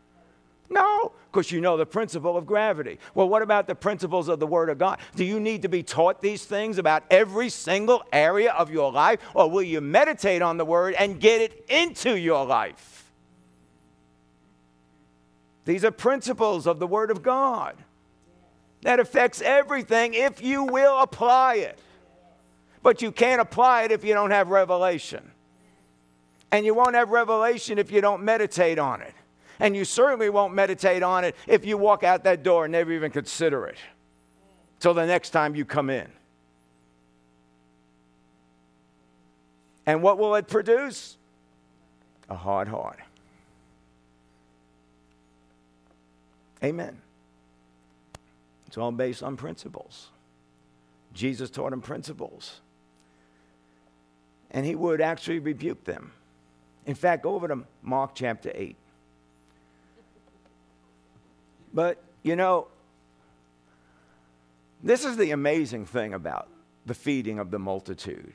No, 0.69 1.13
because 1.31 1.51
you 1.51 1.61
know 1.61 1.77
the 1.77 1.87
principle 1.87 2.37
of 2.37 2.47
gravity. 2.47 2.99
Well, 3.15 3.29
what 3.29 3.43
about 3.43 3.67
the 3.67 3.75
principles 3.75 4.29
of 4.29 4.39
the 4.39 4.47
Word 4.47 4.69
of 4.69 4.79
God? 4.79 5.01
Do 5.17 5.25
you 5.25 5.41
need 5.41 5.63
to 5.63 5.69
be 5.69 5.83
taught 5.83 6.21
these 6.21 6.45
things 6.45 6.79
about 6.79 7.05
every 7.11 7.49
single 7.49 8.03
area 8.13 8.53
of 8.53 8.71
your 8.71 8.93
life, 8.93 9.21
or 9.35 9.51
will 9.51 9.63
you 9.63 9.81
meditate 9.81 10.41
on 10.43 10.57
the 10.57 10.65
Word 10.65 10.95
and 10.95 11.19
get 11.19 11.41
it 11.41 11.65
into 11.69 12.19
your 12.19 12.47
life? 12.47 13.11
These 15.65 15.85
are 15.85 15.91
principles 15.91 16.67
of 16.67 16.79
the 16.79 16.87
Word 16.87 17.11
of 17.11 17.23
God 17.23 17.77
that 18.83 19.01
affects 19.01 19.41
everything 19.41 20.15
if 20.15 20.43
you 20.43 20.65
will 20.65 21.01
apply 21.01 21.57
it. 21.57 21.79
But 22.83 23.01
you 23.01 23.13
can't 23.13 23.41
apply 23.41 23.85
it 23.85 23.93
if 23.93 24.05
you 24.05 24.13
don't 24.13 24.33
have 24.33 24.49
revelation. 24.49 25.32
And 26.53 26.67
you 26.67 26.75
won't 26.75 26.95
have 26.95 27.09
revelation 27.09 27.79
if 27.79 27.91
you 27.91 28.01
don't 28.03 28.23
meditate 28.23 28.79
on 28.79 29.01
it. 29.01 29.15
And 29.59 29.75
you 29.75 29.85
certainly 29.85 30.29
won't 30.29 30.55
meditate 30.55 31.03
on 31.03 31.25
it 31.25 31.35
if 31.47 31.65
you 31.65 31.79
walk 31.79 32.05
out 32.05 32.25
that 32.25 32.43
door 32.43 32.67
and 32.67 32.73
never 32.73 32.93
even 32.93 33.11
consider 33.11 33.67
it 33.67 33.79
till 34.79 34.93
the 34.93 35.07
next 35.07 35.31
time 35.31 35.55
you 35.55 35.65
come 35.65 35.89
in. 35.89 36.09
And 39.87 40.03
what 40.03 40.19
will 40.19 40.35
it 40.35 40.47
produce? 40.47 41.17
A 42.29 42.37
hard 42.37 42.69
heart. 42.69 43.01
Amen. 46.63 47.01
It's 48.67 48.77
all 48.77 48.93
based 48.93 49.23
on 49.23 49.37
principles. 49.37 50.09
Jesus 51.15 51.51
taught 51.51 51.73
him 51.73 51.81
principles. 51.81 52.61
And 54.51 54.65
he 54.65 54.75
would 54.75 55.01
actually 55.01 55.41
rebuke 55.41 55.85
them. 55.85 56.13
In 56.87 56.95
fact, 56.95 57.23
go 57.23 57.35
over 57.35 57.49
to 57.49 57.65
Mark 57.83 58.13
chapter 58.15 58.51
8. 58.55 58.77
But, 61.73 62.03
you 62.23 62.37
know, 62.37 62.69
this 64.83 65.05
is 65.05 65.17
the 65.17 65.31
amazing 65.31 65.87
thing 65.87 66.13
about 66.13 66.49
the 66.85 66.95
feeding 66.95 67.39
of 67.39 67.51
the 67.51 67.59
multitude. 67.59 68.35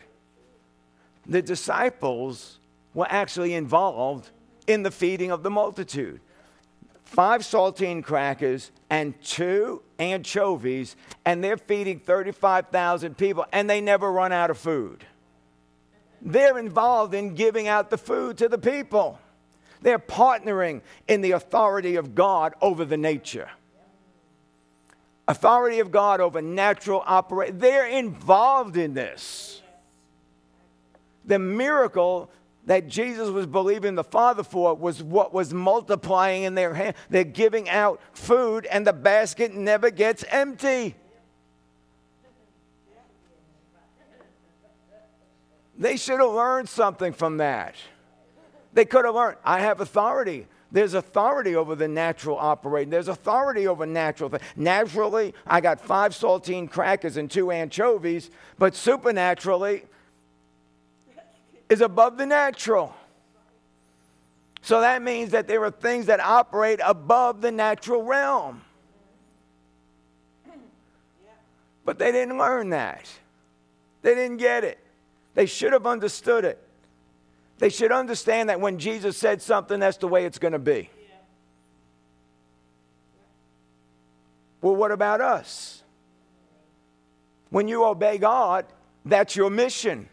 The 1.26 1.42
disciples 1.42 2.60
were 2.94 3.08
actually 3.10 3.54
involved 3.54 4.30
in 4.66 4.84
the 4.84 4.92
feeding 4.92 5.32
of 5.32 5.44
the 5.44 5.50
multitude. 5.50 6.22
Five 7.04 7.42
saltine 7.42 8.04
crackers 8.04 8.72
and 8.90 9.20
two 9.22 9.82
anchovies, 10.00 10.96
and 11.26 11.44
they're 11.44 11.58
feeding 11.58 12.00
35,000 12.00 13.18
people, 13.18 13.46
and 13.52 13.70
they 13.70 13.82
never 13.82 14.12
run 14.12 14.32
out 14.32 14.50
of 14.50 14.58
food. 14.58 15.06
They're 16.28 16.58
involved 16.58 17.14
in 17.14 17.36
giving 17.36 17.70
out 17.70 17.90
the 17.90 17.98
food 17.98 18.38
to 18.40 18.50
the 18.50 18.58
people. 18.58 19.18
They're 19.82 19.98
partnering 19.98 20.82
in 21.08 21.22
the 21.22 21.32
authority 21.32 21.96
of 21.96 22.16
God 22.16 22.54
over 22.62 22.84
the 22.84 22.98
nature. 22.98 23.50
Authority 25.26 25.80
of 25.80 25.90
God 25.90 26.20
over 26.20 26.42
natural 26.42 27.00
operation. 27.00 27.60
They're 27.60 27.88
involved 27.88 28.76
in 28.76 28.94
this. 28.94 29.62
The 31.24 31.40
miracle 31.40 32.30
that 32.66 32.90
Jesus 32.90 33.30
was 33.30 33.46
believing 33.46 33.96
the 33.96 34.04
Father 34.04 34.44
for 34.44 34.76
was 34.76 35.02
what 35.02 35.34
was 35.34 35.54
multiplying 35.54 36.44
in 36.44 36.56
their 36.56 36.74
hand. 36.74 36.96
They're 37.10 37.24
giving 37.24 37.70
out 37.70 38.02
food, 38.12 38.66
and 38.66 38.86
the 38.86 38.92
basket 38.92 39.54
never 39.54 39.92
gets 39.92 40.26
empty. 40.30 40.96
They 45.78 45.96
should 45.98 46.20
have 46.20 46.32
learned 46.32 46.70
something 46.70 47.14
from 47.14 47.38
that. 47.38 47.76
They 48.74 48.86
could 48.86 49.06
have 49.06 49.16
learned, 49.16 49.38
I 49.44 49.60
have 49.60 49.80
authority. 49.80 50.48
There's 50.72 50.94
authority 50.94 51.56
over 51.56 51.76
the 51.76 51.88
natural 51.88 52.38
operating. 52.38 52.90
There's 52.90 53.08
authority 53.08 53.68
over 53.68 53.86
natural 53.86 54.30
things. 54.30 54.44
Naturally, 54.56 55.34
I 55.46 55.62
got 55.62 55.80
five 55.80 56.12
saltine 56.12 56.70
crackers 56.70 57.16
and 57.18 57.32
two 57.32 57.52
anchovies, 57.52 58.30
but 58.58 58.76
supernaturally 58.76 59.84
is 61.70 61.82
above 61.82 62.18
the 62.18 62.26
natural. 62.26 62.94
So 64.62 64.82
that 64.82 65.02
means 65.02 65.32
that 65.32 65.48
there 65.48 65.64
are 65.64 65.72
things 65.72 66.08
that 66.08 66.20
operate 66.20 66.82
above 66.84 67.42
the 67.42 67.52
natural 67.52 68.04
realm. 68.04 68.62
But 71.86 72.00
they 72.00 72.12
didn't 72.12 72.38
learn 72.38 72.72
that. 72.72 73.10
They 74.02 74.14
didn't 74.14 74.38
get 74.38 74.66
it. 74.66 74.78
They 75.38 75.46
should 75.46 75.72
have 75.72 75.86
understood 75.86 76.46
it. 76.46 76.60
They 77.60 77.70
should 77.70 77.92
understand 77.92 78.50
that 78.50 78.60
when 78.60 78.80
Jesus 78.80 79.18
said 79.18 79.40
something, 79.40 79.80
that's 79.80 79.98
the 79.98 80.08
way 80.08 80.26
it's 80.26 80.40
going 80.40 80.54
to 80.54 80.60
be. 80.60 80.90
Well, 84.64 84.76
what 84.76 84.92
about 84.92 85.22
us? 85.22 85.84
When 87.52 87.68
you 87.68 87.86
obey 87.86 88.18
God, 88.18 88.66
that's 89.06 89.36
your 89.36 89.52
mission, 89.52 90.10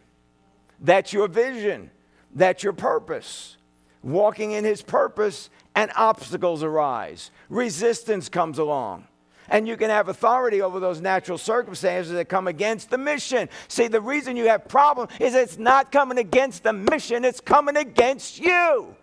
that's 0.79 1.15
your 1.15 1.27
vision, 1.27 1.91
that's 2.35 2.63
your 2.63 2.75
purpose. 2.75 3.57
Walking 4.03 4.53
in 4.53 4.67
His 4.67 4.83
purpose, 4.83 5.49
and 5.75 5.91
obstacles 5.97 6.63
arise, 6.63 7.31
resistance 7.49 8.29
comes 8.29 8.59
along. 8.59 9.07
And 9.49 9.69
you 9.69 9.77
can 9.77 9.91
have 9.91 10.09
authority 10.09 10.63
over 10.63 10.81
those 10.81 11.01
natural 11.01 11.39
circumstances 11.39 12.13
that 12.13 12.29
come 12.29 12.49
against 12.49 12.91
the 12.91 12.99
mission. 12.99 13.49
See, 13.69 13.89
the 13.89 14.01
reason 14.01 14.37
you 14.37 14.49
have 14.49 14.69
problem 14.69 15.09
is 15.21 15.35
it's 15.35 15.59
not 15.59 15.93
coming 15.93 16.19
against 16.19 16.63
the 16.63 16.73
mission, 16.73 17.25
it's 17.25 17.41
coming 17.41 17.77
against 17.77 18.39
you. 18.39 18.97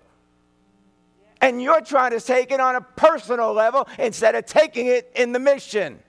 And 1.42 1.62
you're 1.62 1.82
trying 1.82 2.12
to 2.12 2.22
take 2.22 2.52
it 2.52 2.60
on 2.60 2.76
a 2.76 2.82
personal 2.82 3.54
level 3.54 3.88
instead 3.98 4.36
of 4.36 4.46
taking 4.46 4.88
it 4.88 5.12
in 5.16 5.32
the 5.32 5.40
mission. 5.40 6.00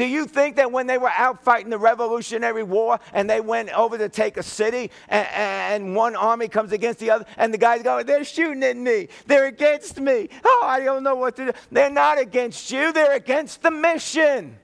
Do 0.00 0.06
you 0.06 0.24
think 0.24 0.56
that 0.56 0.72
when 0.72 0.86
they 0.86 0.96
were 0.96 1.12
out 1.14 1.44
fighting 1.44 1.68
the 1.68 1.76
Revolutionary 1.76 2.62
War 2.62 2.98
and 3.12 3.28
they 3.28 3.42
went 3.42 3.68
over 3.68 3.98
to 3.98 4.08
take 4.08 4.38
a 4.38 4.42
city 4.42 4.90
and, 5.10 5.28
and, 5.28 5.94
one 5.94 6.16
army 6.16 6.48
comes 6.48 6.72
against 6.72 7.00
the 7.00 7.10
other 7.10 7.26
and 7.36 7.52
the 7.52 7.58
guys 7.58 7.82
go, 7.82 8.02
they're 8.02 8.24
shooting 8.24 8.62
at 8.62 8.78
me, 8.78 9.08
they're 9.26 9.44
against 9.44 10.00
me, 10.00 10.30
oh, 10.42 10.62
I 10.64 10.80
don't 10.80 11.02
know 11.02 11.16
what 11.16 11.36
to 11.36 11.44
do. 11.44 11.52
They're 11.70 11.90
not 11.90 12.18
against 12.18 12.70
you, 12.70 12.94
they're 12.94 13.12
against 13.12 13.60
the 13.60 13.70
mission. 13.70 14.56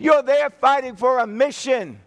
You're 0.00 0.24
there 0.24 0.50
fighting 0.50 0.96
for 0.96 1.20
a 1.20 1.26
mission. 1.28 2.00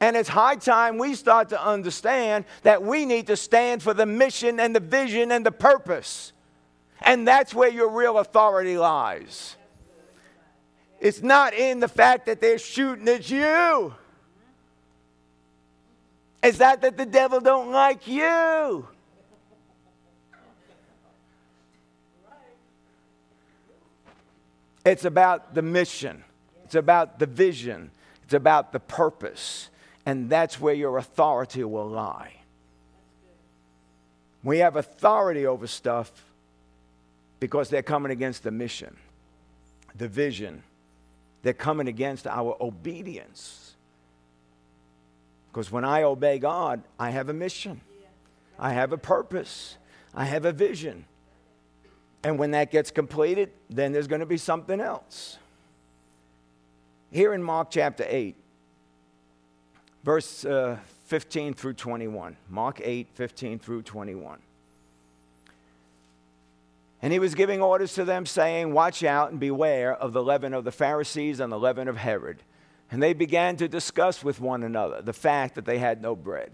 And 0.00 0.16
it's 0.16 0.30
high 0.30 0.56
time 0.56 0.96
we 0.96 1.14
start 1.16 1.50
to 1.50 1.62
understand 1.62 2.46
that 2.62 2.82
we 2.82 3.04
need 3.04 3.26
to 3.26 3.36
stand 3.36 3.82
for 3.82 3.92
the 3.92 4.06
mission 4.06 4.58
and 4.58 4.74
the 4.74 4.80
vision 4.80 5.32
and 5.32 5.44
the 5.44 5.52
purpose. 5.52 6.32
And 7.02 7.26
that's 7.26 7.54
where 7.54 7.70
your 7.70 7.88
real 7.88 8.18
authority 8.18 8.76
lies. 8.76 9.56
It's 11.00 11.22
not 11.22 11.54
in 11.54 11.80
the 11.80 11.88
fact 11.88 12.26
that 12.26 12.40
they're 12.40 12.58
shooting 12.58 13.08
at 13.08 13.30
you. 13.30 13.94
It's 16.42 16.58
that 16.58 16.82
that 16.82 16.96
the 16.96 17.06
devil 17.06 17.40
don't 17.40 17.70
like 17.70 18.06
you. 18.06 18.86
It's 24.84 25.04
about 25.04 25.54
the 25.54 25.62
mission. 25.62 26.24
It's 26.64 26.74
about 26.74 27.18
the 27.18 27.26
vision. 27.26 27.90
It's 28.24 28.34
about 28.34 28.72
the 28.72 28.80
purpose. 28.80 29.68
And 30.06 30.30
that's 30.30 30.60
where 30.60 30.74
your 30.74 30.98
authority 30.98 31.64
will 31.64 31.88
lie. 31.88 32.32
We 34.42 34.58
have 34.58 34.76
authority 34.76 35.46
over 35.46 35.66
stuff 35.66 36.29
because 37.40 37.70
they're 37.70 37.82
coming 37.82 38.12
against 38.12 38.42
the 38.42 38.50
mission, 38.50 38.96
the 39.96 40.06
vision. 40.06 40.62
They're 41.42 41.54
coming 41.54 41.88
against 41.88 42.26
our 42.26 42.54
obedience. 42.60 43.74
Because 45.50 45.72
when 45.72 45.84
I 45.84 46.02
obey 46.02 46.38
God, 46.38 46.82
I 46.98 47.10
have 47.10 47.30
a 47.30 47.32
mission, 47.32 47.80
I 48.58 48.74
have 48.74 48.92
a 48.92 48.98
purpose, 48.98 49.76
I 50.14 50.26
have 50.26 50.44
a 50.44 50.52
vision. 50.52 51.06
And 52.22 52.38
when 52.38 52.50
that 52.50 52.70
gets 52.70 52.90
completed, 52.90 53.50
then 53.70 53.92
there's 53.92 54.06
going 54.06 54.20
to 54.20 54.26
be 54.26 54.36
something 54.36 54.78
else. 54.78 55.38
Here 57.10 57.32
in 57.32 57.42
Mark 57.42 57.70
chapter 57.70 58.04
8, 58.06 58.36
verse 60.04 60.44
uh, 60.44 60.76
15 61.06 61.54
through 61.54 61.72
21. 61.72 62.36
Mark 62.50 62.80
8, 62.84 63.08
15 63.14 63.58
through 63.58 63.82
21. 63.82 64.38
And 67.02 67.12
he 67.12 67.18
was 67.18 67.34
giving 67.34 67.62
orders 67.62 67.94
to 67.94 68.04
them, 68.04 68.26
saying, 68.26 68.72
Watch 68.72 69.02
out 69.02 69.30
and 69.30 69.40
beware 69.40 69.94
of 69.94 70.12
the 70.12 70.22
leaven 70.22 70.52
of 70.52 70.64
the 70.64 70.72
Pharisees 70.72 71.40
and 71.40 71.50
the 71.50 71.58
leaven 71.58 71.88
of 71.88 71.96
Herod. 71.96 72.42
And 72.90 73.02
they 73.02 73.14
began 73.14 73.56
to 73.56 73.68
discuss 73.68 74.22
with 74.22 74.40
one 74.40 74.62
another 74.62 75.00
the 75.00 75.12
fact 75.12 75.54
that 75.54 75.64
they 75.64 75.78
had 75.78 76.02
no 76.02 76.14
bread. 76.14 76.52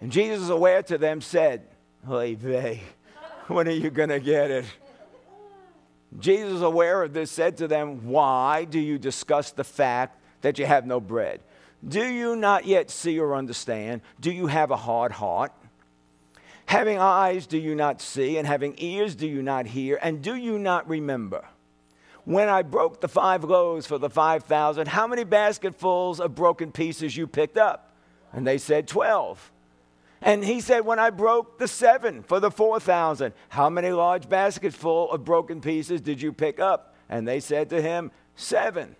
And 0.00 0.12
Jesus, 0.12 0.50
aware 0.50 0.82
to 0.84 0.98
them, 0.98 1.20
said, 1.20 1.66
Hey, 2.06 2.34
they, 2.34 2.82
when 3.48 3.66
are 3.66 3.72
you 3.72 3.90
going 3.90 4.10
to 4.10 4.20
get 4.20 4.50
it? 4.50 4.66
Jesus, 6.18 6.62
aware 6.62 7.02
of 7.02 7.12
this, 7.12 7.30
said 7.30 7.56
to 7.58 7.68
them, 7.68 8.06
Why 8.06 8.64
do 8.64 8.78
you 8.78 8.98
discuss 8.98 9.50
the 9.50 9.64
fact 9.64 10.20
that 10.42 10.58
you 10.58 10.66
have 10.66 10.86
no 10.86 11.00
bread? 11.00 11.40
Do 11.86 12.04
you 12.04 12.36
not 12.36 12.66
yet 12.66 12.90
see 12.90 13.18
or 13.18 13.34
understand? 13.34 14.02
Do 14.20 14.30
you 14.30 14.46
have 14.46 14.70
a 14.70 14.76
hard 14.76 15.12
heart? 15.12 15.52
Having 16.66 16.98
eyes, 16.98 17.46
do 17.46 17.58
you 17.58 17.74
not 17.74 18.00
see? 18.00 18.36
And 18.38 18.46
having 18.46 18.74
ears, 18.78 19.14
do 19.14 19.26
you 19.26 19.42
not 19.42 19.66
hear? 19.66 19.98
And 20.02 20.20
do 20.20 20.34
you 20.34 20.58
not 20.58 20.88
remember? 20.88 21.46
When 22.24 22.48
I 22.48 22.62
broke 22.62 23.00
the 23.00 23.08
five 23.08 23.44
loaves 23.44 23.86
for 23.86 23.98
the 23.98 24.10
5,000, 24.10 24.88
how 24.88 25.06
many 25.06 25.22
basketfuls 25.22 26.18
of 26.18 26.34
broken 26.34 26.72
pieces 26.72 27.16
you 27.16 27.28
picked 27.28 27.56
up? 27.56 27.94
And 28.32 28.44
they 28.44 28.58
said, 28.58 28.88
12. 28.88 29.52
And 30.20 30.44
he 30.44 30.60
said, 30.60 30.84
When 30.84 30.98
I 30.98 31.10
broke 31.10 31.58
the 31.58 31.68
seven 31.68 32.24
for 32.24 32.40
the 32.40 32.50
4,000, 32.50 33.32
how 33.50 33.70
many 33.70 33.90
large 33.90 34.28
basketful 34.28 35.12
of 35.12 35.24
broken 35.24 35.60
pieces 35.60 36.00
did 36.00 36.20
you 36.20 36.32
pick 36.32 36.58
up? 36.58 36.96
And 37.08 37.28
they 37.28 37.38
said 37.38 37.70
to 37.70 37.80
him, 37.80 38.10
Seven. 38.34 38.96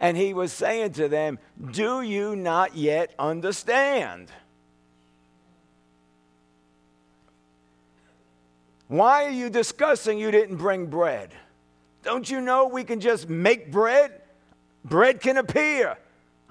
And 0.00 0.16
he 0.16 0.34
was 0.34 0.52
saying 0.52 0.94
to 0.94 1.08
them, 1.08 1.38
Do 1.70 2.02
you 2.02 2.34
not 2.34 2.74
yet 2.74 3.14
understand? 3.16 4.32
Why 8.88 9.24
are 9.24 9.30
you 9.30 9.50
discussing 9.50 10.18
you 10.18 10.30
didn't 10.30 10.56
bring 10.56 10.86
bread? 10.86 11.30
Don't 12.02 12.28
you 12.28 12.40
know 12.40 12.66
we 12.66 12.84
can 12.84 13.00
just 13.00 13.28
make 13.28 13.72
bread? 13.72 14.20
Bread 14.84 15.20
can 15.20 15.38
appear. 15.38 15.96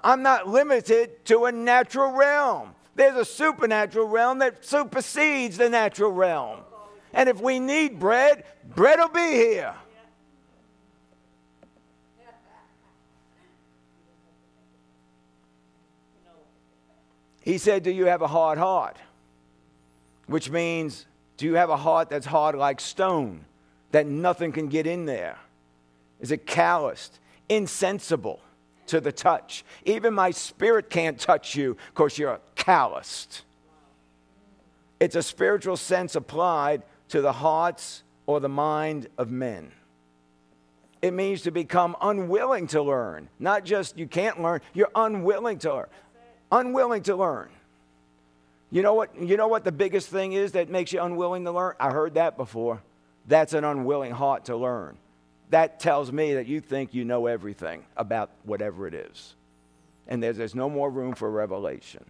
I'm 0.02 0.22
not 0.22 0.48
limited 0.48 1.24
to 1.26 1.44
a 1.44 1.52
natural 1.52 2.10
realm. 2.12 2.74
There's 2.96 3.16
a 3.16 3.24
supernatural 3.24 4.08
realm 4.08 4.40
that 4.40 4.64
supersedes 4.64 5.56
the 5.56 5.70
natural 5.70 6.10
realm. 6.10 6.60
And 7.12 7.28
if 7.28 7.40
we 7.40 7.60
need 7.60 7.98
bread, 8.00 8.44
bread 8.74 8.98
will 8.98 9.08
be 9.08 9.20
here. 9.20 9.74
He 17.40 17.58
said, 17.58 17.82
Do 17.82 17.90
you 17.90 18.06
have 18.06 18.22
a 18.22 18.26
hard 18.26 18.58
heart? 18.58 18.96
Which 20.26 20.50
means 20.50 21.06
do 21.36 21.46
you 21.46 21.54
have 21.54 21.70
a 21.70 21.76
heart 21.76 22.10
that's 22.10 22.26
hard 22.26 22.54
like 22.54 22.80
stone, 22.80 23.44
that 23.90 24.06
nothing 24.06 24.52
can 24.52 24.68
get 24.68 24.86
in 24.86 25.04
there? 25.04 25.38
Is 26.20 26.30
it 26.30 26.46
calloused, 26.46 27.18
insensible 27.48 28.40
to 28.86 29.00
the 29.00 29.12
touch? 29.12 29.64
Even 29.84 30.14
my 30.14 30.30
spirit 30.30 30.90
can't 30.90 31.18
touch 31.18 31.54
you 31.54 31.76
because 31.92 32.18
you're 32.18 32.40
calloused. 32.54 33.42
It's 35.00 35.16
a 35.16 35.22
spiritual 35.22 35.76
sense 35.76 36.14
applied 36.14 36.82
to 37.08 37.20
the 37.20 37.32
hearts 37.32 38.02
or 38.26 38.40
the 38.40 38.48
mind 38.48 39.08
of 39.18 39.30
men. 39.30 39.72
It 41.02 41.12
means 41.12 41.42
to 41.42 41.50
become 41.50 41.96
unwilling 42.00 42.68
to 42.68 42.80
learn. 42.80 43.28
Not 43.38 43.64
just 43.64 43.98
you 43.98 44.06
can't 44.06 44.40
learn, 44.40 44.62
you're 44.72 44.90
unwilling 44.94 45.58
to 45.58 45.74
learn. 45.74 45.86
Unwilling 46.50 47.02
to 47.02 47.16
learn. 47.16 47.50
You 48.74 48.82
know 48.82 48.94
what? 48.94 49.16
You 49.22 49.36
know 49.36 49.46
what 49.46 49.62
the 49.62 49.70
biggest 49.70 50.08
thing 50.08 50.32
is 50.32 50.50
that 50.52 50.68
makes 50.68 50.92
you 50.92 51.00
unwilling 51.00 51.44
to 51.44 51.52
learn? 51.52 51.74
I 51.78 51.92
heard 51.92 52.14
that 52.14 52.36
before. 52.36 52.82
That's 53.24 53.52
an 53.52 53.62
unwilling 53.62 54.10
heart 54.10 54.46
to 54.46 54.56
learn. 54.56 54.98
That 55.50 55.78
tells 55.78 56.10
me 56.10 56.34
that 56.34 56.48
you 56.48 56.60
think 56.60 56.92
you 56.92 57.04
know 57.04 57.26
everything 57.26 57.84
about 57.96 58.32
whatever 58.42 58.88
it 58.88 58.94
is. 58.94 59.36
And 60.08 60.20
there's, 60.20 60.36
there's 60.36 60.56
no 60.56 60.68
more 60.68 60.90
room 60.90 61.14
for 61.14 61.30
revelation. 61.30 62.04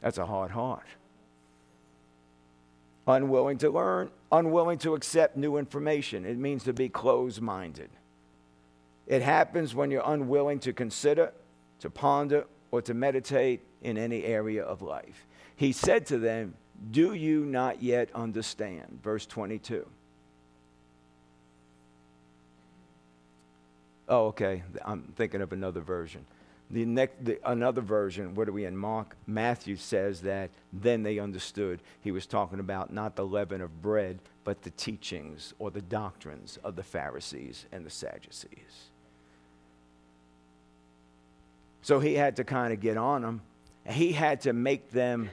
That's 0.00 0.18
a 0.18 0.26
hard 0.26 0.52
heart. 0.52 0.86
Unwilling 3.08 3.58
to 3.58 3.70
learn, 3.70 4.12
unwilling 4.30 4.78
to 4.78 4.94
accept 4.94 5.36
new 5.36 5.56
information. 5.56 6.24
It 6.24 6.38
means 6.38 6.62
to 6.64 6.72
be 6.72 6.88
closed 6.88 7.40
minded. 7.40 7.90
It 9.08 9.22
happens 9.22 9.74
when 9.74 9.90
you're 9.90 10.04
unwilling 10.06 10.60
to 10.60 10.72
consider, 10.72 11.32
to 11.80 11.90
ponder, 11.90 12.46
or 12.74 12.82
to 12.82 12.92
meditate 12.92 13.60
in 13.82 13.96
any 13.96 14.24
area 14.24 14.64
of 14.64 14.82
life. 14.82 15.28
He 15.54 15.70
said 15.70 16.06
to 16.06 16.18
them, 16.18 16.54
Do 16.90 17.14
you 17.14 17.44
not 17.44 17.84
yet 17.84 18.08
understand? 18.16 18.98
Verse 19.00 19.26
22. 19.26 19.86
Oh, 24.08 24.26
okay. 24.26 24.64
I'm 24.84 25.02
thinking 25.14 25.40
of 25.40 25.52
another 25.52 25.82
version. 25.82 26.26
The 26.68 26.84
next, 26.84 27.24
the, 27.24 27.38
another 27.48 27.80
version, 27.80 28.34
what 28.34 28.48
are 28.48 28.52
we 28.52 28.64
in? 28.64 28.76
Mark, 28.76 29.14
Matthew 29.24 29.76
says 29.76 30.22
that 30.22 30.50
then 30.72 31.04
they 31.04 31.20
understood. 31.20 31.78
He 32.00 32.10
was 32.10 32.26
talking 32.26 32.58
about 32.58 32.92
not 32.92 33.14
the 33.14 33.24
leaven 33.24 33.60
of 33.60 33.82
bread, 33.82 34.18
but 34.42 34.62
the 34.62 34.70
teachings 34.70 35.54
or 35.60 35.70
the 35.70 35.80
doctrines 35.80 36.58
of 36.64 36.74
the 36.74 36.82
Pharisees 36.82 37.66
and 37.70 37.86
the 37.86 37.90
Sadducees. 37.90 38.90
So 41.84 42.00
he 42.00 42.14
had 42.14 42.34
to 42.36 42.44
kind 42.44 42.72
of 42.72 42.80
get 42.80 42.96
on 42.96 43.22
them. 43.22 43.42
He 43.88 44.10
had 44.10 44.40
to 44.40 44.52
make 44.52 44.90
them 44.90 45.30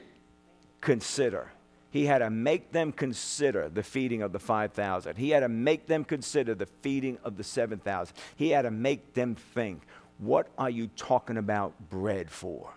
consider. 0.82 1.50
He 1.90 2.06
had 2.06 2.20
to 2.20 2.30
make 2.30 2.72
them 2.72 2.92
consider 2.92 3.70
the 3.70 3.82
feeding 3.82 4.22
of 4.22 4.32
the 4.32 4.40
5,000. 4.40 5.18
He 5.18 5.32
had 5.32 5.40
to 5.40 5.50
make 5.50 5.88
them 5.88 6.04
consider 6.04 6.54
the 6.54 6.68
feeding 6.68 7.18
of 7.24 7.38
the 7.38 7.44
7,000. 7.44 8.16
He 8.36 8.50
had 8.50 8.64
to 8.64 8.72
make 8.72 9.16
them 9.16 9.34
think, 9.36 9.82
what 10.20 10.48
are 10.60 10.70
you 10.70 10.88
talking 10.96 11.38
about 11.38 11.74
bread 11.90 12.30
for? 12.30 12.72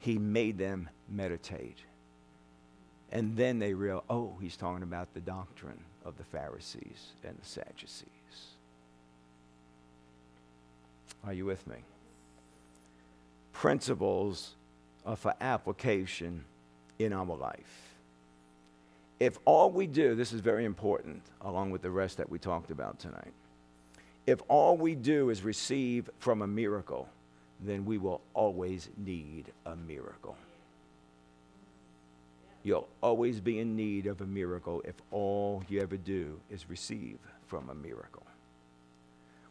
he 0.00 0.18
made 0.18 0.58
them 0.58 0.88
meditate. 1.08 1.78
And 3.12 3.36
then 3.36 3.58
they 3.58 3.74
realized, 3.74 4.06
oh, 4.10 4.34
he's 4.40 4.56
talking 4.56 4.82
about 4.82 5.12
the 5.14 5.20
doctrine 5.20 5.84
of 6.04 6.16
the 6.16 6.24
Pharisees 6.24 7.12
and 7.22 7.36
the 7.38 7.46
Sadducees. 7.46 8.08
Are 11.24 11.32
you 11.32 11.44
with 11.44 11.66
me? 11.66 11.76
Principles 13.52 14.54
are 15.04 15.16
for 15.16 15.34
application 15.40 16.44
in 16.98 17.12
our 17.12 17.36
life. 17.36 17.90
If 19.18 19.38
all 19.44 19.70
we 19.70 19.86
do, 19.86 20.14
this 20.14 20.32
is 20.32 20.40
very 20.40 20.64
important, 20.64 21.22
along 21.42 21.70
with 21.70 21.82
the 21.82 21.90
rest 21.90 22.16
that 22.16 22.30
we 22.30 22.38
talked 22.38 22.70
about 22.70 22.98
tonight. 22.98 23.32
If 24.26 24.40
all 24.48 24.76
we 24.76 24.94
do 24.94 25.28
is 25.30 25.42
receive 25.42 26.08
from 26.18 26.40
a 26.40 26.46
miracle, 26.46 27.08
then 27.60 27.84
we 27.84 27.98
will 27.98 28.22
always 28.32 28.88
need 28.96 29.52
a 29.66 29.76
miracle. 29.76 30.36
You'll 32.62 32.88
always 33.02 33.40
be 33.40 33.58
in 33.58 33.76
need 33.76 34.06
of 34.06 34.20
a 34.20 34.26
miracle 34.26 34.82
if 34.84 34.94
all 35.10 35.62
you 35.68 35.80
ever 35.80 35.96
do 35.96 36.38
is 36.50 36.68
receive 36.68 37.18
from 37.46 37.70
a 37.70 37.74
miracle. 37.74 38.19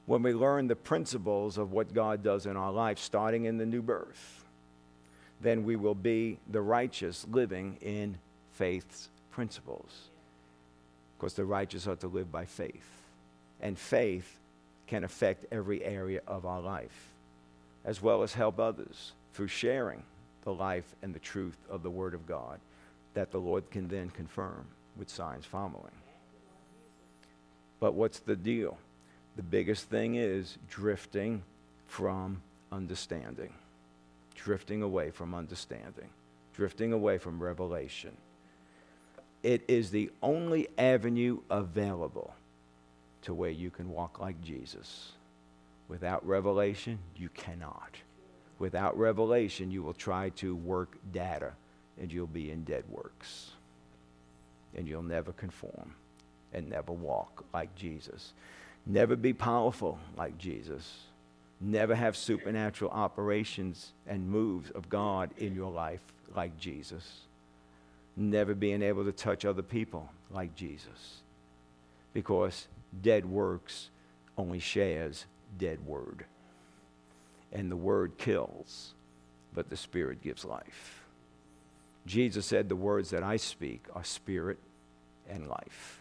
When 0.10 0.24
we 0.24 0.34
learn 0.34 0.66
the 0.66 0.76
principles 0.76 1.60
of 1.60 1.72
what 1.72 1.94
God 1.94 2.24
does 2.24 2.48
in 2.48 2.58
our 2.58 2.72
life, 2.72 2.98
starting 2.98 3.46
in 3.46 3.60
the 3.60 3.66
new 3.68 3.84
birth, 3.84 4.44
then 5.40 5.64
we 5.64 5.76
will 5.76 5.94
be 5.94 6.40
the 6.50 6.62
righteous 6.62 7.28
living 7.30 7.78
in 7.80 8.18
faith's 8.54 9.10
principles. 9.30 10.10
Because 11.16 11.36
the 11.36 11.46
righteous 11.46 11.86
are 11.86 11.96
to 11.98 12.08
live 12.08 12.32
by 12.32 12.46
faith. 12.46 12.90
And 13.62 13.78
faith 13.78 14.40
can 14.88 15.04
affect 15.04 15.46
every 15.52 15.86
area 15.86 16.22
of 16.26 16.44
our 16.44 16.60
life, 16.60 17.10
as 17.86 18.02
well 18.02 18.24
as 18.24 18.34
help 18.34 18.60
others 18.60 19.12
through 19.36 19.50
sharing 19.50 20.02
the 20.42 20.54
life 20.56 20.96
and 21.04 21.14
the 21.14 21.20
truth 21.20 21.58
of 21.70 21.84
the 21.84 21.92
Word 21.92 22.16
of 22.16 22.26
God 22.26 22.60
that 23.14 23.30
the 23.30 23.38
Lord 23.38 23.70
can 23.70 23.88
then 23.88 24.10
confirm 24.10 24.66
with 24.98 25.08
signs 25.08 25.46
following. 25.46 25.94
But 27.80 27.94
what's 27.94 28.18
the 28.18 28.36
deal? 28.36 28.80
The 29.40 29.44
biggest 29.44 29.86
thing 29.86 30.16
is 30.16 30.58
drifting 30.70 31.44
from 31.88 32.42
understanding, 32.74 33.54
drifting 34.36 34.82
away 34.82 35.12
from 35.12 35.34
understanding, 35.34 36.10
drifting 36.54 36.92
away 36.92 37.20
from 37.20 37.42
revelation. 37.42 38.12
It 39.42 39.64
is 39.70 39.92
the 39.92 40.12
only 40.22 40.68
avenue 40.78 41.40
available 41.50 42.34
to 43.22 43.34
where 43.34 43.50
you 43.50 43.72
can 43.72 43.90
walk 43.90 44.20
like 44.20 44.42
Jesus. 44.42 45.14
Without 45.88 46.28
revelation, 46.28 47.00
you 47.16 47.30
cannot. 47.30 47.96
Without 48.58 48.98
revelation, 48.98 49.72
you 49.72 49.82
will 49.82 49.94
try 49.94 50.32
to 50.32 50.54
work 50.54 50.98
data 51.14 51.54
and 51.98 52.12
you'll 52.12 52.28
be 52.28 52.52
in 52.52 52.66
dead 52.66 52.84
works. 52.90 53.52
And 54.76 54.86
you'll 54.86 55.02
never 55.02 55.32
conform 55.32 55.96
and 56.52 56.70
never 56.70 56.92
walk 56.92 57.46
like 57.54 57.74
Jesus. 57.76 58.34
Never 58.86 59.16
be 59.16 59.34
powerful 59.34 60.00
like 60.18 60.38
Jesus. 60.38 61.04
Never 61.62 61.94
have 61.96 62.16
supernatural 62.16 62.92
operations 62.92 63.92
and 64.08 64.30
moves 64.30 64.70
of 64.72 64.90
God 64.90 65.32
in 65.38 65.54
your 65.54 65.72
life 65.72 66.02
like 66.36 66.58
Jesus. 66.58 67.22
Never 68.16 68.54
being 68.54 68.82
able 68.82 69.04
to 69.06 69.12
touch 69.12 69.46
other 69.46 69.62
people 69.62 70.10
like 70.32 70.56
Jesus. 70.56 71.22
Because 72.14 72.68
dead 73.02 73.26
works 73.26 73.90
only 74.38 74.60
shares 74.60 75.26
dead 75.58 75.86
word. 75.86 76.26
And 77.52 77.70
the 77.70 77.76
word 77.76 78.18
kills, 78.18 78.94
but 79.54 79.70
the 79.70 79.78
spirit 79.78 80.22
gives 80.22 80.46
life. 80.46 81.04
Jesus 82.06 82.46
said, 82.46 82.70
The 82.70 82.76
words 82.76 83.10
that 83.10 83.24
I 83.24 83.38
speak 83.38 83.86
are 83.94 84.04
spirit 84.04 84.60
and 85.30 85.48
life. 85.48 85.99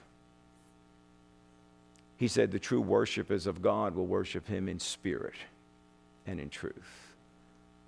He 2.19 2.29
said, 2.29 2.51
The 2.51 2.59
true 2.59 2.81
worshipers 2.81 3.47
of 3.47 3.63
God 3.63 3.95
will 3.95 4.07
worship 4.07 4.47
him 4.47 4.69
in 4.69 4.81
spirit 4.81 5.37
and 6.27 6.39
in 6.39 6.51
truth. 6.51 7.15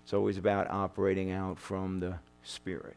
It's 0.04 0.14
always 0.14 0.38
about 0.38 0.70
operating 0.70 1.32
out 1.32 1.58
from 1.58 2.00
the 2.00 2.14
spirit. 2.44 2.96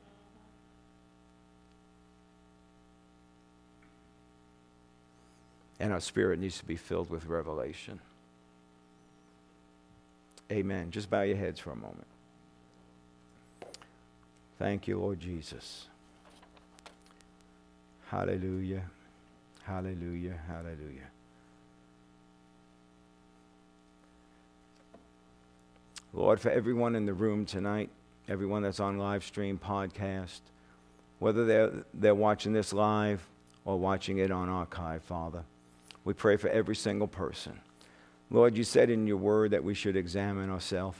And 5.79 5.91
our 5.91 5.99
spirit 5.99 6.39
needs 6.39 6.59
to 6.59 6.65
be 6.65 6.75
filled 6.75 7.09
with 7.09 7.25
revelation. 7.25 7.99
Amen. 10.51 10.91
Just 10.91 11.09
bow 11.09 11.23
your 11.23 11.35
heads 11.35 11.59
for 11.59 11.71
a 11.71 11.75
moment. 11.75 12.07
Thank 14.59 14.87
you, 14.87 14.99
Lord 14.99 15.19
Jesus. 15.19 15.87
Hallelujah. 18.07 18.83
Hallelujah. 19.63 20.39
Hallelujah. 20.47 21.09
Lord, 26.13 26.39
for 26.39 26.51
everyone 26.51 26.95
in 26.95 27.05
the 27.05 27.13
room 27.13 27.45
tonight, 27.45 27.89
everyone 28.29 28.61
that's 28.61 28.79
on 28.79 28.97
live 28.97 29.23
stream, 29.23 29.59
podcast, 29.59 30.41
whether 31.19 31.45
they're, 31.45 31.71
they're 31.93 32.15
watching 32.15 32.53
this 32.53 32.71
live 32.71 33.27
or 33.65 33.77
watching 33.79 34.19
it 34.19 34.31
on 34.31 34.47
archive, 34.47 35.03
Father, 35.03 35.43
we 36.05 36.13
pray 36.13 36.37
for 36.37 36.49
every 36.49 36.75
single 36.75 37.07
person. 37.07 37.59
Lord, 38.29 38.55
you 38.55 38.63
said 38.63 38.89
in 38.89 39.07
your 39.07 39.17
word 39.17 39.51
that 39.51 39.63
we 39.63 39.73
should 39.73 39.95
examine 39.95 40.49
ourselves 40.49 40.97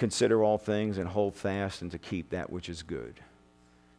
consider 0.00 0.42
all 0.42 0.56
things 0.56 0.96
and 0.96 1.06
hold 1.06 1.34
fast 1.34 1.82
and 1.82 1.90
to 1.90 1.98
keep 1.98 2.30
that 2.30 2.48
which 2.48 2.70
is 2.70 2.82
good. 2.82 3.20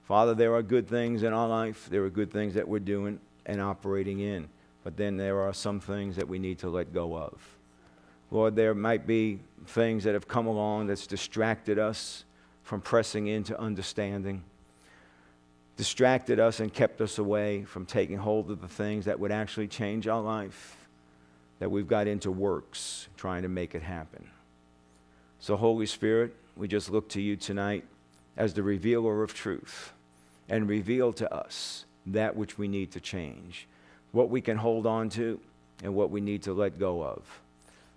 Father, 0.07 0.33
there 0.33 0.55
are 0.55 0.63
good 0.63 0.87
things 0.87 1.21
in 1.21 1.31
our 1.31 1.47
life. 1.47 1.87
There 1.91 2.03
are 2.03 2.09
good 2.09 2.31
things 2.31 2.55
that 2.55 2.67
we're 2.67 2.79
doing 2.79 3.19
and 3.45 3.61
operating 3.61 4.19
in. 4.19 4.49
But 4.83 4.97
then 4.97 5.15
there 5.15 5.39
are 5.41 5.53
some 5.53 5.79
things 5.79 6.15
that 6.15 6.27
we 6.27 6.39
need 6.39 6.57
to 6.59 6.69
let 6.69 6.91
go 6.91 7.15
of. 7.15 7.39
Lord, 8.31 8.55
there 8.55 8.73
might 8.73 9.05
be 9.05 9.39
things 9.67 10.05
that 10.05 10.13
have 10.13 10.27
come 10.27 10.47
along 10.47 10.87
that's 10.87 11.05
distracted 11.05 11.77
us 11.77 12.23
from 12.63 12.79
pressing 12.79 13.27
into 13.27 13.59
understanding, 13.59 14.43
distracted 15.75 16.39
us 16.39 16.61
and 16.61 16.73
kept 16.73 17.01
us 17.01 17.17
away 17.17 17.63
from 17.63 17.85
taking 17.85 18.17
hold 18.17 18.49
of 18.49 18.61
the 18.61 18.67
things 18.69 19.05
that 19.05 19.19
would 19.19 19.31
actually 19.31 19.67
change 19.67 20.07
our 20.07 20.21
life, 20.21 20.77
that 21.59 21.69
we've 21.69 21.87
got 21.87 22.07
into 22.07 22.31
works 22.31 23.09
trying 23.17 23.41
to 23.41 23.49
make 23.49 23.75
it 23.75 23.83
happen. 23.83 24.25
So, 25.39 25.57
Holy 25.57 25.85
Spirit, 25.85 26.33
we 26.55 26.69
just 26.69 26.89
look 26.89 27.09
to 27.09 27.21
you 27.21 27.35
tonight 27.35 27.83
as 28.37 28.53
the 28.53 28.63
revealer 28.63 29.23
of 29.23 29.33
truth 29.33 29.91
and 30.47 30.69
reveal 30.69 31.11
to 31.13 31.33
us 31.33 31.85
that 32.05 32.35
which 32.35 32.57
we 32.57 32.67
need 32.67 32.91
to 32.91 32.99
change, 32.99 33.67
what 34.11 34.29
we 34.29 34.39
can 34.39 34.57
hold 34.57 34.85
on 34.85 35.09
to, 35.09 35.39
and 35.83 35.93
what 35.93 36.11
we 36.11 36.21
need 36.21 36.43
to 36.43 36.53
let 36.53 36.79
go 36.79 37.03
of. 37.03 37.40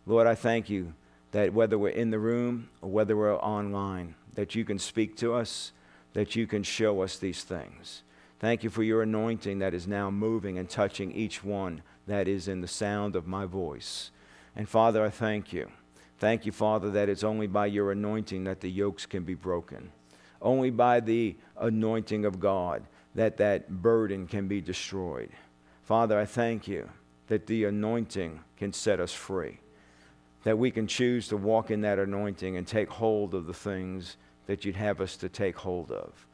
Lord, 0.07 0.26
I 0.26 0.34
thank 0.34 0.68
you 0.68 0.94
that 1.32 1.52
whether 1.52 1.78
we're 1.78 1.88
in 1.88 2.11
the 2.11 2.18
room 2.18 2.68
or 2.82 2.90
whether 2.90 3.16
we're 3.16 3.36
online, 3.36 4.14
that 4.34 4.55
you 4.55 4.64
can 4.64 4.78
speak 4.78 5.16
to 5.18 5.34
us, 5.34 5.72
that 6.12 6.36
you 6.36 6.46
can 6.46 6.62
show 6.62 7.02
us 7.02 7.18
these 7.18 7.42
things. 7.42 8.02
Thank 8.38 8.62
you 8.62 8.70
for 8.70 8.82
your 8.82 9.02
anointing 9.02 9.59
that 9.61 9.74
is 9.74 9.86
now 9.86 10.11
moving 10.11 10.59
and 10.59 10.68
touching 10.68 11.12
each 11.12 11.42
one 11.42 11.82
that 12.07 12.28
is 12.28 12.48
in 12.48 12.61
the 12.61 12.68
sound 12.68 13.16
of 13.16 13.26
my 13.26 13.46
voice. 13.46 14.11
And 14.55 14.68
Father, 14.68 15.05
I 15.05 15.11
thank 15.11 15.52
you 15.52 15.70
Thank 16.18 16.46
you, 16.46 16.52
Father, 16.52 16.90
that 16.92 17.09
it's 17.09 17.24
only 17.24 17.46
by 17.46 17.66
your 17.66 17.92
anointing 17.92 18.44
that 18.44 18.61
the 18.61 18.70
yokes 18.70 19.05
can 19.05 19.24
be 19.24 19.34
broken. 19.34 19.90
Only 20.40 20.70
by 20.70 21.00
the 21.00 21.36
anointing 21.57 22.24
of 22.24 22.40
God 22.40 22.84
that 23.14 23.36
that 23.36 23.82
burden 23.82 24.26
can 24.26 24.48
be 24.48 24.61
destroyed. 24.61 25.30
Father, 25.82 26.18
I 26.18 26.24
thank 26.24 26.66
you 26.66 26.88
that 27.26 27.46
the 27.46 27.64
anointing 27.64 28.40
can 28.57 28.72
set 28.72 29.00
us 29.00 29.12
free. 29.12 29.59
That 30.45 30.59
we 30.59 30.70
can 30.70 30.86
choose 30.86 31.28
to 31.28 31.36
walk 31.36 31.70
in 31.70 31.80
that 31.82 31.99
anointing 31.99 32.57
and 32.57 32.66
take 32.66 32.88
hold 32.88 33.34
of 33.34 33.47
the 33.47 33.55
things 33.55 34.16
that 34.47 34.64
you'd 34.64 34.76
have 34.76 35.01
us 35.01 35.16
to 35.18 35.28
take 35.28 35.57
hold 35.57 35.90
of. 35.90 36.26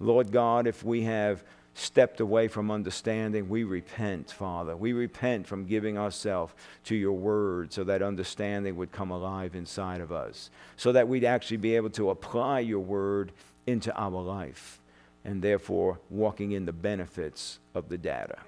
Lord 0.00 0.32
God, 0.32 0.66
if 0.66 0.84
we 0.84 1.02
have 1.02 1.44
stepped 1.74 2.20
away 2.20 2.48
from 2.48 2.70
understanding, 2.70 3.48
we 3.48 3.64
repent, 3.64 4.30
Father. 4.30 4.76
We 4.76 4.92
repent 4.92 5.46
from 5.46 5.64
giving 5.64 5.96
ourselves 5.96 6.52
to 6.84 6.94
your 6.94 7.12
word 7.12 7.72
so 7.72 7.84
that 7.84 8.02
understanding 8.02 8.76
would 8.76 8.92
come 8.92 9.10
alive 9.10 9.54
inside 9.54 10.00
of 10.00 10.12
us, 10.12 10.50
so 10.76 10.92
that 10.92 11.08
we'd 11.08 11.24
actually 11.24 11.56
be 11.56 11.76
able 11.76 11.90
to 11.90 12.10
apply 12.10 12.60
your 12.60 12.80
word 12.80 13.32
into 13.66 13.94
our 13.96 14.22
life 14.22 14.80
and 15.24 15.40
therefore 15.40 16.00
walking 16.10 16.52
in 16.52 16.66
the 16.66 16.72
benefits 16.72 17.58
of 17.74 17.88
the 17.88 17.98
data. 17.98 18.38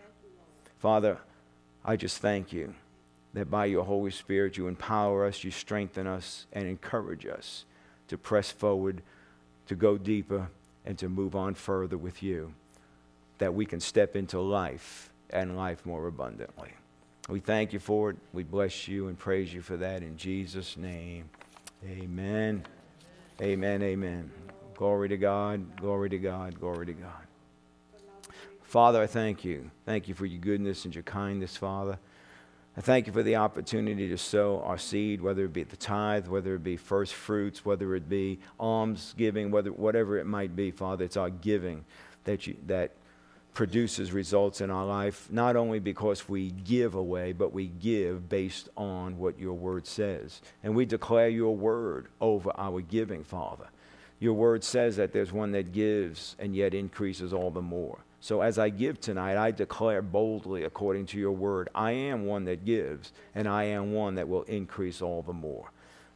Father, 0.78 1.18
I 1.84 1.96
just 1.96 2.18
thank 2.18 2.52
you 2.52 2.74
that 3.34 3.50
by 3.50 3.66
your 3.66 3.84
Holy 3.84 4.10
Spirit 4.10 4.56
you 4.56 4.66
empower 4.68 5.26
us, 5.26 5.44
you 5.44 5.50
strengthen 5.50 6.06
us, 6.06 6.46
and 6.52 6.66
encourage 6.66 7.26
us 7.26 7.64
to 8.08 8.16
press 8.16 8.50
forward, 8.50 9.02
to 9.66 9.74
go 9.74 9.98
deeper, 9.98 10.48
and 10.86 10.98
to 10.98 11.08
move 11.08 11.34
on 11.34 11.54
further 11.54 11.98
with 11.98 12.22
you 12.22 12.54
that 13.38 13.52
we 13.52 13.66
can 13.66 13.80
step 13.80 14.16
into 14.16 14.38
life 14.40 15.10
and 15.30 15.56
life 15.56 15.84
more 15.84 16.06
abundantly. 16.06 16.70
We 17.28 17.40
thank 17.40 17.72
you 17.72 17.78
for 17.78 18.10
it. 18.10 18.16
We 18.32 18.44
bless 18.44 18.86
you 18.86 19.08
and 19.08 19.18
praise 19.18 19.52
you 19.52 19.62
for 19.62 19.76
that 19.78 20.02
in 20.02 20.16
Jesus' 20.16 20.76
name. 20.76 21.28
Amen 21.86 22.64
Amen. 23.40 23.82
Amen. 23.82 24.30
Glory 24.76 25.08
to 25.08 25.16
God. 25.16 25.76
Glory 25.76 26.08
to 26.10 26.18
God. 26.18 26.58
Glory 26.60 26.86
to 26.86 26.92
God. 26.92 27.10
Father, 28.62 29.02
I 29.02 29.08
thank 29.08 29.44
you. 29.44 29.70
Thank 29.84 30.06
you 30.08 30.14
for 30.14 30.24
your 30.24 30.40
goodness 30.40 30.84
and 30.84 30.94
your 30.94 31.02
kindness, 31.02 31.56
Father. 31.56 31.98
I 32.76 32.80
thank 32.80 33.06
you 33.06 33.12
for 33.12 33.22
the 33.22 33.36
opportunity 33.36 34.08
to 34.08 34.18
sow 34.18 34.60
our 34.64 34.78
seed, 34.78 35.20
whether 35.20 35.44
it 35.44 35.52
be 35.52 35.62
the 35.62 35.76
tithe, 35.76 36.26
whether 36.26 36.56
it 36.56 36.64
be 36.64 36.76
first 36.76 37.14
fruits, 37.14 37.64
whether 37.64 37.94
it 37.94 38.08
be 38.08 38.40
alms 38.58 39.14
giving, 39.16 39.52
whether, 39.52 39.72
whatever 39.72 40.18
it 40.18 40.26
might 40.26 40.56
be, 40.56 40.72
Father. 40.72 41.04
It's 41.04 41.16
our 41.16 41.30
giving 41.30 41.84
that, 42.24 42.48
you, 42.48 42.56
that 42.66 42.90
produces 43.54 44.10
results 44.10 44.60
in 44.60 44.72
our 44.72 44.84
life, 44.84 45.28
not 45.30 45.54
only 45.54 45.78
because 45.78 46.28
we 46.28 46.50
give 46.50 46.96
away, 46.96 47.30
but 47.30 47.52
we 47.52 47.68
give 47.68 48.28
based 48.28 48.68
on 48.76 49.18
what 49.18 49.38
your 49.38 49.54
word 49.54 49.86
says. 49.86 50.42
And 50.64 50.74
we 50.74 50.84
declare 50.84 51.28
your 51.28 51.54
word 51.54 52.08
over 52.20 52.50
our 52.56 52.80
giving, 52.80 53.22
Father. 53.22 53.68
Your 54.18 54.34
word 54.34 54.64
says 54.64 54.96
that 54.96 55.12
there's 55.12 55.32
one 55.32 55.52
that 55.52 55.72
gives 55.72 56.34
and 56.40 56.56
yet 56.56 56.74
increases 56.74 57.32
all 57.32 57.52
the 57.52 57.62
more. 57.62 57.98
So 58.24 58.40
as 58.40 58.58
I 58.58 58.70
give 58.70 59.02
tonight, 59.02 59.36
I 59.36 59.50
declare 59.50 60.00
boldly, 60.00 60.64
according 60.64 61.04
to 61.08 61.18
your 61.18 61.32
word, 61.32 61.68
I 61.74 61.90
am 61.90 62.24
one 62.24 62.46
that 62.46 62.64
gives, 62.64 63.12
and 63.34 63.46
I 63.46 63.64
am 63.64 63.92
one 63.92 64.14
that 64.14 64.26
will 64.26 64.44
increase 64.44 65.02
all 65.02 65.20
the 65.20 65.34
more. 65.34 65.70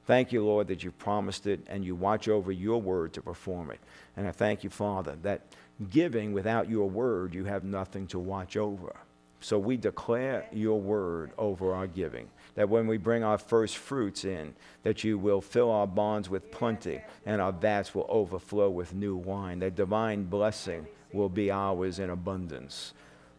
Thank 0.06 0.32
you, 0.32 0.42
Lord, 0.42 0.68
that 0.68 0.82
you 0.82 0.90
promised 0.90 1.46
it 1.46 1.60
and 1.66 1.84
you 1.84 1.94
watch 1.94 2.26
over 2.26 2.50
your 2.50 2.80
word 2.80 3.12
to 3.12 3.20
perform 3.20 3.72
it. 3.72 3.80
And 4.16 4.26
I 4.26 4.30
thank 4.30 4.64
you, 4.64 4.70
Father, 4.70 5.18
that 5.20 5.42
giving 5.90 6.32
without 6.32 6.70
your 6.70 6.88
word, 6.88 7.34
you 7.34 7.44
have 7.44 7.62
nothing 7.62 8.06
to 8.06 8.18
watch 8.18 8.56
over. 8.56 8.96
So 9.40 9.58
we 9.58 9.76
declare 9.76 10.46
your 10.50 10.80
word 10.80 11.32
over 11.36 11.74
our 11.74 11.86
giving. 11.86 12.30
That 12.54 12.70
when 12.70 12.86
we 12.86 12.96
bring 12.96 13.22
our 13.22 13.36
first 13.36 13.76
fruits 13.76 14.24
in, 14.24 14.54
that 14.82 15.04
you 15.04 15.18
will 15.18 15.42
fill 15.42 15.70
our 15.70 15.86
barns 15.86 16.30
with 16.30 16.50
plenty 16.52 17.02
and 17.26 17.42
our 17.42 17.52
vats 17.52 17.94
will 17.94 18.06
overflow 18.08 18.70
with 18.70 18.94
new 18.94 19.14
wine. 19.14 19.58
That 19.58 19.74
divine 19.74 20.24
blessing 20.24 20.86
will 21.12 21.28
be 21.28 21.50
ours 21.50 21.98
in 21.98 22.10
abundance. 22.10 22.92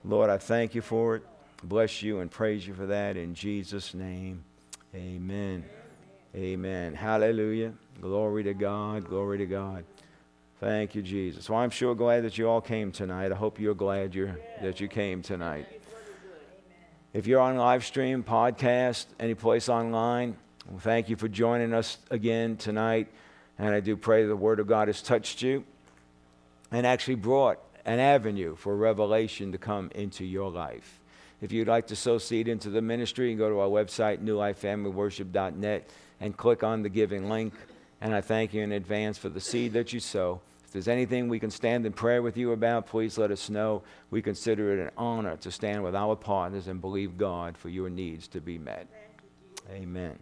Lord, 0.04 0.30
I 0.30 0.38
thank 0.38 0.76
you 0.76 0.82
for 0.82 1.18
it. 1.18 1.24
Bless 1.64 2.02
you 2.02 2.20
and 2.20 2.32
praise 2.32 2.66
you 2.66 2.74
for 2.74 2.86
that 2.86 3.18
in 3.18 3.34
Jesus' 3.34 3.94
name. 3.94 4.44
Amen. 4.96 5.66
Amen. 6.36 6.94
Hallelujah. 6.94 7.74
Glory 8.02 8.44
to 8.44 8.54
God. 8.54 9.08
Glory 9.08 9.38
to 9.40 9.46
God. 9.46 9.84
Thank 10.60 10.96
you, 10.96 11.02
Jesus. 11.02 11.50
Well, 11.50 11.60
I'm 11.60 11.70
sure 11.70 11.96
glad 11.96 12.24
that 12.24 12.38
you 12.38 12.50
all 12.50 12.62
came 12.62 12.92
tonight. 12.92 13.32
I 13.32 13.36
hope 13.36 13.60
you're 13.60 13.74
glad 13.74 14.16
you're, 14.16 14.38
that 14.62 14.80
you 14.80 14.88
came 14.88 15.22
tonight. 15.22 15.68
If 17.14 17.28
you're 17.28 17.40
on 17.40 17.58
live 17.58 17.86
stream, 17.86 18.24
podcast, 18.24 19.06
any 19.20 19.34
place 19.34 19.68
online, 19.68 20.38
well, 20.70 20.80
thank 20.80 21.10
you 21.10 21.16
for 21.16 21.28
joining 21.28 21.74
us 21.74 21.98
again 22.12 22.56
tonight. 22.56 23.08
And 23.58 23.74
I 23.74 23.80
do 23.80 23.98
pray 23.98 24.26
the 24.26 24.36
Word 24.36 24.60
of 24.60 24.68
God 24.68 24.88
has 24.88 25.02
touched 25.02 25.42
you 25.42 25.64
and 26.72 26.86
actually 26.86 27.16
brought 27.16 27.60
an 27.86 28.00
avenue 28.00 28.56
for 28.56 28.76
revelation 28.76 29.52
to 29.52 29.58
come 29.58 29.90
into 29.96 30.26
your 30.26 30.52
life. 30.52 31.00
If 31.42 31.52
you'd 31.52 31.68
like 31.68 31.88
to 31.88 31.96
sow 31.96 32.18
seed 32.18 32.48
into 32.48 32.70
the 32.70 32.82
ministry, 32.82 33.32
you 33.32 33.38
go 33.38 33.50
to 33.50 33.60
our 33.60 33.68
website, 33.68 34.20
newlifefamilyworship.net, 34.20 35.90
and 36.20 36.36
click 36.36 36.64
on 36.64 36.82
the 36.84 36.90
giving 36.90 37.30
link. 37.30 37.54
And 38.02 38.14
I 38.14 38.22
thank 38.22 38.54
you 38.54 38.62
in 38.62 38.74
advance 38.74 39.18
for 39.18 39.30
the 39.30 39.40
seed 39.40 39.74
that 39.74 39.94
you 39.94 40.00
sow. 40.00 40.42
If 40.66 40.74
there's 40.74 40.88
anything 40.88 41.30
we 41.30 41.40
can 41.40 41.50
stand 41.50 41.86
in 41.86 41.94
prayer 41.94 42.22
with 42.22 42.38
you 42.38 42.52
about, 42.52 42.86
please 42.86 43.18
let 43.18 43.32
us 43.32 43.50
know. 43.50 43.82
We 44.12 44.22
consider 44.22 44.74
it 44.74 44.84
an 44.84 44.92
honor 44.98 45.38
to 45.38 45.50
stand 45.50 45.84
with 45.84 45.96
our 45.96 46.16
partners 46.16 46.68
and 46.68 46.80
believe 46.80 47.18
God 47.18 47.58
for 47.58 47.70
your 47.70 47.90
needs 47.90 48.28
to 48.30 48.42
be 48.42 48.60
met. 48.60 48.88
Amen. 49.72 50.20